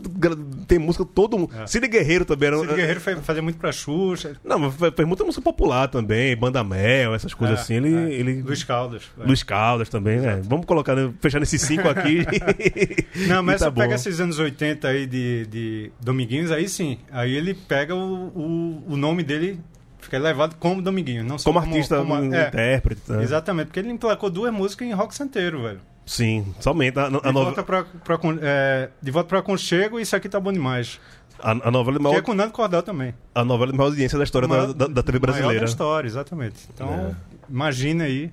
tem 0.67 0.79
música 0.79 1.05
todo 1.05 1.37
mundo. 1.37 1.51
É. 1.57 1.67
Cid 1.67 1.85
Guerreiro 1.87 2.23
também 2.25 2.47
era. 2.47 2.57
Cid 2.59 2.73
Guerreiro 2.75 2.99
fez- 3.01 3.19
fazia 3.23 3.41
muito 3.41 3.57
pra 3.59 3.71
Xuxa. 3.73 4.35
Não, 4.43 4.57
mas 4.57 4.73
fez 4.95 5.07
muita 5.07 5.23
música 5.25 5.41
popular 5.43 5.87
também, 5.89 6.35
Banda 6.35 6.63
Mel, 6.63 7.13
essas 7.13 7.33
coisas 7.33 7.59
É, 7.59 7.61
assim. 7.61 7.73
Ele, 7.75 7.93
é. 7.95 8.13
ele... 8.13 8.41
Luiz 8.41 8.63
Caldas. 8.63 9.03
é. 9.19 9.23
Luiz 9.25 9.43
Caldas 9.43 9.89
também, 9.89 10.19
né? 10.19 10.41
Vamos 10.45 10.65
colocar, 10.65 10.95
né? 10.95 11.11
fechar 11.21 11.39
nesses 11.39 11.61
cinco 11.61 11.87
aqui. 11.89 12.25
Não, 13.27 13.43
mas 13.43 13.59
tá 13.59 13.69
você 13.69 13.75
pega 13.75 13.95
esses 13.95 14.19
anos 14.19 14.39
80 14.39 14.87
aí 14.87 15.05
de, 15.05 15.45
de 15.47 15.91
Dominguinhos, 16.01 16.51
aí 16.51 16.67
sim. 16.69 16.99
Aí 17.11 17.36
ele 17.37 17.53
pega 17.53 17.93
o, 17.95 18.27
o, 18.35 18.83
o 18.93 18.97
nome 18.97 19.23
dele, 19.23 19.59
fica 19.99 20.15
elevado 20.17 20.55
como 20.59 20.81
Dominguinhos. 20.81 21.25
Não 21.25 21.37
só 21.37 21.49
Como 21.49 21.59
artista, 21.59 21.97
como- 21.97 22.15
um 22.15 22.33
é, 22.33 22.47
intérprete. 22.47 23.01
né? 23.07 23.23
Exatamente, 23.23 23.67
porque 23.67 23.79
ele 23.79 23.91
emplacou 23.91 24.29
duas 24.29 24.51
músicas 24.53 24.87
em 24.87 24.91
rock 24.93 25.15
santeiro, 25.15 25.61
velho. 25.63 25.79
Sim, 26.05 26.53
somente. 26.59 26.97
A, 26.97 27.05
a, 27.05 27.09
De, 27.09 27.13
nove- 27.13 27.31
volta 27.31 27.63
pra, 27.63 27.83
pra, 27.83 28.17
con- 28.17 28.37
é, 28.41 28.89
de 29.01 29.11
volta 29.11 29.27
pra 29.29 29.41
Conchego, 29.41 29.99
isso 29.99 30.15
aqui 30.15 30.29
tá 30.29 30.39
bom 30.39 30.53
demais. 30.53 30.99
a, 31.39 31.51
a 31.51 31.71
novela 31.71 31.97
de 31.97 32.03
Que 32.03 32.03
maior, 32.03 32.17
é 32.19 32.21
com 32.21 32.31
o 32.31 32.35
Nando 32.35 32.53
Cordel 32.53 32.81
também. 32.81 33.13
a 33.35 33.43
novela 33.43 33.71
de 33.71 33.77
maior 33.77 33.89
audiência 33.89 34.17
da 34.17 34.23
história 34.23 34.47
da, 34.47 34.53
Maior- 34.55 34.73
da, 34.73 34.87
da 34.87 35.03
TV 35.03 35.19
Maior 35.19 35.31
brasileira. 35.33 35.59
da 35.59 35.65
história, 35.65 36.07
exatamente. 36.07 36.55
Então, 36.73 36.87
É. 36.89 37.15
imagina 37.49 38.05
aí. 38.05 38.31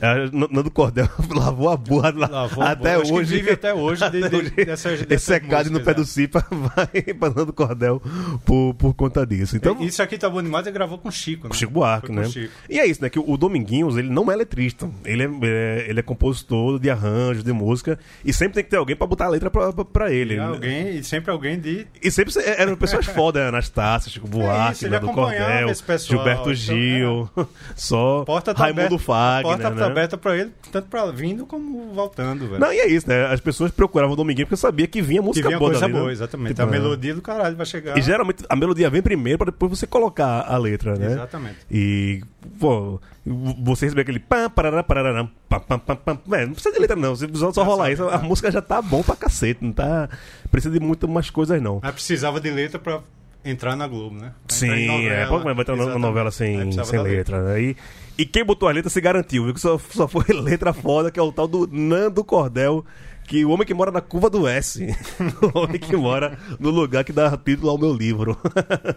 É, 0.00 0.30
Nando 0.32 0.70
Cordel 0.70 1.08
lavou 1.30 1.68
a 1.68 1.76
burra 1.76 2.12
lá, 2.16 2.26
Lavou 2.28 2.64
a 2.64 2.70
até. 2.70 2.94
Acho 2.94 3.04
que 3.04 3.12
hoje. 3.12 3.36
vive 3.36 3.50
até 3.50 3.74
hoje 3.74 4.00
de- 4.10 4.24
Até 4.24 4.28
de- 4.28 4.36
hoje. 4.36 4.50
dessas- 4.50 4.92
Esse 4.94 5.06
dessas 5.06 5.22
secado 5.24 5.70
no 5.70 5.80
pé 5.80 5.94
músicas, 5.94 5.96
do 5.96 6.02
é. 6.02 6.04
Cipa 6.04 6.46
vai 6.50 7.02
pra 7.14 7.30
Nando 7.30 7.52
Cordel 7.52 8.02
por, 8.44 8.74
por 8.74 8.94
conta 8.94 9.26
disso. 9.26 9.56
Então, 9.56 9.76
Isso 9.82 10.02
aqui 10.02 10.16
tá 10.18 10.28
bom 10.28 10.42
demais, 10.42 10.66
ele 10.66 10.74
gravou 10.74 10.98
com 10.98 11.08
o 11.08 11.12
Chico, 11.12 11.44
né? 11.44 11.48
Com 11.50 11.54
Chico 11.56 11.72
Buarque, 11.72 12.12
né? 12.12 12.24
Chico. 12.24 12.52
E 12.68 12.78
é 12.78 12.86
isso, 12.86 13.02
né? 13.02 13.08
Que 13.10 13.18
o 13.18 13.36
Dominguinhos, 13.36 13.96
ele 13.96 14.08
não 14.08 14.30
é 14.30 14.36
letrista. 14.36 14.88
Ele 15.04 15.22
é, 15.24 15.30
é- 15.42 15.86
ele 15.88 16.00
é 16.00 16.02
compositor 16.02 16.78
de 16.78 16.90
arranjos, 16.90 17.44
de 17.44 17.52
música. 17.52 17.98
E 18.24 18.32
sempre 18.32 18.54
tem 18.54 18.64
que 18.64 18.70
ter 18.70 18.76
alguém 18.76 18.96
pra 18.96 19.06
botar 19.06 19.26
a 19.26 19.28
letra 19.28 19.50
pra 19.50 20.10
ele. 20.12 20.34
E 20.34 20.36
né? 20.38 20.44
alguém, 20.44 20.96
e 20.96 21.04
sempre 21.04 21.30
alguém 21.30 21.58
de 21.58 21.86
E 22.02 22.10
sempre 22.10 22.32
se- 22.32 22.42
eram 22.44 22.76
pessoas 22.76 23.06
foda, 23.06 23.48
Anastácio, 23.48 24.10
Chico 24.10 24.28
Buarque, 24.28 24.72
isso, 24.74 24.84
ele 24.86 24.94
Nando 24.94 25.06
acompanhava 25.10 25.46
Cordel, 25.64 25.70
esse 25.70 26.08
Gilberto 26.08 26.40
então, 26.42 26.54
Gil, 26.54 27.30
só 27.76 28.24
porta 28.24 28.52
Raimundo 28.52 28.98
Fagner, 28.98 29.42
porta 29.58 29.70
né? 29.70 29.76
Aberta 29.90 30.16
pra 30.16 30.36
ele, 30.36 30.50
tanto 30.70 30.88
pra 30.88 31.06
vindo 31.06 31.46
como 31.46 31.92
voltando, 31.92 32.46
velho. 32.46 32.58
Não, 32.58 32.72
e 32.72 32.78
é 32.78 32.88
isso, 32.88 33.08
né? 33.08 33.26
As 33.26 33.40
pessoas 33.40 33.70
procuravam 33.70 34.12
o 34.14 34.16
Dominguinhos 34.16 34.48
porque 34.48 34.60
sabia 34.60 34.86
que 34.86 35.02
vinha 35.02 35.20
que 35.20 35.26
música 35.26 35.48
vinha 35.48 35.58
boa 35.58 35.70
coisa 35.70 35.82
dali, 35.82 35.92
né? 35.92 36.00
boa, 36.00 36.12
exatamente. 36.12 36.48
Tipo, 36.50 36.62
a 36.62 36.66
é. 36.66 36.70
melodia 36.70 37.14
do 37.14 37.22
caralho 37.22 37.56
vai 37.56 37.66
chegar. 37.66 37.96
E 37.96 38.02
geralmente 38.02 38.44
a 38.48 38.56
melodia 38.56 38.88
vem 38.90 39.02
primeiro 39.02 39.38
pra 39.38 39.46
depois 39.46 39.70
você 39.70 39.86
colocar 39.86 40.44
a 40.46 40.56
letra, 40.56 40.96
né? 40.96 41.12
Exatamente. 41.12 41.58
E, 41.70 42.22
pô, 42.58 43.00
você 43.24 43.86
receber 43.86 44.02
aquele 44.02 44.18
pam, 44.18 44.48
parará, 44.50 44.82
parará, 44.82 45.28
pam, 45.48 45.60
pam, 45.60 45.78
pam, 45.78 45.96
pam. 45.96 46.36
É, 46.36 46.46
não 46.46 46.52
precisa 46.52 46.74
de 46.74 46.80
letra, 46.80 46.96
não. 46.96 47.14
Se 47.14 47.28
só, 47.34 47.52
só 47.52 47.62
rolar 47.62 47.90
isso, 47.90 48.08
a 48.08 48.18
música 48.18 48.50
já 48.50 48.62
tá 48.62 48.80
bom 48.80 49.02
pra 49.02 49.16
cacete. 49.16 49.64
Não 49.64 49.72
tá. 49.72 50.08
Precisa 50.50 50.72
de 50.72 50.84
muito 50.84 51.06
mais 51.08 51.30
coisas, 51.30 51.60
não. 51.60 51.80
Mas 51.82 51.92
precisava 51.92 52.40
de 52.40 52.50
letra 52.50 52.78
pra 52.78 53.00
entrar 53.44 53.76
na 53.76 53.86
Globo, 53.86 54.16
né? 54.16 54.32
Sim, 54.48 54.70
em 54.70 54.86
novela. 54.86 55.14
é. 55.14 55.26
Pô, 55.26 55.38
vai 55.40 55.64
ter 55.64 55.72
uma 55.72 55.98
novela 55.98 56.30
sem, 56.30 56.72
sem 56.72 56.98
da 56.98 57.02
letra. 57.02 57.42
né? 57.42 57.62
E, 57.62 57.76
e 58.16 58.24
quem 58.24 58.44
botou 58.44 58.68
as 58.68 58.74
letras 58.74 58.92
se 58.92 59.00
garantiu, 59.00 59.44
viu? 59.44 59.54
Que 59.54 59.60
só, 59.60 59.78
só 59.78 60.06
foi 60.06 60.24
letra 60.34 60.72
foda, 60.72 61.10
que 61.10 61.18
é 61.18 61.22
o 61.22 61.32
tal 61.32 61.48
do 61.48 61.66
Nando 61.70 62.24
Cordel. 62.24 62.84
Que 63.24 63.44
o 63.44 63.50
homem 63.50 63.64
que 63.64 63.72
mora 63.72 63.92
na 63.92 64.00
curva 64.00 64.28
do 64.28 64.48
S. 64.48 64.84
o 65.54 65.58
homem 65.58 65.78
que 65.78 65.96
mora 65.96 66.36
no 66.58 66.70
lugar 66.70 67.04
que 67.04 67.12
dá 67.12 67.36
título 67.36 67.70
ao 67.70 67.78
meu 67.78 67.94
livro. 67.94 68.36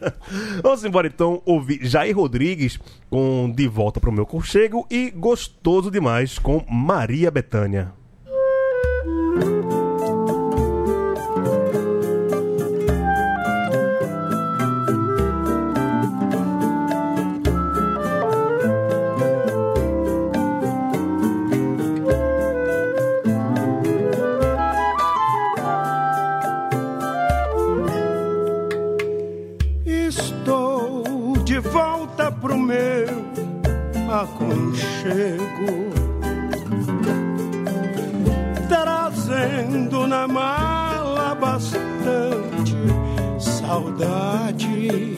Vamos 0.64 0.84
embora 0.84 1.06
então 1.06 1.42
ouvir 1.46 1.86
Jair 1.86 2.18
Rodrigues 2.18 2.80
com 3.12 3.52
De 3.56 3.68
Volta 3.68 4.00
pro 4.00 4.12
Meu 4.12 4.26
Conchego 4.26 4.88
e 4.90 5.12
Gostoso 5.12 5.92
Demais 5.92 6.40
com 6.40 6.66
Maria 6.68 7.30
Bethânia. 7.30 7.94
Aconchego, 35.14 35.94
trazendo 38.68 40.08
na 40.08 40.28
mala 40.28 41.36
bastante 41.36 42.76
saudade, 43.40 45.18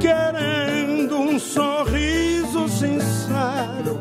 querendo 0.00 1.16
um 1.16 1.38
sorriso 1.38 2.68
sincero, 2.68 3.98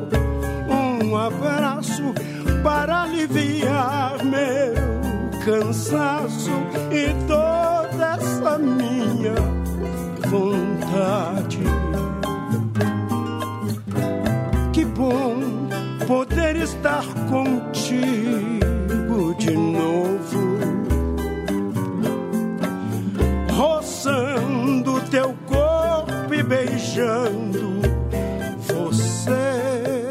um 0.69 1.17
abraço 1.17 2.13
para 2.63 3.03
aliviar 3.03 4.23
meu 4.23 4.75
cansaço 5.43 6.51
e 6.91 7.13
toda 7.27 8.15
essa 8.15 8.57
minha 8.59 9.33
vontade. 10.29 11.46
Estar 16.87 17.03
contigo 17.29 18.63
de 19.37 19.51
novo, 19.51 20.57
roçando 23.51 25.01
teu 25.11 25.35
corpo 25.45 26.33
e 26.33 26.41
beijando 26.41 27.81
você. 28.61 30.05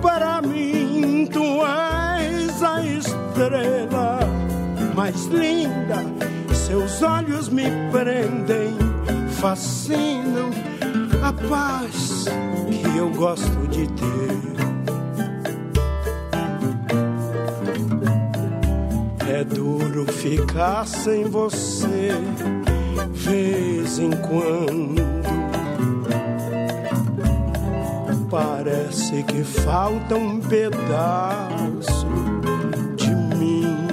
Para 0.00 0.40
mim, 0.40 1.28
tu 1.30 1.62
és 1.66 2.62
a 2.62 2.82
estrela 2.82 4.20
mais 4.94 5.26
linda. 5.26 6.02
Seus 6.54 7.02
olhos 7.02 7.50
me 7.50 7.66
prendem, 7.92 8.78
fascinam 9.40 10.59
a 11.30 11.48
paz 11.48 12.24
que 12.82 12.98
eu 12.98 13.08
gosto 13.10 13.68
de 13.68 13.86
ter. 13.86 14.40
É 19.32 19.44
duro 19.44 20.12
ficar 20.12 20.84
sem 20.86 21.24
você, 21.24 22.10
vez 23.12 23.98
em 24.00 24.10
quando. 24.10 25.08
Parece 28.28 29.22
que 29.22 29.44
falta 29.44 30.16
um 30.16 30.40
pedaço 30.40 32.08
de 32.96 33.14
mim. 33.36 33.86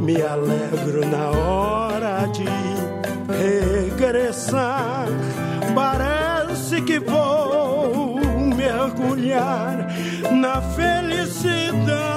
Me 0.04 0.20
alegro 0.22 1.06
na 1.06 1.30
hora 1.30 2.26
de 2.26 2.69
regressar. 4.00 5.06
Parece 5.74 6.80
que 6.80 6.98
vou 6.98 8.18
mergulhar 8.56 9.86
na 10.32 10.62
felicidade 10.62 12.09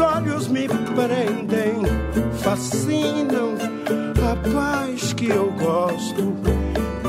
olhos 0.00 0.48
me 0.48 0.66
prendem, 0.68 1.82
fascinam 2.42 3.54
a 4.30 4.36
paz 4.50 5.12
que 5.12 5.28
eu 5.28 5.52
gosto 5.52 6.34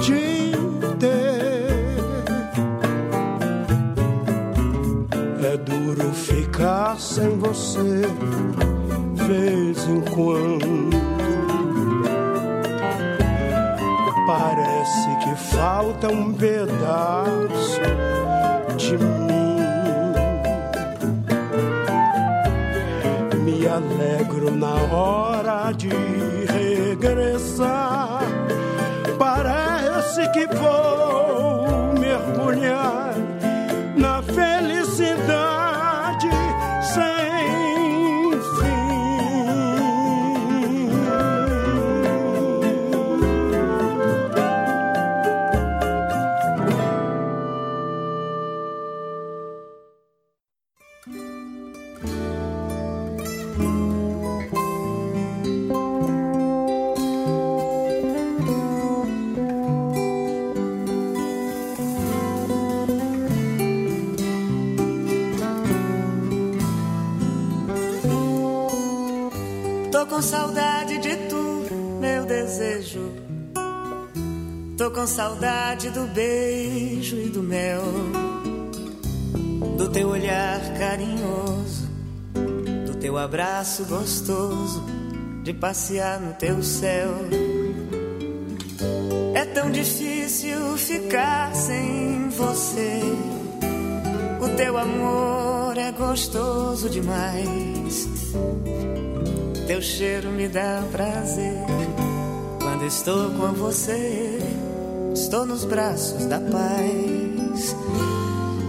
de 0.01 0.51
ter. 0.99 1.61
É 5.43 5.57
duro 5.57 6.13
ficar 6.13 6.99
sem 6.99 7.37
você, 7.39 8.01
vez 9.15 9.87
em 9.87 10.01
quando. 10.13 10.91
Parece 14.27 15.09
que 15.23 15.35
falta 15.55 16.07
um 16.09 16.33
pedaço 16.33 17.81
de 18.77 18.97
mim. 18.97 19.20
Alegro 23.81 24.51
na 24.51 24.75
hora 24.93 25.71
de 25.71 25.89
regressar. 26.45 28.21
Parece 29.17 30.27
que 30.31 30.47
vou 30.55 30.90
com 75.01 75.07
saudade 75.07 75.89
do 75.89 76.05
beijo 76.13 77.15
e 77.15 77.27
do 77.27 77.41
mel, 77.41 77.81
do 79.75 79.89
teu 79.89 80.09
olhar 80.09 80.61
carinhoso, 80.77 81.89
do 82.85 82.93
teu 82.99 83.17
abraço 83.17 83.83
gostoso, 83.85 84.85
de 85.41 85.55
passear 85.55 86.19
no 86.19 86.33
teu 86.33 86.61
céu. 86.61 87.09
É 89.33 89.43
tão 89.43 89.71
difícil 89.71 90.77
ficar 90.77 91.55
sem 91.55 92.29
você. 92.29 93.01
O 94.39 94.55
teu 94.55 94.77
amor 94.77 95.79
é 95.79 95.91
gostoso 95.93 96.87
demais. 96.87 98.07
Teu 99.65 99.81
cheiro 99.81 100.29
me 100.29 100.47
dá 100.47 100.83
prazer. 100.91 101.57
Quando 102.61 102.85
estou 102.85 103.31
com 103.31 103.51
você, 103.53 104.40
estou 105.31 105.45
nos 105.45 105.63
braços 105.63 106.25
da 106.25 106.41
paz. 106.41 107.73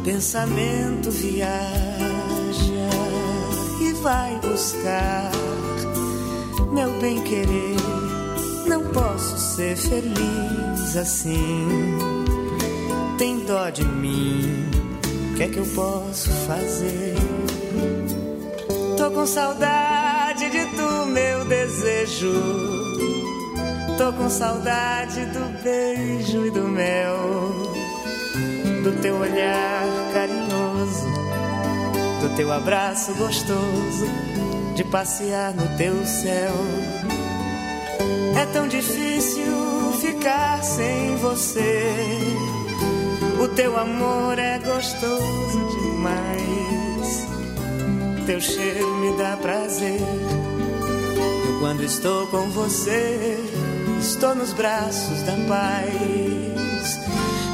Pensamento 0.04 1.10
viaja 1.10 1.50
e 3.80 3.92
vai 3.94 4.38
buscar 4.38 5.32
meu 6.72 6.88
bem 7.00 7.20
querer. 7.24 7.74
Não 8.68 8.80
posso 8.92 9.56
ser 9.56 9.76
feliz 9.76 10.96
assim. 10.96 11.66
Tem 13.18 13.44
dó 13.44 13.68
de 13.68 13.84
mim. 13.84 14.70
O 15.32 15.34
que 15.34 15.42
é 15.42 15.48
que 15.48 15.58
eu 15.58 15.66
posso 15.66 16.30
fazer? 16.46 17.16
Tô 18.96 19.10
com 19.10 19.26
saudade 19.26 20.48
de 20.48 20.64
tu, 20.76 21.06
meu 21.06 21.44
desejo. 21.44 22.71
Tô 24.03 24.12
com 24.14 24.28
saudade 24.28 25.24
do 25.26 25.62
beijo 25.62 26.44
e 26.44 26.50
do 26.50 26.64
mel, 26.64 27.72
do 28.82 29.00
teu 29.00 29.16
olhar 29.16 29.84
carinhoso, 30.12 31.07
do 32.20 32.34
teu 32.34 32.50
abraço 32.50 33.14
gostoso, 33.14 34.07
de 34.74 34.82
passear 34.82 35.55
no 35.55 35.78
teu 35.78 36.05
céu. 36.05 36.53
É 38.40 38.44
tão 38.46 38.66
difícil 38.66 39.92
ficar 40.00 40.64
sem 40.64 41.14
você. 41.18 42.18
O 43.40 43.46
teu 43.55 43.78
amor 43.78 44.36
é 44.36 44.59
gostoso 44.59 45.80
demais. 45.80 47.28
Teu 48.26 48.40
cheiro 48.40 48.96
me 48.96 49.16
dá 49.16 49.36
prazer. 49.36 50.00
Eu, 51.46 51.61
quando 51.61 51.84
estou 51.84 52.26
com 52.26 52.50
você, 52.50 53.38
estou 54.03 54.34
nos 54.34 54.53
braços 54.53 55.22
da 55.22 55.32
paz. 55.46 57.00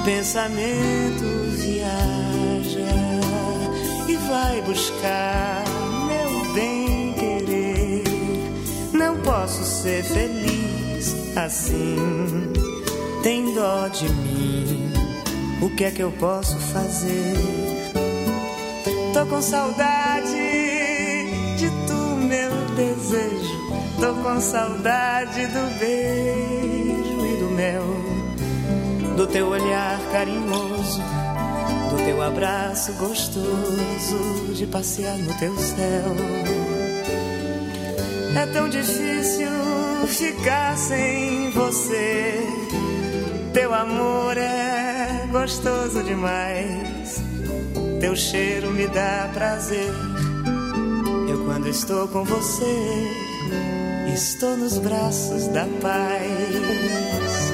Pensamento 0.05 1.25
viaja 1.59 2.89
e 4.09 4.17
vai 4.17 4.63
buscar 4.63 5.63
meu 6.07 6.55
bem 6.55 7.13
querer. 7.13 8.05
Não 8.95 9.21
posso 9.21 9.63
ser 9.63 10.03
feliz 10.03 11.15
assim. 11.37 12.51
Tem 13.23 13.55
dó 13.55 13.89
de 13.89 14.09
mim. 14.09 14.91
O 15.61 15.69
que 15.77 15.85
é 15.85 15.91
que 15.91 16.03
eu 16.03 16.11
posso 16.13 16.57
fazer? 16.59 17.37
Tô 19.13 19.27
com 19.27 19.43
saudade 19.43 20.33
de 21.59 21.69
tu, 21.87 22.17
meu 22.27 22.51
desejo. 22.75 23.48
Tô 24.01 24.15
com 24.23 24.41
saudade 24.41 25.47
do 25.49 25.79
beijo 25.81 27.27
e 27.27 27.37
do 27.41 27.51
mel, 27.51 27.83
do 29.17 29.27
teu 29.27 29.49
olhar 29.49 29.99
carinhoso, 30.13 31.03
do 31.91 32.05
teu 32.05 32.23
abraço 32.23 32.93
gostoso, 32.93 34.55
de 34.55 34.67
passear 34.67 35.19
no 35.19 35.35
teu 35.35 35.57
céu. 35.59 36.15
É 38.41 38.47
tão 38.47 38.69
difícil 38.69 39.49
ficar 40.07 40.77
sem 40.77 41.51
você. 41.51 42.41
Teu 43.53 43.75
amor 43.75 44.37
é 44.39 45.27
gostoso 45.33 46.05
demais. 46.05 47.21
Teu 48.01 48.15
cheiro 48.15 48.71
me 48.71 48.87
dá 48.87 49.29
prazer. 49.35 49.93
Eu, 51.29 51.45
quando 51.45 51.67
estou 51.67 52.07
com 52.07 52.23
você, 52.23 53.28
estou 54.19 54.57
nos 54.57 54.79
braços 54.79 55.47
da 55.47 55.65
paz. 55.81 57.48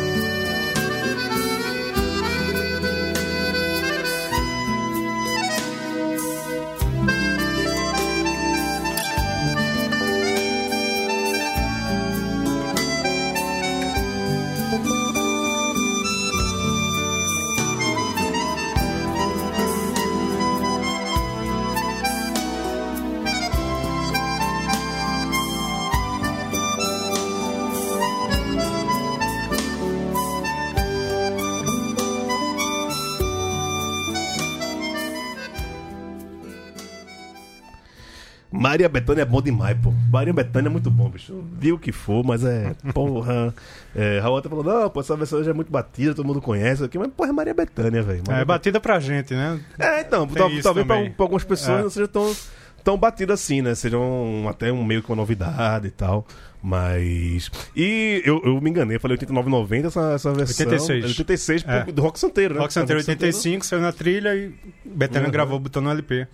Maria 38.75 38.89
Bethânia 38.89 39.23
é 39.23 39.25
bom 39.25 39.41
demais, 39.41 39.77
pô. 39.81 39.93
Maria 40.11 40.33
Bethânia 40.33 40.69
é 40.69 40.71
muito 40.73 40.91
bom, 40.91 41.09
bicho. 41.09 41.45
Viu 41.61 41.77
o 41.77 41.79
que 41.79 41.93
for, 41.93 42.25
mas 42.25 42.43
é. 42.45 42.75
Porra. 42.93 43.55
É, 43.95 44.19
Raul 44.19 44.39
até 44.39 44.49
falou: 44.49 44.65
não, 44.65 44.91
pô, 44.91 44.99
essa 45.01 45.17
versão 45.17 45.45
já 45.45 45.53
é 45.53 45.55
muito 45.55 45.71
batida, 45.71 46.13
todo 46.13 46.27
mundo 46.27 46.41
conhece 46.41 46.83
aqui, 46.83 46.99
mas 46.99 47.09
porra, 47.17 47.29
é 47.29 47.33
Maria 47.33 47.55
Bethânia, 47.55 48.03
velho. 48.03 48.23
É 48.29 48.45
batida 48.45 48.81
pra 48.81 48.99
gente, 48.99 49.33
né? 49.33 49.61
É, 49.79 50.01
então, 50.01 50.27
tal- 50.27 50.51
talvez 50.61 50.87
pra, 50.87 51.11
pra 51.11 51.25
algumas 51.25 51.45
pessoas 51.45 51.79
É. 51.79 51.83
não 51.85 51.91
seja 51.91 52.09
tão, 52.09 52.35
tão 52.83 52.99
batido 52.99 53.33
assim, 53.33 53.63
né? 53.63 53.77
Seja 53.77 53.97
um, 53.97 54.49
até 54.49 54.73
um 54.73 54.83
meio 54.85 55.03
que 55.05 55.09
uma 55.11 55.17
novidade 55.17 55.87
e 55.87 55.91
tal. 55.93 56.27
Mas. 56.61 57.51
E 57.77 58.23
eu, 58.25 58.41
eu 58.45 58.61
me 58.61 58.71
enganei, 58.71 58.97
eu 58.97 59.01
falei 59.01 59.17
89,90 59.19 59.87
essa, 59.87 60.13
essa 60.15 60.33
versão. 60.33 60.67
86. 60.67 61.05
É 61.05 61.07
86 61.07 61.65
É. 61.69 61.85
do 61.93 62.03
Rock 62.03 62.19
Santeiro, 62.19 62.55
né? 62.55 62.61
Rock 62.61 62.73
Santeiro 62.73 63.01
Rock 63.01 63.11
85, 63.11 63.65
saiu 63.67 63.83
na 63.83 63.93
trilha 63.93 64.35
e 64.35 64.53
Betânia 64.85 65.27
Uhum. 65.29 65.33
gravou, 65.33 65.61
botou 65.61 65.81
no 65.81 65.91
LP. 65.91 66.27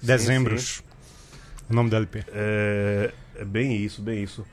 Dezembros. 0.00 0.82
O 1.70 1.74
nome 1.74 1.90
do 1.90 1.96
LP. 1.96 2.24
É, 2.32 3.12
é 3.36 3.44
bem 3.44 3.76
isso, 3.76 4.00
bem 4.02 4.22
isso. 4.22 4.44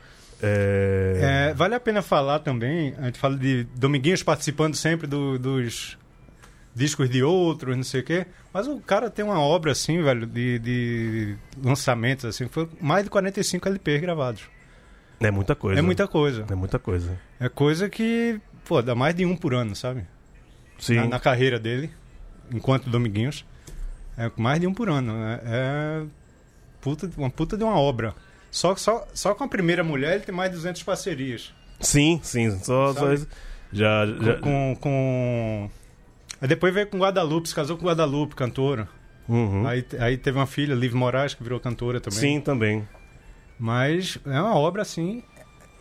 É, 0.41 1.49
É, 1.49 1.53
vale 1.53 1.75
a 1.75 1.79
pena 1.79 2.01
falar 2.01 2.39
também, 2.39 2.93
a 2.97 3.05
gente 3.05 3.17
fala 3.19 3.37
de 3.37 3.63
Dominguinhos 3.75 4.21
participando 4.21 4.75
sempre 4.75 5.07
do- 5.07 5.39
dos 5.39 5.97
discos 6.75 7.09
de 7.09 7.23
outros, 7.23 7.75
não 7.75 7.83
sei 7.83 8.01
o 8.01 8.03
quê, 8.03 8.25
mas 8.53 8.67
o 8.67 8.79
cara 8.81 9.09
tem 9.09 9.23
uma 9.23 9.39
obra 9.39 9.71
assim, 9.71 10.01
velho, 10.03 10.25
de, 10.27 10.59
de 10.59 11.35
lançamentos, 11.63 12.25
assim, 12.25 12.47
foi 12.49 12.67
mais 12.81 13.05
de 13.05 13.09
45 13.09 13.67
LPs 13.69 14.01
gravados. 14.01 14.41
é 15.21 15.31
muita 15.31 15.55
coisa. 15.55 15.79
É 15.79 15.81
muita 15.81 16.07
coisa. 16.07 16.45
É 16.51 16.55
muita 16.55 16.77
coisa. 16.77 17.17
É 17.39 17.47
coisa 17.47 17.89
que, 17.89 18.39
pô, 18.65 18.81
dá 18.81 18.93
mais 18.93 19.15
de 19.15 19.25
um 19.25 19.37
por 19.37 19.53
ano, 19.53 19.73
sabe? 19.73 20.05
Sim. 20.77 20.95
Na, 20.95 21.07
na 21.07 21.19
carreira 21.19 21.57
dele, 21.57 21.89
enquanto 22.53 22.89
Dominguinhos. 22.89 23.45
É 24.17 24.29
mais 24.37 24.59
de 24.59 24.67
um 24.67 24.73
por 24.73 24.89
ano. 24.89 25.13
né? 25.13 25.39
É 25.45 26.03
puta, 26.85 27.09
uma 27.17 27.29
puta 27.31 27.57
de 27.57 27.63
uma 27.63 27.77
obra. 27.79 28.13
Só, 28.51 28.75
só, 28.75 29.05
só 29.13 29.33
com 29.33 29.43
a 29.43 29.47
primeira 29.47 29.83
mulher 29.83 30.15
ele 30.15 30.23
tem 30.23 30.33
mais 30.35 30.51
de 30.51 30.57
200 30.57 30.83
parcerias. 30.83 31.51
Sim, 31.79 32.19
sim. 32.23 32.51
Só, 32.59 32.93
só. 32.93 33.15
Já, 33.73 34.05
Com, 34.17 34.23
já... 34.23 34.33
com, 34.37 34.77
com- 34.79 35.69
Aí 36.39 36.47
depois 36.47 36.73
veio 36.73 36.87
com 36.87 36.99
Guadalupe, 36.99 37.49
se 37.49 37.55
casou 37.55 37.75
com 37.77 37.85
Guadalupe, 37.87 38.35
cantora. 38.35 38.87
Uhum. 39.27 39.65
Aí, 39.67 39.83
aí 39.99 40.17
teve 40.17 40.37
uma 40.37 40.45
filha, 40.45 40.75
Liv 40.75 40.93
Moraes, 40.93 41.33
que 41.33 41.41
virou 41.43 41.59
cantora 41.59 41.99
também. 41.99 42.19
Sim, 42.19 42.39
também. 42.39 42.87
Mas 43.57 44.17
é 44.25 44.39
uma 44.39 44.55
obra, 44.55 44.81
assim, 44.83 45.23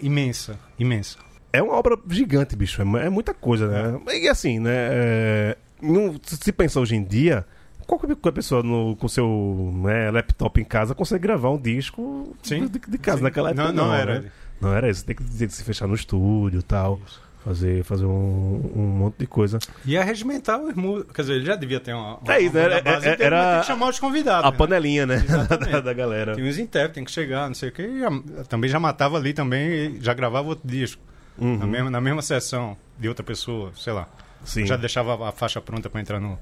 imensa. 0.01 0.59
Imensa. 0.79 1.19
É 1.53 1.63
uma 1.63 1.75
obra 1.75 1.97
gigante, 2.09 2.57
bicho. 2.57 2.81
É, 2.83 3.07
é 3.07 3.11
muita 3.11 3.35
coisa, 3.35 3.69
né? 3.69 4.01
E 4.21 4.29
assim, 4.29 4.59
né? 4.59 4.73
é, 4.75 5.57
não- 5.83 6.19
se 6.25 6.37
se 6.37 6.53
pensar 6.53 6.81
hoje 6.81 6.97
em 6.97 7.05
dia, 7.05 7.47
qualquer 7.87 8.33
pessoa 8.33 8.63
no, 8.63 8.97
com 8.97 9.09
seu 9.09 9.73
né, 9.75 10.11
laptop 10.11 10.61
em 10.61 10.65
casa 10.65 10.95
consegue 10.95 11.23
gravar 11.23 11.51
um 11.51 11.59
disco 11.61 12.37
Sim. 12.43 12.67
de, 12.67 12.79
de 12.79 12.99
casa. 12.99 13.23
Naquela 13.23 13.51
época 13.51 13.73
Não, 13.73 13.87
não 13.87 13.95
era. 13.95 14.21
Né? 14.21 14.31
Não 14.61 14.73
era 14.75 14.89
isso. 14.91 15.05
Tem 15.05 15.15
que 15.15 15.23
tem 15.25 15.47
que 15.49 15.55
se 15.55 15.63
fechar 15.65 15.87
no 15.87 15.95
estúdio 15.95 16.61
e 16.61 16.63
tal. 16.63 17.01
Fazer, 17.45 17.85
fazer 17.85 18.07
um, 18.07 18.73
um 18.75 18.87
monte 18.87 19.19
de 19.19 19.27
coisa. 19.27 19.59
E 19.85 19.97
é 19.99 20.03
regimentar 20.03 20.59
os 20.59 20.75
músicos. 20.75 21.13
Quer 21.15 21.23
dizer, 21.23 21.35
ele 21.35 21.45
já 21.45 21.55
devia 21.57 21.79
ter 21.79 21.93
uma. 21.93 22.17
uma 22.17 22.35
É 22.35 22.41
isso, 22.41 22.57
uma 22.57 22.61
era- 22.65 22.81
base 22.81 23.07
era- 23.07 23.23
era 23.25 23.51
tem 23.53 23.61
que 23.61 23.67
chamar 23.67 23.89
os 23.91 23.99
convidados. 24.01 24.49
A 24.49 24.51
né? 24.51 24.57
panelinha, 24.57 25.05
né? 25.05 25.23
Da, 25.71 25.81
da 25.81 25.93
galera. 25.93 26.35
Tem 26.35 26.49
os 26.49 26.59
intérpretes, 26.59 26.95
tem 26.95 27.05
que 27.05 27.11
chegar, 27.13 27.47
não 27.47 27.55
sei 27.55 27.69
o 27.69 27.73
que. 27.73 27.83
e 27.83 28.01
já- 28.01 28.45
também 28.49 28.71
já 28.71 28.81
matava 28.81 29.19
ali 29.19 29.35
também, 29.35 30.01
já 30.01 30.15
gravava 30.15 30.49
outro 30.49 30.67
disco. 30.67 31.03
Uhum. 31.37 31.59
Na, 31.59 31.67
mesma, 31.67 31.91
na 31.91 32.01
mesma 32.01 32.23
sessão 32.23 32.79
de 32.99 33.09
outra 33.09 33.23
pessoa, 33.23 33.73
sei 33.77 33.93
lá. 33.93 34.09
Sim. 34.43 34.65
Já 34.65 34.77
deixava 34.79 35.29
a 35.29 35.31
faixa 35.33 35.61
pronta 35.61 35.91
pra 35.91 36.01
entrar 36.01 36.19
no. 36.21 36.39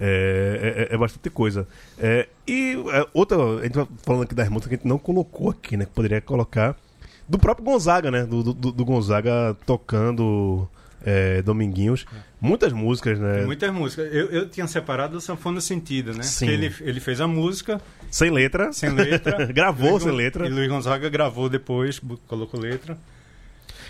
É, 0.00 0.88
é- 0.90 0.94
é 0.94 0.98
bastante 0.98 1.28
coisa. 1.28 1.68
É, 1.98 2.26
e 2.48 2.72
é, 2.92 3.06
outra, 3.12 3.36
a 3.36 3.62
gente 3.62 3.72
tá 3.74 3.86
falando 4.02 4.22
aqui 4.22 4.34
das 4.34 4.48
músicas 4.48 4.68
que 4.70 4.74
a 4.74 4.78
gente 4.78 4.88
não 4.88 4.98
colocou 4.98 5.50
aqui, 5.50 5.76
né? 5.76 5.84
Que 5.84 5.92
poderia 5.92 6.20
colocar. 6.20 6.74
Do 7.28 7.38
próprio 7.38 7.64
Gonzaga, 7.64 8.10
né? 8.10 8.24
Do, 8.24 8.42
do, 8.42 8.72
do 8.72 8.84
Gonzaga 8.84 9.54
tocando 9.66 10.66
é, 11.04 11.42
Dominguinhos. 11.42 12.06
Muitas 12.40 12.72
músicas, 12.72 13.18
né? 13.18 13.44
Muitas 13.44 13.72
músicas. 13.72 14.12
Eu, 14.12 14.26
eu 14.30 14.48
tinha 14.48 14.66
separado 14.66 15.18
o 15.18 15.20
Sanfona 15.20 15.60
Sentido, 15.60 16.12
né? 16.14 16.22
Sim. 16.22 16.48
Ele, 16.48 16.74
ele 16.80 16.98
fez 17.00 17.20
a 17.20 17.26
música 17.28 17.80
Sem 18.10 18.30
letra. 18.30 18.72
sem 18.72 18.90
letra. 18.90 19.46
Gravou 19.52 19.90
Luiz 19.92 20.02
sem 20.02 20.12
letra. 20.12 20.46
E 20.46 20.50
Luiz 20.50 20.68
Gonzaga 20.68 21.08
gravou 21.08 21.48
depois, 21.48 22.00
colocou 22.26 22.58
letra. 22.58 22.96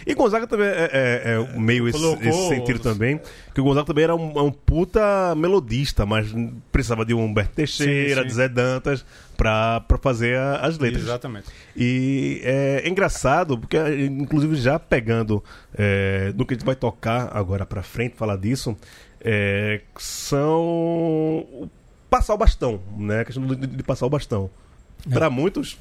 E 0.06 0.14
Gonzaga 0.14 0.46
também 0.46 0.66
é, 0.66 0.90
é- 0.92 1.22
é 1.54 1.58
meio 1.58 1.86
esse, 1.88 1.98
esse 2.22 2.48
sentido 2.48 2.78
também. 2.78 3.20
Que 3.54 3.60
o 3.60 3.64
Gonzaga 3.64 3.86
também 3.86 4.04
era 4.04 4.14
um, 4.16 4.46
um 4.46 4.50
puta 4.50 5.34
melodista, 5.36 6.06
mas 6.06 6.28
precisava 6.72 7.04
de 7.04 7.12
um 7.14 7.22
Humberto 7.24 7.54
Teixeira, 7.54 8.22
sim. 8.22 8.28
de 8.28 8.34
Zé 8.34 8.48
Dantas, 8.48 9.04
pra, 9.36 9.80
pra 9.80 9.98
fazer 9.98 10.36
a- 10.38 10.56
as 10.56 10.78
letras. 10.78 11.02
Exatamente. 11.04 11.46
E 11.76 12.40
é 12.44 12.88
engraçado, 12.88 13.58
porque 13.58 13.76
inclusive 14.06 14.56
já 14.56 14.78
pegando 14.78 15.42
é, 15.76 16.32
no 16.36 16.46
que 16.46 16.54
a 16.54 16.56
gente 16.56 16.64
vai 16.66 16.74
tocar 16.76 17.30
agora 17.36 17.66
pra 17.66 17.82
frente, 17.82 18.16
falar 18.16 18.36
disso, 18.36 18.76
é, 19.22 19.80
são 20.50 21.70
passar 22.08 22.34
o 22.34 22.38
bastão, 22.38 22.80
né? 22.96 23.20
A 23.20 23.24
questão 23.24 23.46
de, 23.46 23.54
de 23.66 23.82
passar 23.82 24.06
o 24.06 24.10
bastão. 24.10 24.50
É. 25.08 25.14
Pra 25.14 25.30
muitos, 25.30 25.78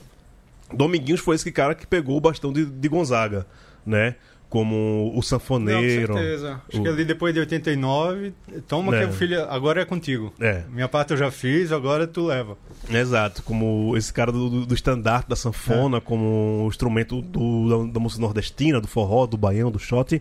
Dominguinhos 0.73 1.19
foi 1.21 1.35
esse 1.35 1.51
cara 1.51 1.73
que 1.73 1.87
pegou 1.87 2.15
o 2.17 2.21
bastão 2.21 2.53
de, 2.53 2.65
de 2.65 2.87
Gonzaga, 2.87 3.45
né? 3.89 4.15
Como 4.49 5.11
o 5.11 5.15
Não, 5.17 5.21
sanfoneiro. 5.21 6.07
com 6.07 6.19
certeza. 6.19 6.61
Acho 6.67 6.79
o- 6.79 6.83
que 6.83 6.89
ali 6.89 7.05
depois 7.05 7.31
de 7.35 7.39
89, 7.39 8.33
toma 8.67 8.95
É. 8.97 9.01
que 9.05 9.11
o 9.11 9.13
filho 9.13 9.43
agora 9.43 9.81
é 9.81 9.85
contigo. 9.85 10.33
É. 10.39 10.63
Minha 10.71 10.87
parte 10.87 11.11
eu 11.11 11.17
já 11.17 11.29
fiz, 11.29 11.71
agora 11.71 12.07
tu 12.07 12.25
leva. 12.25 12.57
Exato, 12.89 13.43
como 13.43 13.95
esse 13.95 14.11
cara 14.11 14.31
do, 14.31 14.49
do, 14.49 14.65
do 14.65 14.73
estandarte 14.73 15.29
da 15.29 15.35
sanfona, 15.35 15.97
É. 15.97 16.01
como 16.01 16.65
instrumento 16.67 17.21
do, 17.21 17.85
da, 17.87 17.93
da 17.93 17.99
música 17.99 18.21
nordestina, 18.21 18.81
do 18.81 18.87
forró, 18.87 19.27
do 19.27 19.37
baião, 19.37 19.69
do 19.69 19.77
shot. 19.77 20.19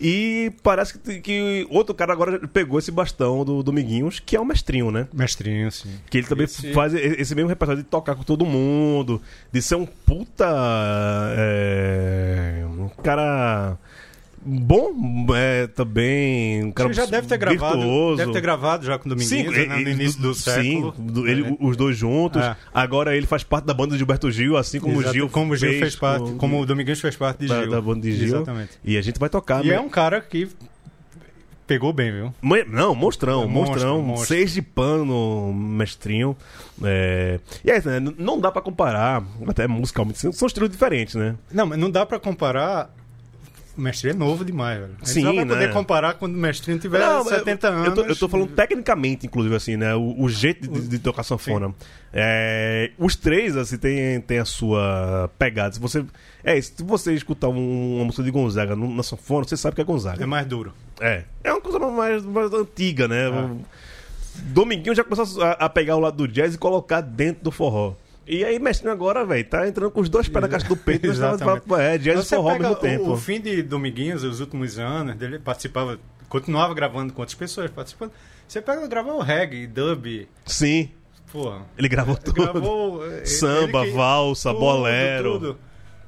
E 0.00 0.52
parece 0.62 0.98
que, 0.98 1.20
que 1.20 1.66
outro 1.70 1.94
cara 1.94 2.12
agora 2.12 2.38
pegou 2.48 2.78
esse 2.78 2.90
bastão 2.90 3.44
do 3.44 3.62
Dominguinhos, 3.62 4.20
que 4.20 4.36
é 4.36 4.40
o 4.40 4.44
mestrinho, 4.44 4.90
né? 4.90 5.08
Mestrinho, 5.12 5.70
sim. 5.72 5.90
Que 6.10 6.18
ele 6.18 6.26
também 6.26 6.44
Esse- 6.44 6.72
faz 6.72 6.92
esse 6.94 7.34
mesmo 7.34 7.48
repertório 7.48 7.82
de 7.82 7.88
tocar 7.88 8.14
com 8.14 8.22
todo 8.22 8.44
mundo, 8.44 9.20
de 9.50 9.62
ser 9.62 9.76
um 9.76 9.86
puta. 9.86 10.46
é, 11.36 12.64
um 12.66 12.88
cara. 13.02 13.76
Bom, 14.48 14.92
é, 15.34 15.66
também. 15.66 16.62
Um 16.64 16.70
cara 16.72 16.92
já 16.92 17.04
deve 17.04 17.26
ter 17.26 17.36
gravado. 17.36 17.78
virtuoso. 17.78 18.16
Deve 18.18 18.32
ter 18.32 18.40
gravado 18.40 18.86
já 18.86 18.96
com 18.98 19.06
o 19.06 19.08
Dominguinhos, 19.10 19.54
Sim, 19.54 19.66
né, 19.66 19.76
no 19.76 19.88
início 19.90 20.22
do 20.22 20.34
século. 20.34 20.94
Sim, 20.96 21.02
do- 21.06 21.26
ele- 21.28 21.48
É. 21.48 21.56
os 21.60 21.76
dois 21.76 21.96
juntos. 21.96 22.40
É. 22.40 22.56
Agora 22.72 23.16
ele 23.16 23.26
faz 23.26 23.42
parte 23.42 23.64
da 23.64 23.74
banda 23.74 23.92
de 23.92 23.98
Gilberto 23.98 24.30
Gil, 24.30 24.56
assim 24.56 24.78
como 24.78 24.94
Exato, 25.00 25.10
o 25.10 25.12
Gil 25.14 25.28
como 25.28 25.52
o 25.52 25.56
Gil 25.56 25.78
fez 25.80 25.96
parte, 25.96 26.22
com- 26.30 26.38
como 26.38 26.60
o 26.60 26.66
Dominguinhos 26.66 27.00
fez 27.00 27.16
parte 27.16 27.40
de 27.40 27.48
da, 27.48 27.62
Gil. 27.62 27.70
da 27.70 27.80
banda 27.80 28.00
de 28.02 28.12
Gil. 28.12 28.26
Exatamente. 28.36 28.70
E 28.84 28.96
a 28.96 29.02
gente 29.02 29.18
vai 29.18 29.28
tocar. 29.28 29.64
E 29.64 29.68
né? 29.68 29.74
é 29.74 29.80
um 29.80 29.88
cara 29.88 30.20
que 30.20 30.48
pegou 31.66 31.92
bem, 31.92 32.12
viu? 32.12 32.32
Não, 32.68 32.94
monstrão, 32.94 33.42
É 33.42 33.46
monstrão. 33.46 34.00
monstro. 34.00 34.28
Seis 34.28 34.52
de 34.52 34.62
pano, 34.62 35.52
mestrinho. 35.52 36.36
É... 36.84 37.40
E 37.64 37.70
é 37.70 37.78
isso, 37.78 37.88
né? 37.88 37.98
Não 38.16 38.38
dá 38.38 38.52
pra 38.52 38.62
comparar, 38.62 39.24
até 39.48 39.66
musicalmente, 39.66 40.18
são 40.20 40.30
são 40.32 40.46
estilos 40.46 40.70
diferentes, 40.70 41.16
né? 41.16 41.34
Não, 41.52 41.66
mas 41.66 41.78
não 41.78 41.90
dá 41.90 42.06
pra 42.06 42.20
comparar. 42.20 42.94
O 43.76 43.80
mestre 43.80 44.10
é 44.10 44.14
novo 44.14 44.42
demais, 44.42 44.80
velho. 44.80 44.92
A 44.94 45.04
gente 45.04 45.10
Sim, 45.10 45.20
só 45.22 45.32
vai 45.34 45.44
né? 45.44 45.54
poder 45.54 45.72
comparar 45.72 46.14
quando 46.14 46.34
o 46.34 46.38
mestrinho 46.38 46.78
tiver 46.78 46.98
Não, 46.98 47.18
eu- 47.18 47.24
70 47.24 47.68
anos. 47.68 47.86
Eu 47.88 47.94
tô, 47.94 48.00
eu 48.04 48.16
tô 48.16 48.28
falando 48.28 48.48
tecnicamente, 48.52 49.26
inclusive, 49.26 49.54
assim, 49.54 49.76
né? 49.76 49.94
O, 49.94 50.14
o 50.22 50.28
jeito 50.30 50.66
de, 50.66 50.88
de 50.88 50.98
tocar 50.98 51.22
sanfona. 51.22 51.74
É, 52.12 52.90
os 52.98 53.14
três, 53.16 53.54
assim, 53.54 53.76
tem, 53.76 54.18
tem 54.22 54.38
a 54.38 54.46
sua 54.46 55.30
pegada. 55.38 55.74
Se 55.74 55.80
você. 55.80 56.04
É 56.42 56.58
se 56.60 56.82
você 56.82 57.12
escutar 57.12 57.48
um- 57.48 57.96
uma 57.96 58.04
música 58.06 58.22
de 58.22 58.30
Gonzaga 58.30 58.74
na 58.74 59.02
sanfona, 59.02 59.46
você 59.46 59.56
sabe 59.56 59.74
que 59.76 59.82
é 59.82 59.84
Gonzaga. 59.84 60.22
É 60.22 60.26
mais 60.26 60.46
duro. 60.46 60.72
É. 60.98 61.24
É 61.44 61.52
uma 61.52 61.60
coisa 61.60 61.78
mais, 61.78 62.24
mais 62.24 62.52
antiga, 62.54 63.06
né? 63.06 63.26
Dominguinho 64.36 64.94
já 64.94 65.02
começou 65.04 65.42
a, 65.42 65.52
a 65.52 65.68
pegar 65.68 65.96
o 65.96 66.00
lado 66.00 66.16
do 66.16 66.28
jazz 66.28 66.54
e 66.54 66.58
colocar 66.58 67.00
dentro 67.00 67.44
do 67.44 67.50
forró. 67.50 67.94
E 68.26 68.44
aí, 68.44 68.58
mestrinho 68.58 68.92
agora, 68.92 69.24
velho, 69.24 69.44
tá 69.44 69.68
entrando 69.68 69.90
com 69.90 70.00
os 70.00 70.08
dois 70.08 70.28
pés 70.28 70.42
na 70.42 70.48
caixa 70.48 70.66
do 70.66 70.76
peito. 70.76 71.06
Exatamente. 71.06 71.62
É, 71.78 71.96
jazz 71.96 72.30
e 72.30 72.34
ao 72.34 72.44
pega 72.44 72.58
mesmo 72.58 72.76
tempo. 72.76 73.12
O, 73.12 73.16
fim 73.16 73.40
de 73.40 73.62
Dominguinhos, 73.62 74.24
os 74.24 74.40
últimos 74.40 74.78
anos, 74.78 75.14
dele 75.14 75.38
participava, 75.38 75.98
continuava 76.28 76.74
gravando 76.74 77.12
com 77.12 77.22
outras 77.22 77.36
pessoas 77.38 77.70
participando. 77.70 78.10
Você 78.48 78.60
pega 78.60 78.86
gravar 78.88 79.12
o 79.12 79.20
reggae, 79.20 79.66
dub, 79.66 80.26
Sim, 80.44 80.90
porra. 81.32 81.62
ele 81.78 81.88
gravou 81.88 82.16
tudo. 82.16 82.42
Gravou 82.42 83.00
Samba, 83.24 83.84
que- 83.84 83.90
valsa, 83.92 84.50
tudo, 84.50 84.60
bolero. 84.60 85.32
tudo. 85.32 85.58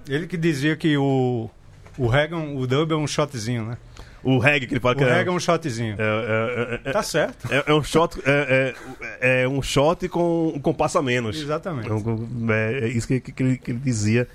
Ele 0.08 0.26
que 0.26 0.36
dizia 0.36 0.74
que 0.76 0.96
o 0.96 1.48
o 1.96 2.06
reggae, 2.06 2.34
o 2.34 2.66
dub 2.66 2.92
é 2.92 2.96
um 2.96 3.06
shotzinho, 3.06 3.64
né? 3.64 3.78
O 4.34 4.38
reggae 4.38 4.66
que 4.66 4.74
ele 4.74 4.80
fala 4.80 4.94
O 4.94 4.98
que 4.98 5.04
é, 5.04 5.12
reggae 5.12 5.28
é 5.28 5.32
um 5.32 5.40
shotzinho. 5.40 5.96
é, 5.98 6.80
é, 6.84 6.88
é, 6.88 6.92
Tá 6.92 7.02
certo. 7.02 7.48
é- 7.52 7.64
é 7.66 7.74
um 7.74 7.82
shot. 7.82 8.18
É, 8.24 8.74
é- 9.20 9.42
é 9.42 9.48
um 9.48 9.62
shot 9.62 10.08
com 10.08 10.52
um 10.54 10.58
compasso 10.60 10.98
a 10.98 11.02
menos. 11.02 11.40
Exatamente. 11.40 11.88
É, 11.90 12.80
é- 12.80 12.84
é 12.84 12.88
isso 12.88 13.06
que, 13.06 13.20
que 13.20 13.42
ele, 13.42 13.56
que 13.58 13.70
ele 13.70 13.80
dizia. 13.80 14.28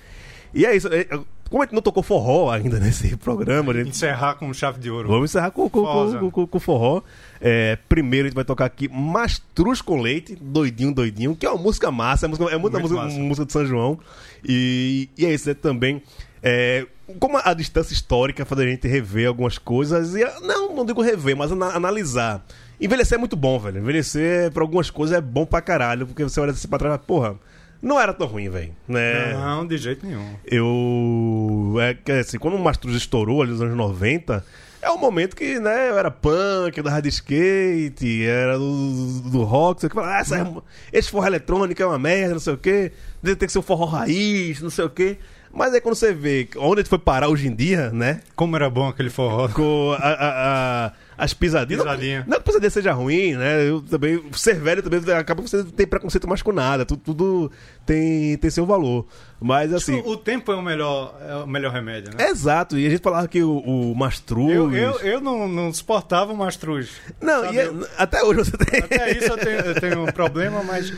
E 0.52 0.64
é 0.64 0.74
isso. 0.74 0.88
é- 0.88 1.00
é- 1.00 1.20
como 1.50 1.62
a 1.62 1.66
gente 1.66 1.74
não 1.74 1.82
tocou 1.82 2.02
forró 2.02 2.50
ainda 2.50 2.80
nesse 2.80 3.16
programa, 3.16 3.72
gente 3.74 3.90
Encerrar 3.90 4.34
com 4.34 4.52
chave 4.52 4.80
de 4.80 4.90
ouro. 4.90 5.08
Vamos 5.08 5.30
encerrar 5.30 5.50
com, 5.50 5.68
com, 5.68 5.82
com, 5.84 6.30
com, 6.30 6.46
com 6.46 6.58
forró. 6.60 7.02
É, 7.40 7.76
primeiro 7.88 8.26
a 8.26 8.28
gente 8.30 8.34
vai 8.34 8.44
tocar 8.44 8.64
aqui 8.64 8.88
Mastruz 8.88 9.80
com 9.82 10.00
Leite, 10.00 10.36
Doidinho, 10.40 10.92
Doidinho, 10.92 11.36
que 11.36 11.44
é 11.46 11.50
uma 11.50 11.62
música 11.62 11.90
massa, 11.92 12.26
é, 12.26 12.28
música, 12.28 12.46
é 12.50 12.56
muita 12.56 12.78
Muito 12.78 12.92
música, 12.94 13.04
massa. 13.04 13.18
música 13.20 13.46
de 13.46 13.52
São 13.52 13.66
João. 13.66 13.98
E, 14.44 15.08
e 15.16 15.26
é 15.26 15.34
isso, 15.34 15.48
é 15.50 15.54
também. 15.54 16.02
É, 16.44 16.86
como 17.18 17.40
a 17.42 17.54
distância 17.54 17.94
histórica 17.94 18.44
faz 18.44 18.60
a 18.60 18.64
gente 18.66 18.86
rever 18.86 19.26
algumas 19.26 19.56
coisas, 19.58 20.14
e 20.14 20.22
não, 20.42 20.74
não 20.74 20.84
digo 20.84 21.00
rever, 21.02 21.34
mas 21.36 21.50
ana- 21.50 21.74
analisar. 21.74 22.44
Envelhecer 22.80 23.16
é 23.16 23.18
muito 23.18 23.34
bom, 23.36 23.58
velho. 23.58 23.78
Envelhecer 23.78 24.52
pra 24.52 24.62
algumas 24.62 24.90
coisas 24.90 25.16
é 25.16 25.20
bom 25.20 25.46
pra 25.46 25.60
caralho, 25.62 26.06
porque 26.06 26.22
você 26.22 26.38
olha 26.40 26.50
assim 26.52 26.68
pra 26.68 26.78
trás 26.78 26.94
e 26.94 26.96
fala, 26.96 27.06
porra, 27.06 27.38
não 27.80 27.98
era 28.00 28.12
tão 28.12 28.26
ruim, 28.26 28.48
velho. 28.50 28.74
Né? 28.86 29.32
Não, 29.34 29.66
de 29.66 29.78
jeito 29.78 30.04
nenhum. 30.06 30.34
Eu. 30.44 31.76
É 31.80 31.94
que 31.94 32.12
assim, 32.12 32.38
quando 32.38 32.54
o 32.56 32.58
Mastruz 32.62 32.96
estourou 32.96 33.42
ali 33.42 33.52
nos 33.52 33.62
anos 33.62 33.76
90, 33.76 34.44
é 34.82 34.90
um 34.90 34.98
momento 34.98 35.36
que, 35.36 35.58
né, 35.60 35.88
eu 35.90 35.98
era 35.98 36.10
punk, 36.10 36.82
da 36.82 36.90
hard 36.90 37.06
skate, 37.06 38.24
era 38.24 38.58
do, 38.58 39.20
do 39.30 39.42
rock, 39.44 39.80
sei 39.80 39.88
o 39.88 39.90
que. 39.92 39.98
Ah, 40.00 40.18
essa 40.18 40.38
é, 40.38 40.46
esse 40.92 41.10
forró 41.10 41.26
eletrônico 41.26 41.80
é 41.82 41.86
uma 41.86 41.98
merda, 41.98 42.34
não 42.34 42.40
sei 42.40 42.54
o 42.54 42.58
quê. 42.58 42.92
Ter 43.22 43.36
que 43.36 43.52
ser 43.52 43.58
um 43.58 43.62
forró 43.62 43.84
raiz, 43.86 44.60
não 44.60 44.70
sei 44.70 44.84
o 44.84 44.90
quê. 44.90 45.16
Mas 45.54 45.72
aí 45.72 45.80
quando 45.80 45.94
você 45.94 46.12
vê 46.12 46.48
onde 46.56 46.80
ele 46.80 46.88
foi 46.88 46.98
parar 46.98 47.28
hoje 47.28 47.46
em 47.46 47.54
dia, 47.54 47.90
né? 47.92 48.20
Como 48.34 48.56
era 48.56 48.68
bom 48.68 48.88
aquele 48.88 49.08
forró. 49.10 49.48
Com 49.48 49.92
a- 49.92 49.96
a- 49.98 50.86
a- 50.86 50.92
as 51.16 51.32
pisadinhas. 51.32 51.82
Pisadinha. 51.82 52.24
Não, 52.26 52.36
não 52.36 52.38
que 52.40 52.46
pisadinha 52.46 52.70
seja 52.70 52.92
ruim, 52.92 53.34
né? 53.36 53.68
Eu 53.68 53.80
também. 53.80 54.20
Ser 54.32 54.56
velho 54.56 54.82
também 54.82 55.00
acaba 55.14 55.42
que 55.42 55.48
você 55.48 55.62
tem 55.62 55.86
preconceito 55.86 56.26
mais 56.28 56.42
com 56.42 56.50
nada. 56.52 56.84
Tudo, 56.84 57.00
tudo 57.04 57.52
tem, 57.86 58.36
tem 58.38 58.50
seu 58.50 58.66
valor. 58.66 59.06
Mas 59.46 59.74
assim. 59.74 60.02
o 60.06 60.16
tempo 60.16 60.50
é 60.50 60.54
o 60.56 60.62
melhor, 60.62 61.14
é 61.20 61.34
o 61.36 61.46
melhor 61.46 61.70
remédio, 61.70 62.12
né? 62.16 62.24
é 62.24 62.30
exato, 62.30 62.78
e 62.78 62.86
a 62.86 62.90
gente 62.90 63.02
falava 63.02 63.28
que 63.28 63.42
o, 63.42 63.58
o 63.58 63.94
Mastruz. 63.94 64.50
Eu, 64.54 64.72
eu, 64.74 64.98
eu 65.00 65.20
não, 65.20 65.46
não 65.46 65.70
suportava 65.70 66.32
o 66.32 66.36
Mastruz. 66.36 66.92
Não, 67.20 67.52
e 67.52 67.58
é- 67.58 67.66
eu- 67.66 67.86
até 67.98 68.22
hoje 68.22 68.38
você 68.40 68.56
tem. 68.56 68.80
Até 68.80 69.12
isso 69.12 69.26
eu 69.26 69.36
tenho, 69.36 69.60
eu 69.60 69.74
tenho 69.80 70.02
um 70.02 70.06
problema, 70.06 70.62
mas, 70.62 70.90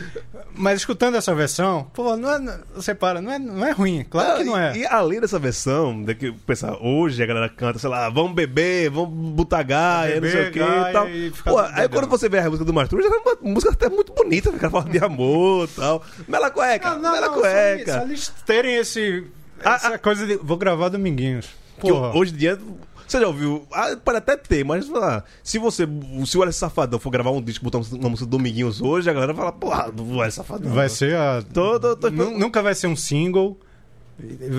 mas 0.55 0.79
escutando 0.79 1.15
essa 1.17 1.35
versão, 1.35 1.87
pô, 1.93 2.15
não 2.15 2.31
é, 2.31 2.39
não- 2.39 2.57
você 2.73 2.95
para, 2.95 3.21
não 3.21 3.31
é, 3.33 3.37
não 3.37 3.65
é 3.65 3.71
ruim, 3.71 4.05
claro 4.09 4.37
que 4.37 4.43
não 4.45 4.57
é. 4.57 4.77
E, 4.77 4.79
e 4.81 4.85
além 4.85 5.19
dessa 5.19 5.37
versão, 5.37 6.01
de 6.03 6.15
que 6.15 6.31
pensar, 6.31 6.77
hoje 6.81 7.21
a 7.21 7.25
galera 7.25 7.49
canta, 7.49 7.79
sei 7.79 7.89
lá, 7.89 8.09
vamos 8.09 8.31
beber, 8.33 8.89
vamos 8.89 9.09
botar 9.33 9.61
gaia, 9.63 10.15
não 10.15 10.21
Beber, 10.21 10.31
sei 10.31 10.47
o 10.49 10.51
que 10.53 10.59
e 10.59 10.93
tal. 10.93 11.09
e 11.09 11.31
Pô, 11.43 11.59
aí 11.59 11.89
quando 11.89 12.07
você 12.07 12.29
vê 12.29 12.39
a 12.39 12.45
música 12.45 12.63
do 12.63 12.73
Mastruz, 12.73 13.05
era 13.05 13.19
uma 13.19 13.37
música 13.41 13.73
até 13.73 13.89
muito 13.89 14.13
bonita, 14.13 14.49
o 14.49 14.53
cara 14.53 14.69
fala 14.71 14.85
de 14.89 14.99
amor 15.03 15.67
e 15.67 15.71
tal. 15.75 16.01
Mela 16.29 16.49
cueca, 16.49 16.95
mela 16.95 17.27
só, 17.27 17.33
cueca. 17.33 17.93
só 17.93 18.01
eles 18.03 18.36
terem 18.45 18.75
esse, 18.75 19.23
Ah, 19.63 19.75
essa 19.75 19.97
coisa 19.99 20.25
de, 20.25 20.35
vou 20.37 20.57
gravar 20.57 20.89
Dominguinhos. 20.89 21.47
Porra. 21.79 22.15
hoje 22.17 22.33
em 22.33 22.37
dia. 22.37 22.59
Você 23.07 23.21
já 23.21 23.27
ouviu? 23.27 23.65
Ah, 23.71 23.95
pode 24.03 24.17
até 24.17 24.35
ter, 24.35 24.65
mas 24.65 24.89
lá, 24.89 25.23
se 25.41 25.57
você. 25.57 25.87
Se 26.25 26.37
o 26.37 26.41
Alex 26.41 26.57
Safadão 26.57 26.99
for 26.99 27.09
gravar 27.09 27.31
um 27.31 27.41
disco 27.41 27.63
botar 27.63 27.77
uma 27.77 28.09
música 28.09 28.25
do 28.29 28.37
Dominguinhos 28.37 28.81
hoje, 28.81 29.09
a 29.09 29.13
galera 29.13 29.33
fala, 29.33 29.51
porra, 29.53 29.89
do 29.91 30.19
Alex 30.19 30.33
Safadão. 30.35 30.73
Vai 30.73 30.89
ser 30.89 31.15
a. 31.15 31.41
Tô- 31.53 31.79
tô- 31.79 31.95
tô- 31.95 32.09
Nu- 32.09 32.37
Nunca 32.37 32.61
vai 32.61 32.75
ser 32.75 32.87
um 32.87 32.95
single. 32.97 33.57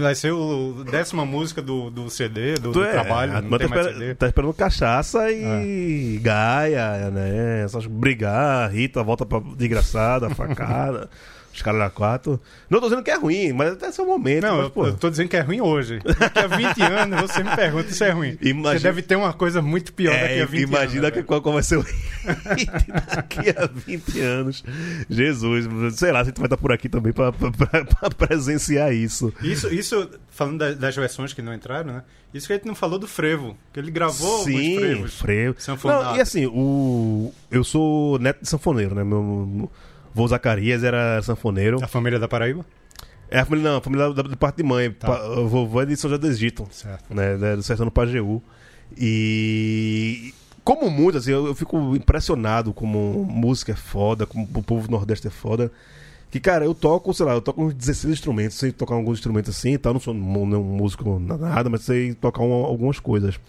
Vai 0.01 0.15
ser 0.15 0.31
o 0.33 0.85
décima 0.89 1.27
música 1.27 1.61
do, 1.61 1.91
do 1.91 2.09
CD, 2.09 2.55
do, 2.55 2.71
do 2.71 2.85
é, 2.85 2.93
trabalho. 2.93 3.37
a 3.37 3.43
Não 3.43 3.59
tá, 3.59 3.65
espera- 3.65 4.15
tá 4.15 4.27
esperando 4.29 4.55
cachaça 4.55 5.31
e 5.33 6.19
gaia, 6.23 7.11
né? 7.11 7.65
Essas 7.65 7.85
brigar, 7.85 8.71
Rita 8.71 9.03
volta 9.03 9.27
pra 9.27 9.41
desgraçada, 9.57 10.31
facada, 10.31 11.11
os 11.59 11.79
da 11.79 11.91
quatro. 11.91 12.41
Não 12.71 12.81
tô 12.81 12.87
dizendo 12.89 13.03
que 13.03 13.11
é 13.11 13.17
ruim, 13.17 13.53
mas 13.53 13.73
até 13.73 13.91
seu 13.93 14.07
momento. 14.07 14.43
Não, 14.45 14.57
mas, 14.57 14.65
eu, 14.65 14.71
pô, 14.71 14.87
eu 14.87 14.97
tô 14.97 15.11
dizendo 15.11 15.29
que 15.29 15.37
é 15.37 15.41
ruim 15.41 15.61
hoje. 15.61 16.01
Daqui 16.19 16.39
a 16.39 16.47
20 16.47 16.83
anos 16.83 17.21
você 17.23 17.43
me 17.45 17.55
pergunta 17.57 17.91
se 17.93 18.05
é 18.05 18.11
ruim. 18.11 18.39
Imagina- 18.41 18.79
Você 18.79 18.83
deve 18.85 19.03
ter 19.03 19.17
uma 19.17 19.33
coisa 19.33 19.61
muito 19.63 19.93
pior 19.93 20.13
daqui 20.13 20.35
é, 20.35 20.43
a 20.43 20.47
20 20.47 20.63
imagina 20.63 21.03
anos. 21.07 21.11
que, 21.13 21.19
né, 21.19 21.41
qual, 21.41 21.41
vai 21.55 21.63
ser 21.63 21.79
o 21.79 21.85
daqui 23.15 23.51
a 23.51 23.67
20 23.67 24.21
anos. 24.21 24.65
Jesus, 25.09 25.67
sei 25.99 26.13
lá, 26.13 26.21
a 26.21 26.25
gente 26.25 26.37
vai 26.37 26.47
estar 26.47 26.57
por 26.57 26.73
aqui 26.73 26.89
também 26.89 27.13
pra 27.13 27.33
presenciar 28.17 28.93
isso. 28.93 29.33
Isso, 29.43 29.73
isso, 29.73 30.09
falando 30.31 30.59
da- 30.59 30.73
das 30.73 30.95
versões 30.97 31.33
que 31.33 31.43
não 31.43 31.55
entraram, 31.55 31.93
né? 31.93 32.03
Isso 32.33 32.47
que 32.47 32.53
a 32.53 32.57
gente 32.57 32.67
não 32.67 32.75
falou 32.75 32.99
do 32.99 33.07
frevo, 33.09 33.57
que 33.73 33.81
ele 33.81 33.91
gravou 33.91 34.45
Sim, 34.45 34.55
alguns 34.55 34.79
frevos. 34.79 35.19
frevo. 35.19 35.55
Sanfonado. 35.59 36.05
Não, 36.05 36.17
e 36.17 36.21
assim, 36.21 36.47
o... 36.47 37.33
eu 37.51 37.65
sou 37.65 38.19
neto 38.19 38.43
de 38.43 38.49
sanfoneiro, 38.49 38.95
né? 38.95 39.03
Meu 39.03 39.71
vô 40.19 40.27
Zacarias 40.27 40.83
era 40.83 41.23
sanfoneiro. 41.23 41.79
A 41.83 41.87
família 41.87 42.19
da 42.19 42.27
Paraíba? 42.27 42.67
É 43.31 43.39
a 43.39 43.45
família, 43.45 43.71
não, 43.71 43.79
a 43.79 43.81
família 43.81 44.13
da, 44.13 44.23
da 44.23 44.37
parte 44.37 44.57
de 44.57 44.63
mãe. 44.65 44.91
Pa, 44.91 45.23
o 45.29 45.47
vovô 45.49 45.81
é 45.81 45.87
de 45.87 45.97
São 45.97 46.11
José 46.11 46.21
do 46.21 46.27
Egito, 46.27 46.67
Certo. 46.73 47.15
né? 47.15 47.37
da- 47.37 47.55
Do 47.57 47.63
sertão 47.63 47.87
do 47.87 47.93
Pajeú. 47.93 48.43
E 48.97 50.35
como 50.65 50.91
muito, 50.91 51.19
assim, 51.19 51.31
eu, 51.31 51.47
eu 51.47 51.55
fico 51.55 51.95
impressionado 51.95 52.73
como 52.75 53.25
música 53.31 53.73
é 53.73 53.77
foda, 53.77 54.27
como 54.27 54.49
o 54.55 54.63
povo 54.63 54.89
do 54.89 54.91
Nordeste 54.91 55.27
é 55.27 55.31
foda. 55.31 55.71
Que, 56.31 56.39
cara, 56.39 56.65
eu 56.65 56.75
toco, 56.75 57.15
sei 57.15 57.25
lá, 57.25 57.33
eu 57.33 57.41
toco 57.41 57.63
uns 57.63 57.73
16 57.73 58.13
instrumentos, 58.13 58.59
sei 58.59 58.71
tocar 58.71 58.95
alguns 58.95 59.15
instrumentos 59.19 59.57
assim 59.57 59.73
e 59.73 59.79
tal, 59.79 59.95
não 59.95 60.01
sou 60.01 60.13
nenhum 60.13 60.63
músico 60.63 61.19
nada, 61.19 61.71
mas 61.71 61.83
sei 61.83 62.13
tocar 62.15 62.43
um- 62.43 62.53
algumas 62.53 63.01
coisas. 63.01 63.41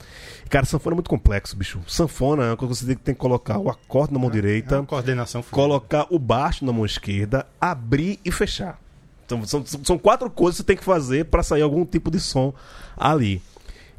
Cara, 0.49 0.65
sanfona 0.65 0.93
é 0.93 0.95
muito 0.95 1.09
complexo, 1.09 1.57
bicho. 1.57 1.79
Sanfona 1.85 2.43
é 2.43 2.49
uma 2.51 2.57
coisa 2.57 2.73
que 2.73 2.79
você 2.79 2.85
tem, 2.85 2.95
que- 2.95 3.01
tem 3.03 3.13
que 3.13 3.19
colocar 3.19 3.59
o 3.59 3.69
acorde 3.69 4.13
na 4.13 4.19
mão 4.19 4.29
É 4.29 4.33
direita, 4.33 4.77
uma 4.79 4.85
coordenação 4.85 5.43
colocar 5.51 6.07
o 6.09 6.17
baixo 6.17 6.63
na 6.63 6.71
mão 6.71 6.85
esquerda, 6.85 7.45
abrir 7.59 8.17
e 8.23 8.31
fechar. 8.31 8.79
Então, 9.25 9.45
são, 9.45 9.63
são 9.65 9.97
quatro 9.97 10.29
coisas 10.29 10.55
que 10.55 10.63
você 10.63 10.67
tem 10.67 10.77
que 10.77 10.83
fazer 10.83 11.25
pra 11.25 11.43
sair 11.43 11.61
algum 11.61 11.85
tipo 11.85 12.09
de 12.09 12.19
som 12.19 12.53
ali. 12.97 13.41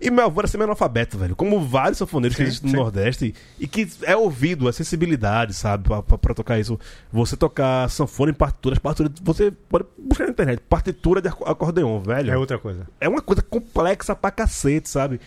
E 0.01 0.11
meu 0.11 0.25
avô 0.25 0.41
era 0.41 0.49
semi-analfabeto, 0.49 1.19
velho. 1.19 1.37
Como 1.37 1.61
vários 1.61 1.99
sanfoneiros 1.99 2.35
que 2.37 2.43
existem 2.43 2.73
no. 2.73 2.79
Nordeste. 2.79 3.35
E 3.59 3.67
que 3.69 3.87
é 4.03 4.17
ouvido, 4.17 4.69
é 4.69 4.73
sensibilidade, 4.73 5.53
sabe? 5.53 5.85
Pra, 5.85 6.03
pra- 6.03 6.17
pra 6.17 6.35
tocar 6.35 6.59
isso. 6.59 6.79
Você 7.13 7.37
tocar 7.37 7.89
sanfona 7.91 8.31
em 8.31 8.35
partituras, 8.35 8.79
partituras. 8.79 9.13
Você 9.23 9.51
pode 9.69 9.85
buscar 9.99 10.25
na 10.25 10.31
internet. 10.31 10.61
Partitura 10.69 11.21
de 11.21 11.29
aco- 11.29 11.45
acordeon, 11.45 12.01
velho 12.01 12.33
É 12.33 12.37
outra 12.39 12.59
coisa. 12.59 12.87
é 13.01 13.09
uma 13.09 13.21
coisa 13.21 13.43
complexa 13.43 14.17
pra 14.17 14.31
cacete, 14.31 14.89
sabe? 14.89 15.21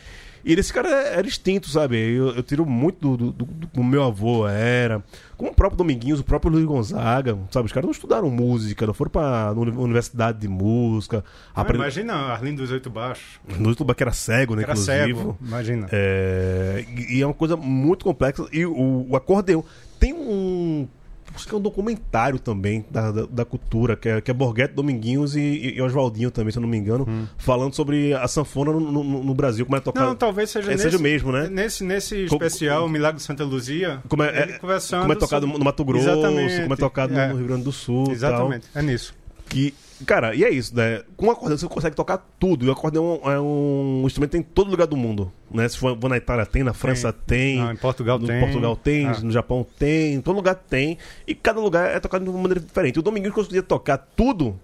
E 0.46 0.54
esse 0.54 0.74
cara 0.74 0.90
era 0.90 1.26
extinto, 1.26 1.70
sabe? 1.70 1.98
Eu, 1.98 2.36
eu 2.36 2.44
tiro 2.44 2.66
muito 2.66 3.16
do, 3.16 3.32
do, 3.32 3.46
do- 3.46 3.84
meu 3.84 4.04
avô 4.04 4.46
era. 4.48 5.02
Como 5.38 5.52
o 5.52 5.54
próprio 5.56 5.78
Dominguinhos, 5.78 6.20
o 6.20 6.24
próprio 6.24 6.52
Luiz 6.52 6.66
Gonzaga, 6.66 7.38
sabe? 7.50 7.66
Os 7.68 7.72
caras 7.72 7.86
não 7.86 7.92
estudaram 7.92 8.30
música, 8.30 8.86
não 8.86 8.94
foram 8.94 9.10
pra 9.12 9.54
uni- 9.56 9.72
universidade 9.72 10.40
de 10.40 10.48
música. 10.50 11.24
Ah, 11.56 11.66
imagina 11.74 12.14
Arlindo 12.14 12.62
dos 12.62 12.72
Oito 12.72 12.90
Baixos. 12.90 13.40
No 13.58 13.70
YouTube 13.70 13.94
que 13.96 14.04
era 14.04 14.12
cego, 14.12 14.56
né? 14.56 14.64
Era 14.64 14.72
inclusive. 14.74 14.98
cego. 15.16 15.38
Imagina. 15.42 15.88
É, 15.92 16.86
e 16.90 17.18
e 17.18 17.22
é 17.22 17.26
uma 17.26 17.34
coisa 17.34 17.56
muito 17.56 18.04
complexa. 18.04 18.46
E 18.52 18.66
o, 18.66 19.08
o 19.10 19.16
acordeão. 19.16 19.64
Tem 20.00 20.14
um. 20.14 20.88
Acho 21.36 21.48
que 21.48 21.54
é 21.54 21.58
um 21.58 21.62
documentário 21.62 22.38
também 22.40 22.86
da, 22.92 23.12
da, 23.12 23.26
da 23.26 23.46
cultura, 23.46 23.96
que 23.96 24.08
é, 24.08 24.22
que 24.22 24.30
é 24.30 24.34
Borghetti, 24.34 24.74
Dominguinhos 24.76 25.36
e, 25.36 25.74
e 25.76 25.82
Oswaldinho 25.82 26.30
também, 26.30 26.52
se 26.52 26.58
eu 26.58 26.62
não 26.62 26.70
me 26.70 26.78
engano, 26.78 27.08
falando 27.38 27.74
sobre 27.74 28.14
a 28.14 28.28
sanfona 28.28 28.72
no, 28.72 28.80
no- 28.80 29.24
no 29.24 29.34
Brasil, 29.34 29.66
como 29.66 29.76
é 29.76 29.80
tocada. 29.80 30.06
Não, 30.08 30.16
talvez 30.16 30.50
seja 30.52 30.70
É, 30.70 30.72
nesse, 30.74 30.84
seja 30.84 30.98
o 30.98 31.02
mesmo, 31.02 31.32
né? 31.32 31.48
Nesse, 31.50 31.84
nesse 31.84 32.26
especial, 32.26 32.86
o 32.86 32.90
Milagre 32.90 33.18
de 33.18 33.24
Santa 33.24 33.44
Luzia, 33.44 34.00
Como 34.08 34.22
é, 34.24 34.28
é- 34.28 34.48
conversando 34.60 35.02
como 35.02 35.14
é 35.14 35.16
tocado 35.16 35.46
sobre- 35.46 35.58
no 35.60 35.66
Mato 35.66 35.84
Grosso, 35.86 36.10
Exatamente. 36.10 36.62
como 36.62 36.74
é 36.74 36.78
tocado 36.78 37.14
no- 37.14 37.20
É, 37.20 37.34
Rio 37.34 37.48
Grande 37.48 37.64
do 37.64 37.72
Sul. 37.72 38.04
e 38.04 38.06
tal. 38.06 38.14
Exatamente, 38.14 38.68
é 38.76 38.82
nisso. 38.82 39.16
Que, 39.50 39.74
cara, 40.04 40.36
e 40.36 40.44
é 40.44 40.50
isso, 40.50 40.76
né? 40.76 41.02
Com 41.18 41.28
o 41.28 41.32
acordeão 41.32 41.58
você 41.58 41.68
consegue 41.68 41.96
tocar 41.96 42.18
tudo. 42.40 42.66
E 42.66 42.70
o 42.70 42.72
acordeão 42.72 43.20
é 43.26 43.40
um 43.40 44.04
instrumento 44.06 44.32
que 44.32 44.38
tem 44.38 44.42
em 44.42 44.54
todo 44.54 44.70
lugar 44.70 44.88
do 44.88 44.96
mundo. 44.98 45.32
Né? 45.52 45.68
Se 45.68 45.78
for 45.78 45.98
na 46.10 46.18
Itália 46.18 46.46
tem, 46.46 46.64
na 46.64 46.74
França 46.74 47.12
tem. 47.14 47.58
Não, 47.60 47.72
em 47.72 47.76
Portugal 47.76 48.18
no 48.20 48.28
tem. 48.28 48.40
Portugal 48.40 48.76
tem, 48.76 49.06
Ah. 49.08 49.20
no 49.22 49.32
Japão 49.32 49.66
tem, 49.78 50.14
em 50.16 50.22
todo 50.22 50.36
lugar 50.36 50.56
tem. 50.56 50.98
E 51.28 51.34
cada 51.36 51.60
lugar 51.60 51.90
é 51.96 52.00
tocado 52.00 52.24
de 52.24 52.30
uma 52.30 52.40
maneira 52.40 52.60
diferente. 52.60 53.00
O 53.00 53.02
Dominguinhos 53.02 53.36
conseguia 53.36 53.64
tocar 53.64 53.98
tudo 53.98 54.60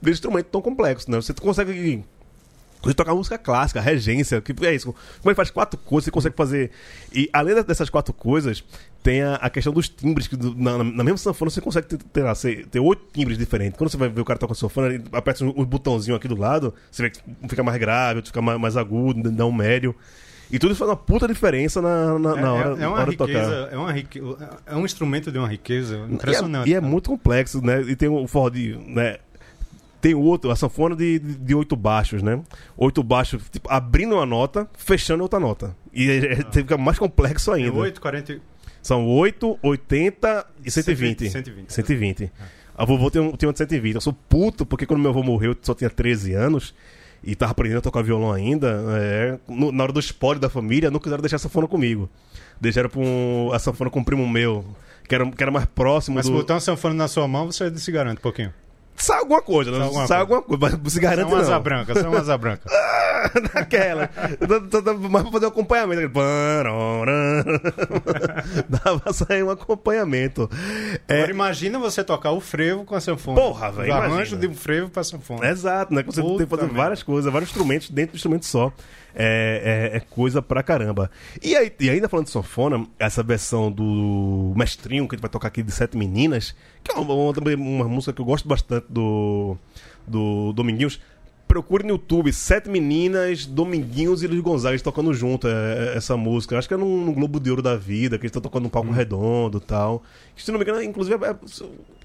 de 0.00 0.10
instrumento 0.10 0.46
tão 0.46 0.60
complexo, 0.60 1.10
né? 1.10 1.20
Você 1.20 1.32
consegue 1.34 2.02
Consegue 2.82 2.96
tocar 2.96 3.14
música 3.14 3.38
clássica, 3.38 3.80
regência, 3.80 4.40
que 4.40 4.52
é 4.66 4.74
isso. 4.74 4.92
Como 4.92 5.30
ele 5.30 5.34
faz 5.36 5.50
quatro 5.50 5.78
coisas, 5.78 6.04
você 6.06 6.10
consegue 6.10 6.36
fazer. 6.36 6.70
E 7.14 7.30
além 7.32 7.54
dessas 7.62 7.88
quatro 7.88 8.12
coisas, 8.12 8.62
tem 9.04 9.22
a, 9.22 9.36
a 9.36 9.48
questão 9.48 9.72
dos 9.72 9.88
timbres, 9.88 10.26
que 10.26 10.36
do- 10.36 10.54
na, 10.56 10.78
na 10.78 11.04
mesma 11.04 11.16
sanfona 11.16 11.48
você 11.50 11.60
consegue 11.60 11.86
ter, 11.86 11.98
ter, 11.98 12.22
lá, 12.24 12.34
você- 12.34 12.66
ter 12.70 12.80
oito 12.80 13.02
timbres 13.12 13.38
diferentes. 13.38 13.78
Quando 13.78 13.88
você 13.90 13.96
vai 13.96 14.08
ver 14.08 14.20
o 14.20 14.24
cara 14.24 14.36
tocar 14.38 14.54
sanfona, 14.54 14.88
ele 14.88 15.04
aperta 15.12 15.44
um, 15.44 15.54
um 15.56 15.64
botãozinho 15.64 16.16
aqui 16.16 16.26
do 16.26 16.36
lado, 16.36 16.74
você 16.90 17.02
vê 17.04 17.10
que 17.10 17.20
fica 17.48 17.62
mais 17.62 17.78
grave, 17.78 18.20
fica 18.22 18.42
mais, 18.42 18.60
mais 18.60 18.76
agudo, 18.76 19.30
dá 19.30 19.46
um 19.46 19.52
médio. 19.52 19.94
E 20.50 20.58
tudo 20.58 20.72
isso 20.72 20.80
faz 20.80 20.90
uma 20.90 20.96
puta 20.96 21.26
diferença 21.28 21.80
na, 21.80 22.18
na, 22.18 22.34
na 22.36 22.52
hora, 22.52 22.70
é, 22.70 22.72
é 22.72 22.76
na 22.80 22.88
uma 22.88 22.98
hora 22.98 23.10
de 23.10 23.16
tocar. 23.16 23.32
riqueza, 23.32 23.68
é 23.72 23.76
uma 23.78 23.92
rique... 23.92 24.20
é 24.66 24.76
um 24.76 24.84
instrumento 24.84 25.32
de 25.32 25.38
uma 25.38 25.48
riqueza 25.48 25.96
impressionante. 26.10 26.68
E 26.68 26.72
é, 26.72 26.74
e 26.74 26.76
é 26.76 26.80
cara. 26.80 26.90
muito 26.90 27.08
complexo, 27.10 27.64
né? 27.64 27.80
E 27.82 27.96
tem 27.96 28.08
o 28.08 28.26
forró 28.26 28.50
de. 28.50 28.76
Né? 28.86 29.16
Tem 30.02 30.14
outro, 30.14 30.50
a 30.50 30.56
sanfona 30.56 30.94
de, 30.96 31.18
de, 31.20 31.34
de 31.36 31.54
oito 31.54 31.76
baixos, 31.76 32.22
né? 32.22 32.40
Oito 32.76 33.02
baixos, 33.04 33.40
tipo, 33.50 33.70
abrindo 33.72 34.16
uma 34.16 34.26
nota, 34.26 34.68
fechando 34.76 35.22
outra 35.22 35.38
nota. 35.40 35.74
E 35.94 36.10
é, 36.10 36.32
é- 36.32 36.36
fica 36.52 36.76
mais 36.76 36.98
complexo 36.98 37.52
É 37.52 37.54
ainda. 37.54 37.72
8, 37.78 38.00
40... 38.00 38.40
São 38.82 39.06
8, 39.06 39.58
80 39.62 40.46
e 40.64 40.70
120. 40.70 41.30
120. 41.30 41.72
120. 41.72 42.32
A 42.76 42.84
vovô 42.84 43.10
tem, 43.12 43.22
um, 43.22 43.30
tem 43.32 43.46
uma 43.46 43.52
de 43.52 43.58
120. 43.58 43.94
Eu 43.94 44.00
sou 44.00 44.12
puto 44.12 44.66
porque 44.66 44.84
quando 44.86 44.98
meu 45.00 45.10
avô 45.12 45.22
morreu 45.22 45.52
eu 45.52 45.56
só 45.62 45.72
tinha 45.72 45.88
13 45.88 46.34
anos 46.34 46.74
e 47.22 47.36
tava 47.36 47.52
aprendendo 47.52 47.78
a 47.78 47.80
tocar 47.82 48.02
violão 48.02 48.32
ainda. 48.32 48.82
é, 48.98 49.38
no- 49.48 49.70
na 49.70 49.84
hora 49.84 49.92
do 49.92 50.00
espólio 50.00 50.40
da 50.40 50.50
família, 50.50 50.90
não 50.90 50.98
quiseram 50.98 51.22
deixar 51.22 51.36
a 51.36 51.38
sanfona 51.38 51.68
comigo. 51.68 52.10
Deixaram 52.60 52.90
um- 52.96 53.52
a 53.52 53.58
sanfona 53.60 53.88
com 53.88 54.00
um 54.00 54.04
primo 54.04 54.28
meu, 54.28 54.64
que 55.08 55.14
era, 55.14 55.30
que 55.30 55.40
era 55.42 55.52
mais 55.52 55.66
próximo 55.66 56.16
Mas 56.16 56.26
do. 56.26 56.32
se 56.32 56.34
botar 56.38 56.54
uma 56.54 56.60
sanfona 56.60 56.94
na 56.94 57.06
sua 57.06 57.28
mão, 57.28 57.46
você 57.52 57.72
se 57.78 57.92
garante 57.92 58.18
um 58.18 58.22
pouquinho. 58.22 58.52
Sai 59.02 59.18
alguma 59.18 59.42
coisa, 59.42 59.70
né? 59.72 59.78
Sai 59.78 59.86
alguma 59.86 60.06
Sai 60.06 60.20
alguma 60.20 60.42
coisa, 60.42 60.80
mas 60.80 60.92
se 60.92 61.00
garante 61.00 61.32
uma 61.32 61.40
asa 61.40 61.54
não. 61.54 61.60
branca, 61.60 62.00
só 62.00 62.08
uma 62.08 62.20
asa 62.20 62.38
branca. 62.38 62.62
Daquela. 63.52 64.08
Mas 65.10 65.22
pra 65.22 65.32
fazer 65.32 65.46
um 65.46 65.48
acompanhamento. 65.48 66.12
Dava 68.68 69.00
pra 69.00 69.12
sair 69.12 69.42
um 69.42 69.50
acompanhamento. 69.50 70.48
É, 71.08 71.16
Agora 71.16 71.30
imagina 71.32 71.80
você 71.80 72.04
tocar 72.04 72.30
o 72.30 72.40
frevo 72.40 72.84
com 72.84 72.94
a 72.94 73.00
sanfona. 73.00 73.40
Porra, 73.40 73.72
velho, 73.72 73.92
arranjo 73.92 74.36
de 74.36 74.46
um 74.46 74.54
frevo 74.54 74.88
pra 74.88 75.02
sanfona. 75.02 75.48
Exato, 75.48 75.92
né? 75.92 76.04
Você 76.06 76.20
tem 76.22 76.30
Puta 76.30 76.44
que 76.44 76.50
fazer 76.50 76.68
várias 76.72 77.02
coisas, 77.02 77.32
vários 77.32 77.50
instrumentos 77.50 77.90
dentro 77.90 78.12
do 78.12 78.16
instrumento 78.16 78.46
só. 78.46 78.72
É, 79.14 79.90
é- 79.92 79.96
é 79.96 80.00
coisa 80.00 80.40
pra 80.40 80.62
caramba. 80.62 81.10
E, 81.42 81.54
aí, 81.56 81.70
e 81.80 81.90
ainda 81.90 82.08
falando 82.08 82.26
de 82.26 82.32
sanfona, 82.32 82.86
essa 82.98 83.22
versão 83.22 83.70
do 83.70 84.52
Mestrinho, 84.56 85.06
que 85.06 85.14
a 85.14 85.16
gente 85.16 85.22
vai 85.22 85.30
tocar 85.30 85.48
aqui 85.48 85.62
de 85.62 85.70
Sete 85.72 85.96
Meninas, 85.96 86.54
que 86.82 86.90
é 86.90 86.94
uma, 86.94 87.12
uma- 87.14 87.54
uma 87.54 87.88
música 87.88 88.12
que 88.12 88.20
eu 88.20 88.24
gosto 88.24 88.48
bastante 88.48 88.86
do, 88.88 89.56
do 90.06 90.52
Dominguinhos. 90.52 91.00
Procure 91.46 91.82
no 91.82 91.90
YouTube, 91.90 92.32
Sete 92.32 92.70
Meninas, 92.70 93.44
Dominguinhos 93.44 94.22
e 94.22 94.26
Luiz 94.26 94.40
Gonzaga 94.40 94.78
tocando 94.80 95.12
junto 95.12 95.46
é, 95.46 95.50
é, 95.92 95.96
essa 95.98 96.16
música. 96.16 96.56
Acho 96.58 96.66
que 96.66 96.72
é 96.72 96.78
no, 96.78 97.04
no 97.04 97.12
Globo 97.12 97.38
de 97.38 97.50
Ouro 97.50 97.60
da 97.60 97.76
Vida, 97.76 98.16
que 98.16 98.22
eles 98.24 98.30
estão 98.30 98.40
tocando 98.40 98.62
num 98.62 98.68
palco 98.70 98.88
Hum. 98.88 98.92
redondo 98.92 99.58
e 99.58 99.60
tal. 99.60 100.02
Se 100.34 100.50
não 100.50 100.58
me 100.58 100.64
engano, 100.64 100.82
inclusive, 100.82 101.22
é- 101.22 101.36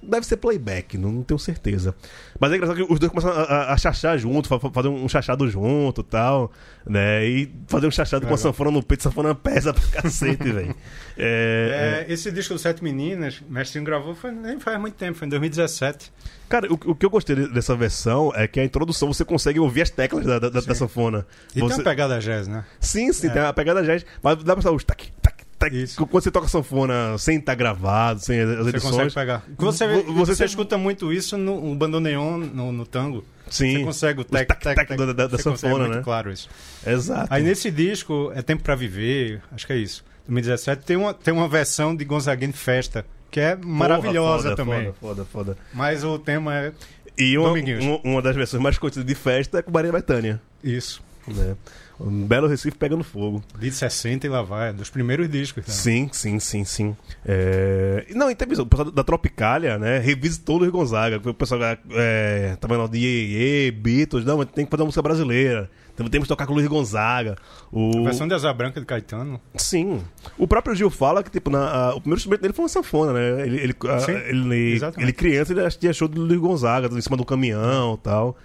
deve 0.01 0.25
ser 0.25 0.37
playback, 0.37 0.97
não, 0.97 1.11
não 1.11 1.23
tenho 1.23 1.39
certeza. 1.39 1.95
Mas 2.39 2.51
é 2.51 2.55
engraçado 2.55 2.75
que 2.85 2.93
os 2.93 2.99
dois 2.99 3.11
começam 3.11 3.31
a, 3.31 3.43
a, 3.43 3.73
a 3.73 3.77
chachar 3.77 4.17
junto, 4.17 4.47
fa- 4.47 4.59
fa- 4.59 4.71
fazer 4.71 4.87
um 4.89 5.07
chachado 5.09 5.49
junto 5.49 6.01
e 6.01 6.03
tal, 6.03 6.51
né? 6.85 7.25
E 7.25 7.51
fazer 7.67 7.87
um 7.87 7.91
chachado 7.91 8.25
com 8.27 8.33
a 8.33 8.37
sanfona 8.37 8.71
no 8.71 8.83
peito, 8.83 9.03
sanfona 9.03 9.33
pesa 9.35 9.73
pra 9.73 10.01
cacete, 10.01 10.43
velho. 10.51 10.75
É, 11.17 12.05
É, 12.07 12.13
esse 12.13 12.31
disco 12.31 12.53
do 12.53 12.59
Sete 12.59 12.83
Meninas, 12.83 13.41
Mestrinho 13.49 13.85
gravou 13.85 14.13
foi, 14.15 14.31
nem 14.31 14.59
faz 14.59 14.79
muito 14.79 14.93
tempo, 14.95 15.17
foi 15.17 15.25
em 15.27 15.29
2017. 15.29 16.11
Cara, 16.49 16.71
o, 16.71 16.75
o 16.91 16.95
que 16.95 17.05
eu 17.05 17.09
gostei 17.09 17.35
de- 17.35 17.49
dessa 17.53 17.75
versão 17.75 18.31
é 18.35 18.47
que 18.47 18.59
a 18.59 18.63
introdução 18.63 19.11
você 19.11 19.25
consegue 19.25 19.59
ouvir 19.59 19.81
as 19.81 19.89
teclas 19.89 20.25
da, 20.25 20.39
da, 20.39 20.49
da 20.49 20.75
sanfona. 20.75 21.25
E 21.55 21.59
Você- 21.59 21.75
tem 21.75 21.77
uma 21.79 21.83
pegada 21.83 22.19
jazz, 22.19 22.47
né? 22.47 22.63
Sim, 22.79 23.11
sim, 23.11 23.29
tem 23.29 23.41
a 23.41 23.51
pegada 23.51 23.83
jazz, 23.83 24.05
mas 24.23 24.41
dá 24.43 24.53
pra 24.53 24.61
saber 24.61 24.75
os 24.75 24.83
tac, 24.83 25.09
tac, 25.21 25.36
tac. 25.57 25.73
Isso. 25.73 26.05
Quando 26.07 26.23
você 26.23 26.31
toca 26.31 26.47
sanfona 26.47 27.17
sem 27.17 27.37
estar 27.37 27.55
gravado, 27.55 28.19
sem 28.19 28.39
as 28.39 28.49
Você 28.57 28.69
edições. 28.69 28.91
consegue 28.93 29.13
pegar. 29.13 29.43
Você, 29.57 29.87
Vo- 29.87 30.13
você, 30.13 30.35
tem- 30.35 30.45
escuta 30.45 30.77
muito 30.77 31.11
isso 31.11 31.37
no, 31.37 31.61
no 31.69 31.75
bandoneon, 31.75 32.37
no, 32.37 32.71
no 32.71 32.85
tango. 32.85 33.23
Sim. 33.49 33.77
Você 33.79 33.83
consegue 33.85 34.21
o 34.21 34.23
tec, 34.23 34.47
tac, 34.47 34.61
tac 34.75 34.95
da- 34.95 35.05
da- 35.05 35.13
da 35.13 35.27
você 35.29 35.43
sanfona, 35.43 35.79
muito 35.85 35.95
né? 35.97 36.01
claro 36.03 36.31
isso. 36.31 36.49
Exato. 36.85 37.27
Aí 37.33 37.41
nesse 37.43 37.71
disco, 37.71 38.31
É 38.35 38.41
Tempo 38.41 38.61
Pra 38.63 38.75
Viver, 38.75 39.41
acho 39.51 39.65
que 39.65 39.73
é 39.73 39.77
isso, 39.77 40.03
2017, 40.27 40.83
tem 40.85 40.97
uma, 40.97 41.13
tem 41.13 41.33
uma 41.33 41.47
versão 41.47 41.95
de 41.95 42.03
Gonzaguinha 42.03 42.51
Festa, 42.51 43.05
que 43.31 43.39
é 43.39 43.55
maravilhosa 43.55 44.49
Porra, 44.49 44.55
foda, 44.55 44.55
também. 44.55 44.83
Foda, 44.85 44.95
foda, 44.99 45.25
foda. 45.25 45.57
Mas 45.73 46.03
o 46.03 46.19
tema 46.19 46.55
é 46.55 46.71
E 47.17 47.37
uma, 47.37 47.51
uma, 47.51 47.99
uma 48.03 48.21
das 48.21 48.35
versões 48.35 48.61
mais 48.61 48.77
conhecidas 48.77 49.07
de 49.07 49.15
festa 49.15 49.59
é 49.59 49.61
com 49.61 49.71
Maria 49.71 49.91
Bethânia. 49.93 50.41
isso. 50.63 51.01
Né? 51.28 51.55
Um 51.99 52.25
belo 52.28 52.47
Recife 52.47 52.78
pegando 52.78 53.03
fogo. 53.03 53.43
De 53.59 53.71
60 53.71 54.28
e 54.28 54.30
lá 54.30 54.41
vai, 54.43 54.71
dos 54.71 54.89
primeiros 54.89 55.28
discos. 55.30 55.65
né? 55.67 55.73
Sim, 55.73 56.09
sim, 56.13 56.39
sim, 56.39 56.63
sim. 56.63 56.95
É... 57.25 58.05
Não, 58.13 58.30
e 58.30 58.36
tem 58.36 58.45
o 58.45 58.49
pessoal 58.65 58.91
da 58.91 59.03
Tropicália, 59.03 59.78
né? 59.80 59.97
Revisitou 59.99 60.55
o 60.57 60.59
Luiz 60.59 60.71
Gonzaga. 60.71 61.19
O 61.30 61.34
pessoal 61.34 61.59
é, 61.91 62.55
tava 62.59 62.75
falando 62.75 62.91
de 62.91 62.99
Iê, 62.99 63.71
Beatles. 63.71 64.23
Não, 64.25 64.38
mas 64.38 64.47
tem 64.53 64.63
que 64.65 64.71
fazer 64.71 64.84
uma 64.84 64.88
música 64.88 65.01
brasileira. 65.01 65.69
Temos 65.95 66.28
que 66.28 66.28
tocar 66.28 66.45
com 66.45 66.53
o 66.53 66.55
Luiz 66.55 66.67
Gonzaga. 66.67 67.36
O... 67.71 68.01
A 68.01 68.03
versão 68.03 68.28
de 68.28 68.34
Asa 68.36 68.53
Branca 68.53 68.80
de 68.80 68.86
Caetano. 68.86 69.41
Sim. 69.55 69.99
O 70.38 70.47
próprio 70.47 70.75
Gil 70.75 70.91
fala 70.91 71.23
que, 71.23 71.32
tipo, 71.32 71.49
na, 71.49 71.67
a- 71.88 71.95
o 71.95 71.99
primeiro 71.99 72.19
instrumento 72.19 72.41
dele 72.41 72.53
foi 72.53 72.63
uma 72.63 72.69
sanfona, 72.69 73.13
né? 73.13 73.41
Ele, 73.47 73.57
ele, 73.57 73.75
a- 73.89 74.11
ele, 74.30 74.80
ele 74.99 75.13
criança, 75.13 75.53
ele 75.53 75.93
show 75.95 76.07
do 76.07 76.21
Luiz 76.21 76.39
Gonzaga, 76.39 76.88
em 76.95 77.01
cima 77.01 77.17
do 77.17 77.25
caminhão 77.25 77.95
e 77.95 78.03
tal. 78.03 78.38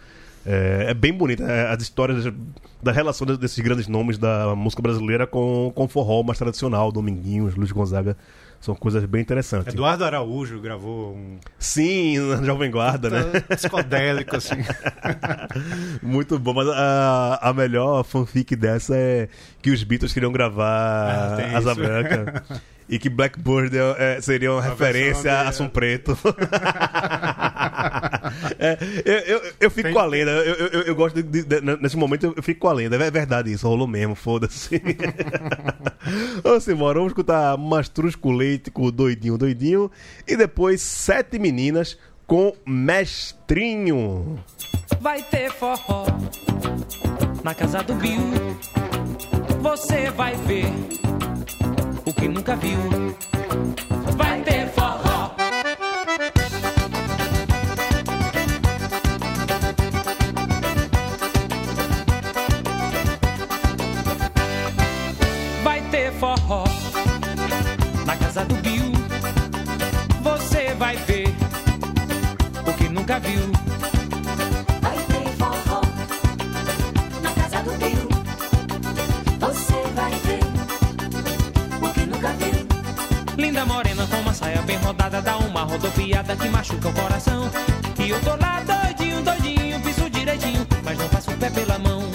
É, 0.47 0.87
é 0.89 0.95
bem 0.95 1.13
bonito. 1.13 1.43
é, 1.43 1.69
as 1.73 1.83
histórias 1.83 2.33
da 2.83 2.91
relação 2.93 3.27
de- 3.27 3.37
desses 3.39 3.59
grandes 3.61 3.87
nomes 3.87 4.19
da 4.19 4.55
música 4.57 4.83
brasileira 4.83 5.27
com, 5.27 5.71
com 5.75 5.85
o 5.85 5.89
forró 5.89 6.23
mais 6.23 6.39
tradicional, 6.39 6.91
Dominguinhos, 6.91 7.55
Luiz 7.55 7.71
Gonzaga. 7.71 8.17
São 8.61 8.77
coisas 8.77 9.05
bem 9.07 9.21
interessantes. 9.23 9.75
Eduardo 9.75 10.05
Araújo 10.05 10.61
gravou 10.61 11.15
um 11.17 11.37
Sim, 11.59 12.19
na 12.21 12.37
Jovem 12.45 12.71
Guarda, 12.71 13.11
né? 13.11 13.41
psicodélico, 13.57 14.37
assim. 14.37 14.55
Muito 16.03 16.39
bom, 16.39 16.55
mas 16.55 16.69
a, 16.69 17.39
a 17.43 17.53
melhor 17.53 18.05
fanfic 18.05 18.55
dessa 18.57 18.95
é 18.97 19.29
que 19.61 19.71
os 19.71 19.83
Beatles 19.83 20.13
queriam 20.13 20.31
gravar 20.33 21.37
tem 21.37 21.55
Asa 21.55 21.73
isso. 21.73 21.81
Branca. 21.81 22.45
E 22.93 22.99
que 22.99 23.09
Blackbird 23.09 23.75
é, 23.77 24.17
é, 24.19 24.21
seria 24.21 24.53
uma 24.53 24.61
referência 24.61 25.33
a 25.33 25.49
Assum 25.49 25.67
Preto. 25.69 26.17
É, 28.59 28.79
eu, 29.05 29.19
eu, 29.19 29.53
eu 29.61 29.71
fico 29.71 29.83
Tem- 29.85 29.93
com 29.93 29.99
a 29.99 30.07
lenda. 30.07 30.31
Eu, 30.31 30.55
eu, 30.69 30.81
eu 30.83 30.95
gosto 30.95 31.23
de, 31.23 31.23
de- 31.23 31.43
de- 31.61 31.77
Nesse 31.81 31.97
momento 31.97 32.33
eu, 32.37 32.43
fico 32.43 32.61
com 32.61 32.69
a 32.69 32.73
lenda. 32.73 32.97
É 32.97 33.11
verdade 33.11 33.53
isso, 33.53 33.67
rolou 33.69 33.87
mesmo, 33.87 34.15
foda-se. 34.15 34.81
Vamos 36.43 36.67
embora, 36.69 36.99
vamos 36.99 37.13
escutar 37.13 37.57
Mastruz 37.57 38.15
com 38.17 38.33
Leite 38.33 38.71
com 38.71 38.83
o 38.85 38.93
Doidinho 38.93 39.37
Doidinho. 39.39 39.91
E 40.27 40.37
depois 40.37 40.81
Sete 40.83 41.39
Meninas 41.39 41.97
com 42.27 42.53
Mestrinho. 42.67 44.39
vai 45.01 45.23
ter 45.23 45.51
forró 45.53 46.07
na 47.45 47.55
casa 47.55 47.83
do 47.83 47.95
Bill. 47.95 48.21
Você 49.61 50.11
vai 50.11 50.35
ver 50.37 50.67
o 52.23 52.25
que 52.25 52.29
nunca 52.29 52.55
viu. 52.55 52.79
Vai 54.17 54.41
ter 54.43 54.69
forró. 54.69 55.31
Vai 65.65 65.81
ter 65.91 66.13
forró 66.13 66.65
na 68.07 68.17
casa 68.17 68.45
do 68.45 68.55
Bill. 68.57 68.93
Você 70.23 70.75
vai 70.75 70.97
ver 70.99 71.35
o 72.65 72.73
que 72.75 72.89
nunca 72.89 73.19
viu. 73.19 73.52
Rodada 84.93 85.23
Dá 85.23 85.37
uma 85.39 85.63
rodopiada 85.63 86.37
que 86.37 86.49
machuca 86.49 86.89
o 86.89 86.93
coração. 86.93 87.51
E 87.99 88.11
eu 88.11 88.21
tô 88.21 88.37
lá 88.37 88.63
doidinho, 88.63 89.23
doidinho 89.23 89.81
Piso 89.81 90.11
direitinho, 90.11 90.67
mas 90.85 90.99
não 90.99 91.09
passo 91.09 91.31
o 91.31 91.37
pé 91.37 91.51
pela 91.51 91.79
mão 91.79 92.12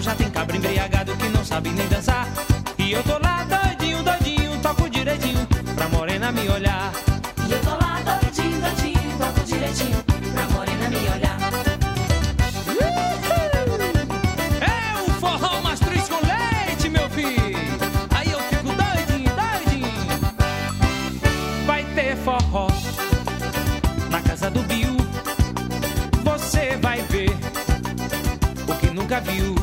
Já 0.00 0.14
tem 0.14 0.30
cabra 0.30 0.56
embriagado 0.56 1.16
que 1.16 1.28
não 1.28 1.44
sabe 1.44 1.70
nem 1.70 1.88
dançar 1.88 2.28
E 2.78 2.92
eu 2.92 3.02
tô 3.02 3.18
lá 3.18 3.44
doidinho, 3.44 4.02
doidinho 4.02 4.58
Toco 4.60 4.88
direitinho 4.88 5.46
pra 5.74 5.88
morena 5.88 6.30
me 6.30 6.48
olhar 6.48 6.92
E 7.48 7.52
eu 7.52 7.60
tô 7.60 7.70
lá 7.70 8.00
doidinho, 8.04 8.60
doidinho, 8.60 9.18
toco 9.18 9.44
direitinho 9.44 10.16
pra 10.36 10.48
morena 10.50 10.88
me 10.90 10.96
olhar. 10.96 11.38
É 14.60 15.00
o 15.00 15.10
forró 15.20 15.62
mastruz 15.62 16.08
com 16.08 16.16
leite, 16.16 16.88
meu 16.90 17.08
filho. 17.10 17.78
Aí 18.14 18.30
eu 18.30 18.40
fico 18.40 18.64
doidinho, 18.64 19.32
doidinho. 19.40 20.06
Vai 21.66 21.84
ter 21.94 22.16
forró 22.16 22.68
na 24.10 24.20
casa 24.20 24.50
do 24.50 24.62
Bill. 24.64 24.96
Você 26.22 26.76
vai 26.82 27.00
ver 27.02 27.30
o 28.68 28.74
que 28.78 28.90
nunca 28.90 29.20
viu. 29.20 29.55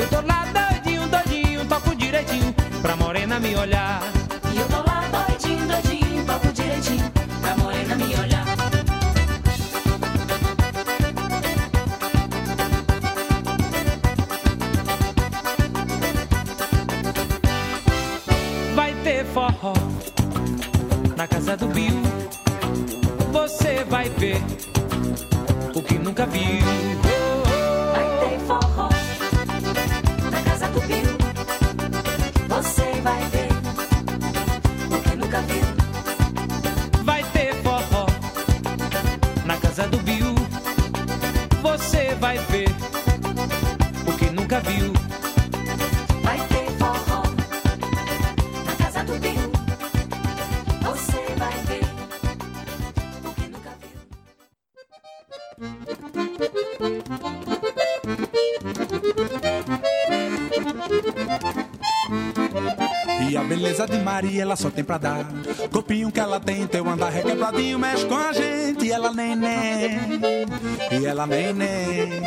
Eu 0.00 0.08
tô 0.08 0.20
lá 0.26 0.46
doidinho, 0.46 1.06
doidinho, 1.08 1.66
toco 1.66 1.94
direitinho 1.94 2.54
pra 2.80 2.96
morena 2.96 3.38
me 3.38 3.54
olhar. 3.54 4.00
E 4.52 4.58
eu 4.58 4.66
tô 4.68 4.76
lá 4.78 5.02
doidinho, 5.12 5.66
doidinho, 5.66 6.24
toco 6.24 6.52
direitinho 6.52 7.12
pra 7.42 7.56
morena 7.56 7.96
me 7.96 8.14
olhar. 8.16 8.44
Vai 18.74 18.94
ter 19.04 19.24
forró 19.26 19.74
na 21.16 21.28
casa 21.28 21.56
do 21.56 21.66
Bill. 21.66 21.99
Ela 64.50 64.56
só 64.56 64.68
tem 64.68 64.82
pra 64.82 64.98
dar. 64.98 65.24
Corpinho 65.70 66.10
que 66.10 66.18
ela 66.18 66.40
tem, 66.40 66.66
teu 66.66 66.88
andar 66.88 67.10
requebradinho, 67.10 67.78
mexe 67.78 68.04
com 68.06 68.16
a 68.16 68.32
gente. 68.32 68.84
E 68.84 68.90
ela 68.90 69.12
nem 69.12 69.36
nem. 69.36 70.00
E 70.90 71.06
ela 71.06 71.24
nem 71.24 71.52
nem. 71.52 72.20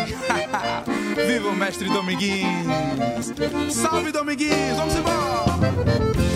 Viva 1.27 1.49
o 1.49 1.55
mestre 1.55 1.89
Dominguinhos! 1.89 3.33
Salve 3.71 4.11
Dominguinhos! 4.11 4.77
Vamos 4.77 4.95
embora! 4.95 6.32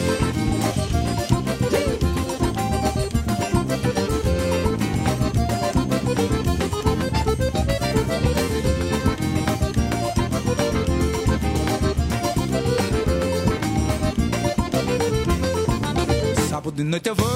De 16.77 16.83
noite 16.83 17.09
eu 17.09 17.15
vou, 17.15 17.27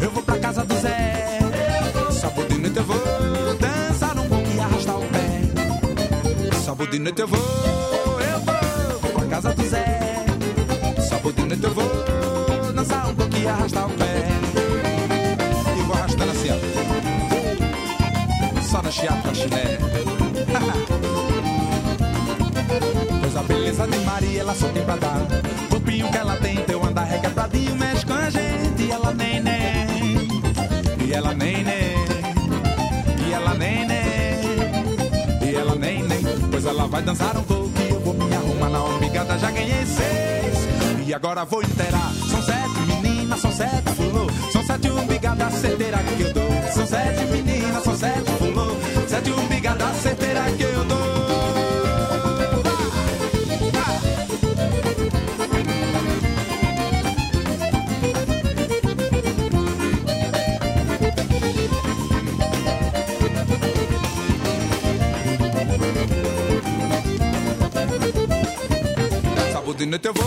eu 0.00 0.10
vou 0.12 0.22
pra 0.22 0.38
casa 0.38 0.64
do 0.64 0.76
Zé. 0.76 1.40
Sábado 2.12 2.46
de 2.46 2.58
noite 2.60 2.76
eu 2.76 2.84
vou 2.84 2.96
dançar 3.58 4.16
um 4.16 4.28
pouco 4.28 4.48
e 4.48 4.60
arrastar 4.60 4.96
o 4.96 5.02
pé. 5.08 5.40
Sábado 6.64 6.88
de 6.88 7.00
noite 7.00 7.20
eu 7.20 7.26
vou, 7.26 7.40
eu 7.40 8.38
vou, 9.00 9.10
pra 9.10 9.26
casa 9.26 9.52
do 9.52 9.64
Zé. 9.64 10.24
Sábado 11.08 11.32
de 11.32 11.42
noite 11.46 11.64
eu 11.64 11.74
vou 11.74 12.72
dançar 12.72 13.10
um 13.10 13.14
pouco 13.16 13.36
e 13.36 13.48
arrastar 13.48 13.86
o 13.86 13.90
pé. 13.90 14.28
E 15.76 15.82
vou 15.82 15.96
arrastando 15.96 16.30
assim, 16.30 16.50
ó. 16.52 16.58
Só 18.62 18.82
na 18.82 18.90
chiata, 18.92 19.34
chulé. 19.34 19.78
Pois 23.20 23.36
a 23.36 23.42
beleza 23.42 23.86
de 23.88 23.98
Maria 23.98 24.42
ela 24.42 24.54
só 24.54 24.68
tem 24.68 24.84
pra 24.84 24.94
dar. 24.94 25.26
Corpinho 25.68 26.08
que 26.10 26.18
ela 26.18 26.36
tem, 26.36 26.56
teu 26.64 26.75
andar 27.06 27.10
requebradinho, 27.10 27.76
mexe 27.76 28.04
com 28.04 28.12
a 28.12 28.30
gente. 28.30 28.82
E 28.82 28.90
ela 28.90 29.14
nem 29.14 29.40
nem, 29.40 31.06
e 31.06 31.12
ela 31.12 31.34
nem 31.34 31.64
nem, 31.64 31.94
e 33.26 33.32
ela 33.32 33.54
nem 33.54 33.86
nem, 33.86 35.50
e 35.50 35.54
ela 35.54 35.74
nem 35.76 36.02
nem. 36.02 36.22
Pois 36.50 36.66
ela 36.66 36.86
vai 36.86 37.02
dançar 37.02 37.36
um 37.36 37.42
pouco 37.42 37.72
e 37.80 37.90
eu 37.90 38.00
vou 38.00 38.14
me 38.14 38.34
arrumar 38.34 38.70
na 38.70 38.84
ombigada. 38.84 39.38
Já 39.38 39.50
ganhei 39.50 39.86
seis, 39.86 41.06
e 41.06 41.14
agora 41.14 41.44
vou 41.44 41.62
inteirar. 41.62 42.12
São 42.30 42.42
sete 42.42 42.80
meninas, 42.86 43.40
são 43.40 43.52
sete 43.52 43.90
fulô, 43.96 44.26
são 44.52 44.62
sete 44.64 44.88
umbigada 44.90 45.50
certeira 45.50 45.98
que 45.98 46.22
eu 46.22 46.32
dou. 46.32 46.50
São 46.72 46.86
sete 46.86 47.24
meninas, 47.26 47.84
são 47.84 47.96
sete 47.96 48.30
fulô, 48.38 48.76
sete 49.08 49.30
umbigada 49.30 49.92
certeira 49.94 50.42
que 50.56 50.62
eu 50.62 50.84
dou. 50.84 51.15
de 69.86 69.90
noite 69.90 70.08
eu 70.08 70.14
vou, 70.14 70.24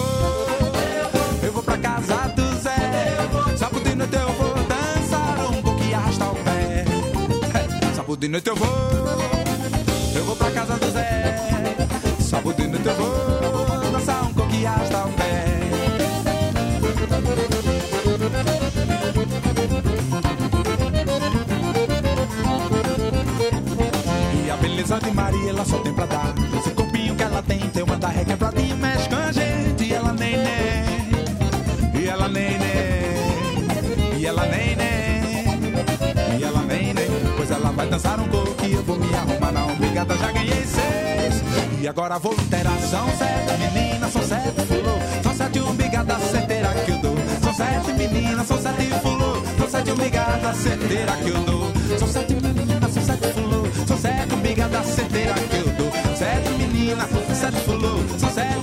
eu 1.43 1.51
vou 1.51 1.63
pra 1.63 1.77
casa 1.77 2.15
do 2.29 2.61
Zé. 2.61 2.75
Sábado 3.57 3.83
de 3.83 3.95
noite 3.95 4.15
eu 4.15 4.31
vou 4.31 4.53
dançar 4.63 5.51
um 5.51 5.61
pouco 5.61 5.83
e 5.83 5.93
arrastar 5.93 6.31
o 6.31 6.35
pé. 6.35 6.85
Sábado 7.93 8.17
de 8.17 8.27
noite 8.29 8.47
eu 8.47 8.55
vou, 8.55 8.67
eu 10.15 10.23
vou 10.23 10.35
pra 10.37 10.51
casa 10.51 10.77
do 10.77 10.91
Zé. 10.91 11.75
Sábado 12.21 12.53
de 12.55 12.67
noite 12.67 12.87
eu 12.87 12.95
vou 12.95 13.91
dançar 13.91 14.23
um 14.23 14.33
pouco 14.33 14.55
arrastar 14.65 15.07
pé. 15.09 15.45
E 24.45 24.49
a 24.49 24.55
beleza 24.55 24.99
de 24.99 25.11
Maria 25.11 25.49
ela 25.49 25.65
só 25.65 25.79
tem 25.79 25.88
agora 41.89 42.19
vou 42.19 42.33
inteirar. 42.33 42.77
São 42.89 43.07
sete 43.17 43.73
meninas, 43.73 44.13
são 44.13 44.21
sete 44.21 44.61
fulô, 44.67 45.23
são 45.23 45.33
sete 45.35 45.59
umbigadas 45.59 46.21
certeira 46.23 46.73
que 46.85 46.91
eu 46.91 46.97
dou. 46.99 47.15
São 47.41 47.53
sete 47.53 47.93
meninas, 47.93 48.47
são 48.47 48.61
sete 48.61 48.85
fulô, 49.01 49.43
são 49.57 49.69
sete 49.69 49.91
umbigadas 49.91 50.57
certeira 50.57 51.11
que 51.17 51.29
eu 51.29 51.41
dou. 51.41 51.71
São 51.97 52.07
sete 52.07 52.33
meninas, 52.33 52.93
são 52.93 53.03
sete 53.03 53.27
fulô, 53.33 53.67
são 53.87 53.97
sete 53.97 54.33
umbigadas 54.33 54.85
certeira 54.85 55.33
que 55.33 55.57
eu 55.57 55.69
dou. 55.73 55.91
Sete 56.15 56.49
meninas, 56.51 57.09
sete 57.33 57.57
fulô, 57.61 57.97
são 58.17 58.29
sete 58.29 58.58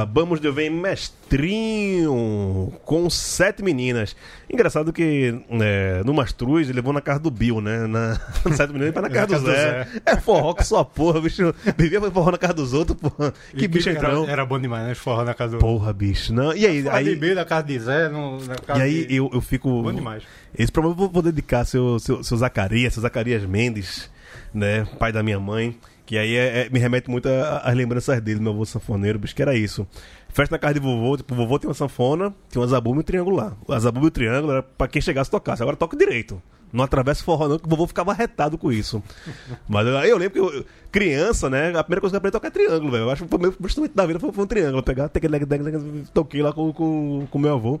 Acabamos 0.00 0.40
de 0.40 0.48
ouvir 0.48 0.70
Mestrinho 0.70 2.72
com 2.84 3.08
sete 3.10 3.62
meninas. 3.62 4.16
Engraçado 4.50 4.92
que 4.92 5.34
é, 5.60 6.02
no 6.04 6.14
Mastruz 6.14 6.68
ele 6.68 6.76
levou 6.76 6.92
na 6.92 7.00
casa 7.00 7.20
do 7.20 7.30
Bill, 7.30 7.60
né? 7.60 7.86
Na, 7.86 8.18
no 8.44 8.56
sete 8.56 8.72
meninas 8.72 8.92
para 8.94 9.02
na 9.02 9.10
casa, 9.10 9.38
do, 9.38 9.46
Zé. 9.46 9.86
É 10.06 10.16
forró 10.16 10.54
que 10.54 10.64
só 10.64 10.82
porra, 10.82 11.20
bicho. 11.20 11.54
Vivia 11.76 12.00
forró 12.10 12.30
na 12.30 12.38
casa 12.38 12.54
dos 12.54 12.72
outros, 12.72 12.98
porra. 12.98 13.32
Que 13.56 13.64
E 13.64 13.68
bicho 13.68 13.88
era, 13.90 13.98
entrão. 13.98 14.28
era 14.28 14.46
bom 14.46 14.58
demais, 14.58 14.86
né? 14.88 14.94
Forró 14.94 15.24
na 15.24 15.34
casa 15.34 15.56
do. 15.56 15.58
Porra, 15.58 15.92
bicho. 15.92 16.32
Não. 16.32 16.54
E 16.54 16.66
aí, 16.66 16.88
Aí, 16.88 17.04
beber 17.04 17.36
na 17.36 17.44
casa 17.44 17.66
de 17.66 17.78
Zé, 17.78 18.08
no, 18.08 18.42
na 18.44 18.56
casa 18.56 18.80
e 18.80 18.82
aí 18.82 19.06
de... 19.06 19.16
eu, 19.16 19.30
eu 19.32 19.40
fico. 19.40 19.82
Bom 19.82 19.92
demais. 19.92 20.22
Esse 20.58 20.72
programa 20.72 20.94
eu 20.94 20.98
vou- 20.98 21.10
vou 21.10 21.22
dedicar 21.22 21.64
seu, 21.64 21.98
seu, 21.98 22.24
seu 22.24 22.36
Zacarias, 22.36 22.94
seu 22.94 23.02
Zacarias 23.02 23.44
Mendes, 23.44 24.10
né? 24.52 24.86
Pai 24.98 25.12
da 25.12 25.22
minha 25.22 25.38
mãe. 25.38 25.76
Que 26.10 26.18
aí 26.18 26.34
é- 26.34 26.62
é- 26.62 26.70
me 26.70 26.80
remete 26.80 27.08
muito 27.08 27.28
às 27.28 27.72
lembranças 27.72 28.20
dele, 28.20 28.40
meu 28.40 28.50
avô 28.50 28.66
sanfoneiro, 28.66 29.16
bicho, 29.16 29.32
que 29.32 29.42
era 29.42 29.54
isso. 29.54 29.86
Festa 30.28 30.56
na 30.56 30.58
casa 30.58 30.74
de 30.74 30.80
vovô, 30.80 31.16
tipo, 31.16 31.32
o 31.32 31.36
vovô 31.36 31.56
tem 31.56 31.68
uma 31.68 31.74
sanfona, 31.74 32.34
tinha 32.50 32.60
uma 32.60 32.66
zabumba 32.66 32.96
e 32.96 32.98
um 32.98 33.04
triangular. 33.04 33.56
A 33.68 33.78
zabumba 33.78 34.06
e 34.06 34.08
o 34.08 34.10
triângulo 34.10 34.50
era 34.54 34.60
pra 34.60 34.88
quem 34.88 35.00
chegasse 35.00 35.28
e 35.28 35.30
tocasse. 35.30 35.62
Agora 35.62 35.76
toca 35.76 35.96
direito. 35.96 36.42
Não 36.72 36.82
atravessa 36.82 37.20
o 37.22 37.24
forró, 37.24 37.46
não, 37.46 37.60
que 37.60 37.64
o 37.64 37.68
vovô 37.70 37.86
ficava 37.86 38.12
retado 38.12 38.58
com 38.58 38.72
isso. 38.72 39.00
Mas 39.68 39.86
eu, 39.86 39.92
eu 39.92 40.18
lembro 40.18 40.32
que 40.32 40.56
eu, 40.56 40.64
criança, 40.90 41.48
né? 41.48 41.68
A 41.78 41.84
primeira 41.84 42.00
coisa 42.00 42.10
que 42.10 42.16
eu 42.16 42.18
aprendi 42.18 42.36
a 42.36 42.40
tocar 42.40 42.48
é 42.48 42.50
triângulo, 42.50 42.90
velho. 42.90 43.04
Eu 43.04 43.10
acho 43.10 43.22
que 43.22 43.28
foi 43.28 43.38
o 43.38 43.42
meu 43.42 43.54
instrumento 43.64 43.94
da 43.94 44.04
vida 44.04 44.18
foi, 44.18 44.32
foi 44.32 44.44
um 44.44 44.48
triângulo. 44.48 44.82
Pegar, 44.82 45.08
toquei 46.12 46.42
lá 46.42 46.52
com, 46.52 46.72
com, 46.72 47.28
com 47.30 47.38
meu 47.38 47.54
avô. 47.54 47.78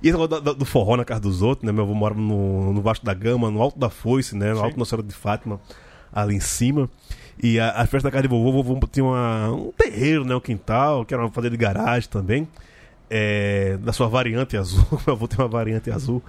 E 0.00 0.08
esse 0.08 0.16
negócio 0.16 0.40
do, 0.40 0.54
do 0.54 0.64
forró 0.64 0.96
na 0.96 1.04
casa 1.04 1.20
dos 1.20 1.42
outros, 1.42 1.66
né? 1.66 1.72
Meu 1.72 1.82
avô 1.82 1.94
mora 1.94 2.14
no, 2.14 2.72
no 2.72 2.80
Vasco 2.80 3.04
da 3.04 3.12
Gama, 3.12 3.50
no 3.50 3.60
Alto 3.60 3.76
da 3.76 3.90
Foice, 3.90 4.36
né? 4.36 4.52
No 4.52 4.60
Alto 4.62 4.78
Nossa 4.78 4.90
Senhora 4.90 5.06
de 5.08 5.14
Fátima, 5.14 5.60
ali 6.12 6.36
em 6.36 6.40
cima. 6.40 6.88
E 7.40 7.58
a, 7.60 7.70
a 7.70 7.86
festa 7.86 8.08
da 8.08 8.10
casa 8.12 8.22
de 8.22 8.28
vovô, 8.28 8.62
vovô 8.62 8.86
tinha 8.90 9.04
uma, 9.04 9.50
um 9.52 9.72
terreiro, 9.72 10.24
né? 10.24 10.34
Um 10.34 10.40
quintal, 10.40 11.04
que 11.04 11.14
era 11.14 11.22
uma 11.22 11.30
fazenda 11.30 11.50
de 11.50 11.56
garagem 11.56 12.08
também. 12.08 12.48
É, 13.10 13.76
da 13.82 13.92
sua 13.92 14.08
variante 14.08 14.56
azul. 14.56 14.84
Meu 15.06 15.14
avô 15.14 15.28
tem 15.28 15.38
uma 15.38 15.48
variante 15.48 15.90
azul. 15.90 16.22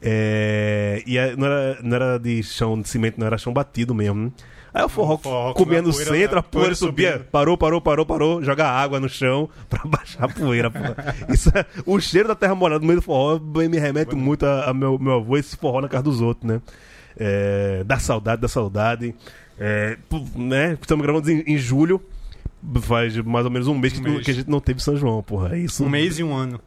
É, 0.00 1.02
e 1.06 1.18
aí 1.18 1.36
não, 1.36 1.46
era, 1.46 1.78
não 1.82 1.94
era 1.96 2.18
de 2.18 2.42
chão 2.42 2.80
de 2.80 2.88
cimento, 2.88 3.18
não 3.18 3.26
era 3.26 3.36
chão 3.38 3.52
batido 3.52 3.94
mesmo. 3.94 4.26
né? 4.26 4.30
Aí 4.72 4.84
o 4.84 4.88
forró, 4.88 5.16
forró, 5.16 5.54
comia 5.54 5.80
no 5.82 5.88
a 5.90 5.92
poeira- 5.92 6.10
centro, 6.14 6.36
a 6.36 6.40
a 6.40 6.42
poeira 6.42 6.74
subia, 6.74 7.12
subindo. 7.12 7.24
parou, 7.30 7.56
parou, 7.56 7.80
parou, 7.80 8.06
parou, 8.06 8.42
jogar 8.44 8.70
água 8.70 9.00
no 9.00 9.08
chão 9.08 9.48
pra 9.68 9.82
baixar 9.84 10.24
a 10.24 10.28
poeira. 10.28 10.70
Isso 11.28 11.50
é- 11.56 11.64
o 11.86 11.98
cheiro 12.00 12.28
da 12.28 12.34
terra 12.34 12.54
molhada 12.54 12.80
no 12.80 12.86
meio 12.86 13.00
do 13.00 13.02
forró 13.04 13.38
me 13.40 13.78
remete 13.78 14.14
muito 14.14 14.44
a, 14.46 14.66
a 14.70 14.74
meu, 14.74 14.98
meu 14.98 15.14
avô, 15.14 15.36
esse 15.36 15.56
forró 15.56 15.80
na 15.80 15.88
casa 15.88 16.04
dos 16.04 16.20
outros, 16.20 16.48
né? 16.50 16.60
É, 17.18 17.82
da 17.84 17.98
saudade, 17.98 18.40
da 18.42 18.46
saudade. 18.48 19.14
É, 19.58 19.96
né? 20.36 20.78
Estamos 20.80 21.02
gravando 21.04 21.30
em, 21.30 21.40
em 21.46 21.58
julho. 21.58 22.00
Faz 22.82 23.16
mais 23.18 23.44
ou 23.44 23.50
menos 23.50 23.68
um 23.68 23.78
mês, 23.78 23.92
que, 23.92 24.00
Um 24.00 24.04
tu- 24.04 24.10
mês. 24.10 24.24
que 24.24 24.30
a 24.30 24.34
gente 24.34 24.50
não 24.50 24.60
teve 24.60 24.82
São 24.82 24.96
João, 24.96 25.22
porra. 25.22 25.54
É 25.54 25.58
isso. 25.60 25.84
Um 25.84 25.88
mês 25.88 26.18
e 26.18 26.24
um 26.24 26.34
ano. 26.34 26.60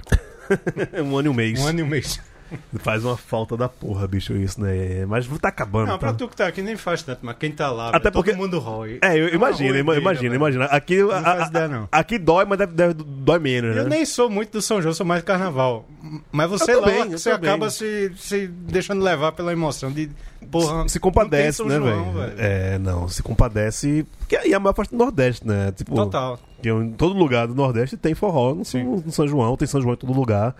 um 1.04 1.16
ano 1.16 1.28
e 1.28 1.30
um 1.30 1.34
mês. 1.34 1.60
Um 1.60 1.66
ano 1.66 1.80
e 1.80 1.82
um 1.82 1.86
mês. 1.86 2.20
Faz 2.78 3.04
uma 3.04 3.16
falta 3.16 3.56
da 3.56 3.68
porra, 3.68 4.06
bicho, 4.06 4.32
isso, 4.34 4.60
né? 4.60 5.04
Mas 5.06 5.26
tá 5.40 5.48
acabando. 5.48 5.88
Não, 5.88 5.98
pra 5.98 6.12
tá? 6.12 6.18
tu 6.18 6.28
que 6.28 6.36
tá 6.36 6.46
aqui 6.46 6.62
nem 6.62 6.76
faz 6.76 7.02
tanto, 7.02 7.20
mas 7.22 7.36
quem 7.38 7.50
tá 7.52 7.70
lá, 7.70 7.90
Até 7.90 8.10
porque- 8.10 8.30
todo 8.32 8.40
mundo 8.40 8.58
rói. 8.58 8.98
É, 9.02 9.16
eu 9.18 9.28
imagino, 9.34 9.70
roedeira, 9.72 10.00
imagina, 10.00 10.34
imagina. 10.34 10.64
Aqui, 10.66 11.02
Não 11.02 11.10
a- 11.12 11.46
ideia, 11.46 11.68
não. 11.68 11.88
aqui 11.92 12.18
dói, 12.18 12.44
mas 12.44 12.58
deve, 12.58 12.72
deve- 12.72 12.94
dói 12.94 13.38
menos, 13.38 13.74
né? 13.74 13.82
Eu 13.82 13.88
nem 13.88 14.04
sou 14.04 14.30
muito 14.30 14.52
do 14.52 14.62
São 14.62 14.80
João, 14.80 14.94
sou 14.94 15.04
mais 15.06 15.22
do 15.22 15.26
carnaval. 15.26 15.86
Mas 16.32 16.48
você 16.48 16.74
lá, 16.74 16.88
eu 16.90 17.10
você 17.18 17.30
acaba 17.30 17.70
se, 17.70 18.12
se 18.16 18.46
deixando 18.46 19.02
levar 19.02 19.32
pela 19.32 19.52
emoção 19.52 19.90
de. 19.90 20.10
Porra, 20.50 20.88
se 20.88 20.98
compadece, 20.98 21.60
não 21.62 21.68
né, 21.68 21.76
João, 21.76 22.12
velho? 22.12 22.32
É, 22.38 22.78
não, 22.78 23.08
se 23.08 23.22
compadece. 23.22 24.06
Porque 24.20 24.36
aí 24.36 24.54
a 24.54 24.60
maior 24.60 24.72
parte 24.72 24.90
do 24.90 24.96
Nordeste, 24.96 25.46
né? 25.46 25.72
Tipo, 25.72 25.94
Total. 25.94 26.38
Em 26.64 26.92
todo 26.92 27.14
lugar 27.14 27.46
do 27.46 27.54
Nordeste 27.54 27.96
tem 27.96 28.14
forró 28.14 28.54
no, 28.54 28.62
no 29.04 29.12
São 29.12 29.28
João, 29.28 29.56
tem 29.56 29.66
São 29.68 29.80
João 29.80 29.94
em 29.94 29.96
todo 29.96 30.12
lugar. 30.12 30.54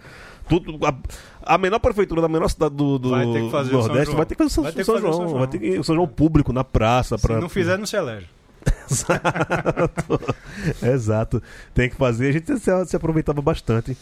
Tudo, 0.49 0.79
a, 0.87 0.95
a 1.55 1.59
menor 1.59 1.79
prefeitura 1.79 2.23
da 2.23 2.29
menor 2.29 2.49
cidade 2.49 2.75
do, 2.75 2.99
do, 2.99 3.11
Vai 3.11 3.25
São 3.25 3.33
Nordeste 3.65 4.15
vai 4.15 4.27
ter 4.27 4.35
que 4.35 4.43
fazer 4.43 4.47
o 4.47 4.51
São, 4.51 4.65
Vai 4.65 4.73
ter 4.73 4.79
que 4.79 4.85
São 4.85 4.95
fazer 4.95 5.07
o 5.07 5.13
João. 5.13 5.13
São 5.13 5.29
João. 5.29 5.39
Vai 5.39 5.49
ter 5.49 5.59
que 5.59 5.79
o 5.79 5.85
São 5.85 5.95
João 5.95 6.09
público 6.09 6.53
na 6.53 6.65
praça. 6.65 7.19
Se 7.19 7.27
Pra, 7.27 7.41
não 7.41 7.49
fizer, 7.49 7.79
não 7.79 7.87
se 7.87 7.97
elege. 7.97 8.27
Exato. 8.91 10.21
Exato. 10.83 11.43
Tem 11.75 11.89
que 11.89 11.97
fazer. 11.97 12.29
A 12.29 12.33
gente 12.33 12.59
se, 12.59 12.87
se 12.87 12.97
aproveitava 12.97 13.41
bastante 13.41 13.97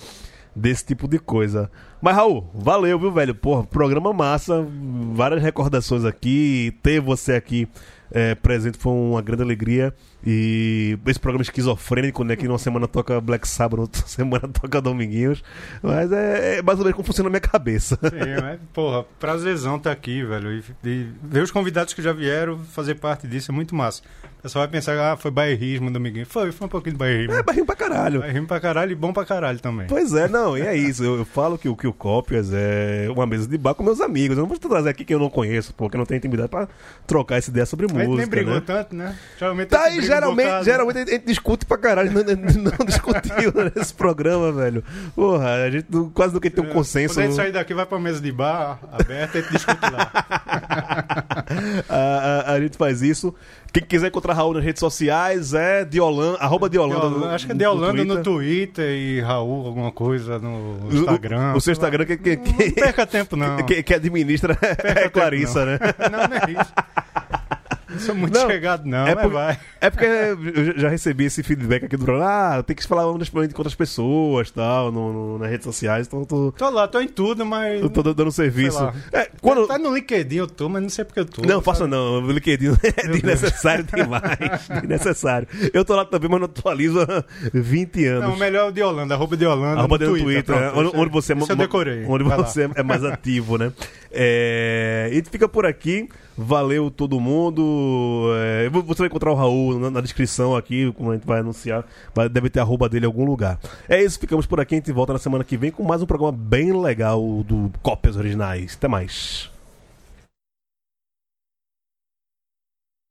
desse 0.54 0.86
tipo 0.86 1.06
de 1.06 1.18
coisa. 1.18 1.70
Mas, 2.00 2.16
Raul, 2.16 2.48
valeu, 2.54 2.98
viu, 2.98 3.12
velho? 3.12 3.34
Porra, 3.34 3.64
programa 3.64 4.12
massa. 4.12 4.66
Várias 5.12 5.42
recordações 5.42 6.04
aqui. 6.04 6.74
Ter 6.82 7.00
você 7.00 7.34
aqui 7.34 7.68
é, 8.10 8.34
presente 8.34 8.78
foi 8.78 8.92
uma 8.92 9.20
grande 9.20 9.42
alegria. 9.42 9.94
E 10.24 10.98
esse 11.06 11.20
programa 11.20 11.42
esquizofrênico, 11.42 12.24
né? 12.24 12.34
Que 12.36 12.48
numa 12.48 12.58
semana 12.58 12.88
toca 12.88 13.20
Black 13.20 13.46
Sabbath, 13.46 13.78
outra 13.80 14.02
semana 14.06 14.48
toca 14.48 14.80
Dominguinhos. 14.80 15.42
Mas 15.82 16.10
é, 16.12 16.58
é 16.58 16.62
mais 16.62 16.78
ou 16.78 16.84
menos 16.84 16.96
como 16.96 17.06
funciona 17.06 17.28
na 17.28 17.32
minha 17.32 17.40
cabeça. 17.40 17.96
Sim, 18.02 18.42
mas, 18.42 18.58
porra, 18.72 19.04
prazerzão 19.20 19.78
tá 19.78 19.92
aqui, 19.92 20.24
velho. 20.24 20.52
E, 20.52 20.64
e 20.84 21.08
ver 21.22 21.42
os 21.42 21.50
convidados 21.50 21.94
que 21.94 22.02
já 22.02 22.12
vieram 22.12 22.58
fazer 22.58 22.96
parte 22.96 23.26
disso 23.28 23.50
é 23.52 23.54
muito 23.54 23.74
massa. 23.74 24.02
O 24.38 24.42
pessoal 24.46 24.64
vai 24.64 24.70
pensar, 24.70 24.96
ah, 25.12 25.16
foi 25.16 25.30
bairrismo 25.30 25.90
do 25.90 25.96
amiguinho. 25.96 26.26
Foi, 26.26 26.52
foi 26.52 26.66
um 26.66 26.70
pouquinho 26.70 26.92
de 26.92 26.98
bairrismo. 26.98 27.32
É 27.34 27.42
barrinho 27.42 27.66
pra 27.66 27.74
caralho. 27.74 28.20
Bairrismo 28.20 28.46
pra 28.46 28.60
caralho 28.60 28.92
e 28.92 28.94
bom 28.94 29.12
pra 29.12 29.24
caralho 29.24 29.58
também. 29.58 29.86
Pois 29.88 30.12
é, 30.14 30.28
não, 30.28 30.56
e 30.56 30.60
é 30.62 30.74
isso. 30.76 31.02
Eu, 31.04 31.18
eu 31.18 31.24
falo 31.24 31.58
que, 31.58 31.68
o- 31.68 31.76
que 31.76 31.86
o 31.86 31.92
Cópias 31.92 32.50
é 32.52 33.08
uma 33.10 33.26
mesa 33.26 33.48
de 33.48 33.58
bar 33.58 33.74
com 33.74 33.82
meus 33.82 34.00
amigos. 34.00 34.36
Eu 34.36 34.42
não 34.42 34.48
vou 34.48 34.58
trazer 34.58 34.90
aqui 34.90 35.04
quem 35.04 35.14
eu 35.14 35.20
não 35.20 35.30
conheço, 35.30 35.74
porque 35.74 35.96
não 35.96 36.04
tenho 36.06 36.18
intimidade 36.18 36.48
pra 36.48 36.68
trocar 37.06 37.36
essa 37.36 37.50
ideia 37.50 37.66
sobre 37.66 37.86
A 37.86 37.88
gente 37.88 37.98
música. 37.98 38.16
nem 38.18 38.26
brigou 38.28 38.54
né? 38.54 38.62
tanto, 38.64 38.94
né? 38.94 39.16
Geralmente 39.38 39.68
Tá 39.68 39.82
aí, 39.84 39.98
um 39.98 40.02
geralmente, 40.20 40.46
bocado. 40.46 40.64
geralmente 40.64 40.96
a 40.98 41.12
gente 41.12 41.26
discute 41.26 41.64
pra 41.66 41.78
caralho. 41.78 42.10
Não, 42.12 42.22
não- 42.24 42.72
discutiu 42.86 43.52
nesse 43.74 43.94
programa, 43.94 44.52
velho. 44.52 44.82
Porra, 45.14 45.64
a 45.64 45.70
gente 45.70 45.86
não- 45.90 46.10
quase 46.10 46.34
nunca 46.34 46.50
tem 46.50 46.64
um 46.64 46.68
consenso. 46.68 47.14
Quando 47.14 47.24
a 47.24 47.26
gente 47.28 47.36
sair 47.36 47.52
daqui, 47.52 47.74
vai 47.74 47.86
pra 47.86 47.98
mesa 47.98 48.20
de 48.20 48.32
bar 48.32 48.78
aberta 48.92 49.38
e 49.38 49.40
a 49.40 49.42
gente 49.44 49.52
discute 49.52 49.80
lá. 49.90 50.10
a, 51.88 51.96
a- 52.50 52.52
a 52.54 52.60
gente 52.60 52.76
faz 52.76 53.02
isso. 53.02 53.34
Quem 53.72 53.82
quiser 53.84 54.08
encontrar 54.08 54.32
Raul 54.32 54.54
nas 54.54 54.64
redes 54.64 54.80
sociais 54.80 55.52
é 55.52 55.84
Diolan, 55.84 56.36
arroba 56.40 56.68
Diolanda. 56.70 57.10
no- 57.10 57.26
Acho 57.26 57.44
que 57.46 57.52
é 57.52 57.54
no 57.54 57.58
de 57.58 57.66
Holanda 57.66 57.92
Twitter. 57.92 58.16
no 58.16 58.22
Twitter 58.22 58.90
e 58.90 59.20
Raul 59.20 59.66
alguma 59.66 59.92
coisa 59.92 60.38
no 60.38 60.78
O- 60.86 60.88
Instagram. 60.92 61.52
O, 61.54 61.60
seu 61.60 61.72
Instagram 61.72 62.06
que, 62.06 62.16
que, 62.16 62.36
que, 62.38 62.64
Não 62.64 62.72
perca 62.72 63.06
tempo, 63.06 63.36
não. 63.36 63.56
que, 63.66 63.82
que 63.82 63.94
administra 63.94 64.56
é 64.62 64.74
tempo, 64.74 65.10
Clarissa, 65.10 65.60
não. 65.66 65.72
né? 65.72 65.78
Não, 66.10 66.18
não 66.28 66.36
é 66.36 66.62
isso. 66.62 66.72
Não 67.96 68.00
sou 68.00 68.14
muito 68.14 68.38
Não, 68.38 68.46
chegado, 68.46 68.86
não, 68.86 69.06
é 69.06 69.14
por- 69.14 69.30
vai. 69.32 69.58
É 69.80 69.90
porque 69.90 70.04
eu 70.04 70.78
já- 70.78 70.88
recebi 70.88 71.24
esse 71.24 71.42
feedback 71.42 71.84
aqui 71.86 71.96
do 71.96 72.04
programa. 72.04 72.30
Ah, 72.58 72.62
tem 72.62 72.74
que 72.76 72.86
falar 72.86 73.10
umas 73.10 73.28
com 73.28 73.38
outras 73.38 73.74
pessoas 73.74 74.50
tal, 74.50 74.92
no, 74.92 75.12
no- 75.12 75.38
nas 75.38 75.50
redes 75.50 75.64
sociais. 75.64 76.06
Então 76.06 76.24
tô, 76.24 76.52
Tô 76.52 76.70
lá, 76.70 76.86
tô 76.88 77.00
em 77.00 77.08
tudo, 77.08 77.44
mas. 77.44 77.80
eu 77.82 77.88
tô 77.90 78.02
dando 78.02 78.30
serviço. 78.32 78.78
É, 79.12 79.28
quando... 79.40 79.66
Tá 79.66 79.78
no 79.78 79.94
LinkedIn 79.94 80.36
eu 80.36 80.46
tô, 80.46 80.68
mas 80.68 80.82
não 80.82 80.88
sei 80.88 81.04
porque 81.04 81.20
eu 81.20 81.24
tô. 81.24 81.42
Não, 81.42 81.60
faça 81.60 81.86
não. 81.86 82.22
O 82.22 82.30
LinkedIn 82.30 82.68
é 82.82 83.08
desnecessário 83.08 83.84
demais. 83.94 84.68
desnecessário. 84.80 85.48
Eu 85.72 85.84
tô 85.84 85.94
lá 85.94 86.04
também, 86.04 86.28
mas 86.30 86.40
não 86.40 86.46
atualizo 86.46 87.00
há 87.00 87.24
20 87.52 88.04
anos. 88.06 88.24
Não, 88.28 88.34
o 88.34 88.38
melhor 88.38 88.68
é 88.68 88.72
de 88.72 88.82
Holanda, 88.82 89.14
arroba 89.14 89.36
de 89.36 89.46
Holanda. 89.46 89.78
Arroba 89.80 89.98
no 89.98 90.04
no 90.06 90.10
Twitter, 90.12 90.44
Twitter, 90.44 90.70
pronto, 90.72 90.78
onde, 90.78 90.88
esse- 90.88 90.96
onde 90.98 91.10
você 91.12 91.32
é 91.32 91.36
onde 92.08 92.24
você 92.24 92.70
é 92.74 92.82
mais 92.82 93.04
ativo, 93.04 93.58
né? 93.58 93.72
É, 94.18 95.10
e 95.12 95.22
fica 95.22 95.46
por 95.48 95.66
aqui. 95.66 96.08
Valeu 96.38 96.90
todo 96.90 97.20
mundo. 97.20 98.30
É, 98.36 98.68
você 98.68 98.98
vai 98.98 99.06
encontrar 99.08 99.30
o 99.32 99.34
Raul 99.34 99.78
na, 99.78 99.90
na 99.90 100.00
descrição 100.00 100.56
aqui, 100.56 100.92
como 100.92 101.10
a 101.10 101.14
gente 101.14 101.26
vai 101.26 101.40
anunciar. 101.40 101.84
Vai- 102.14 102.28
deve 102.28 102.50
ter 102.50 102.60
a 102.60 102.62
arroba 102.62 102.88
dele 102.88 103.04
em 103.04 103.08
algum 103.08 103.24
lugar. 103.24 103.58
É 103.88 104.02
isso, 104.02 104.18
ficamos 104.18 104.46
por 104.46 104.58
aqui. 104.60 104.74
A 104.74 104.78
gente 104.78 104.92
volta 104.92 105.12
na 105.12 105.18
semana 105.18 105.44
que 105.44 105.56
vem 105.56 105.70
com 105.70 105.82
mais 105.82 106.02
um 106.02 106.06
programa 106.06 106.32
bem 106.32 106.72
legal 106.78 107.20
do 107.42 107.70
Cópias 107.82 108.16
Originais. 108.16 108.74
Até 108.74 108.88
mais. 108.88 109.50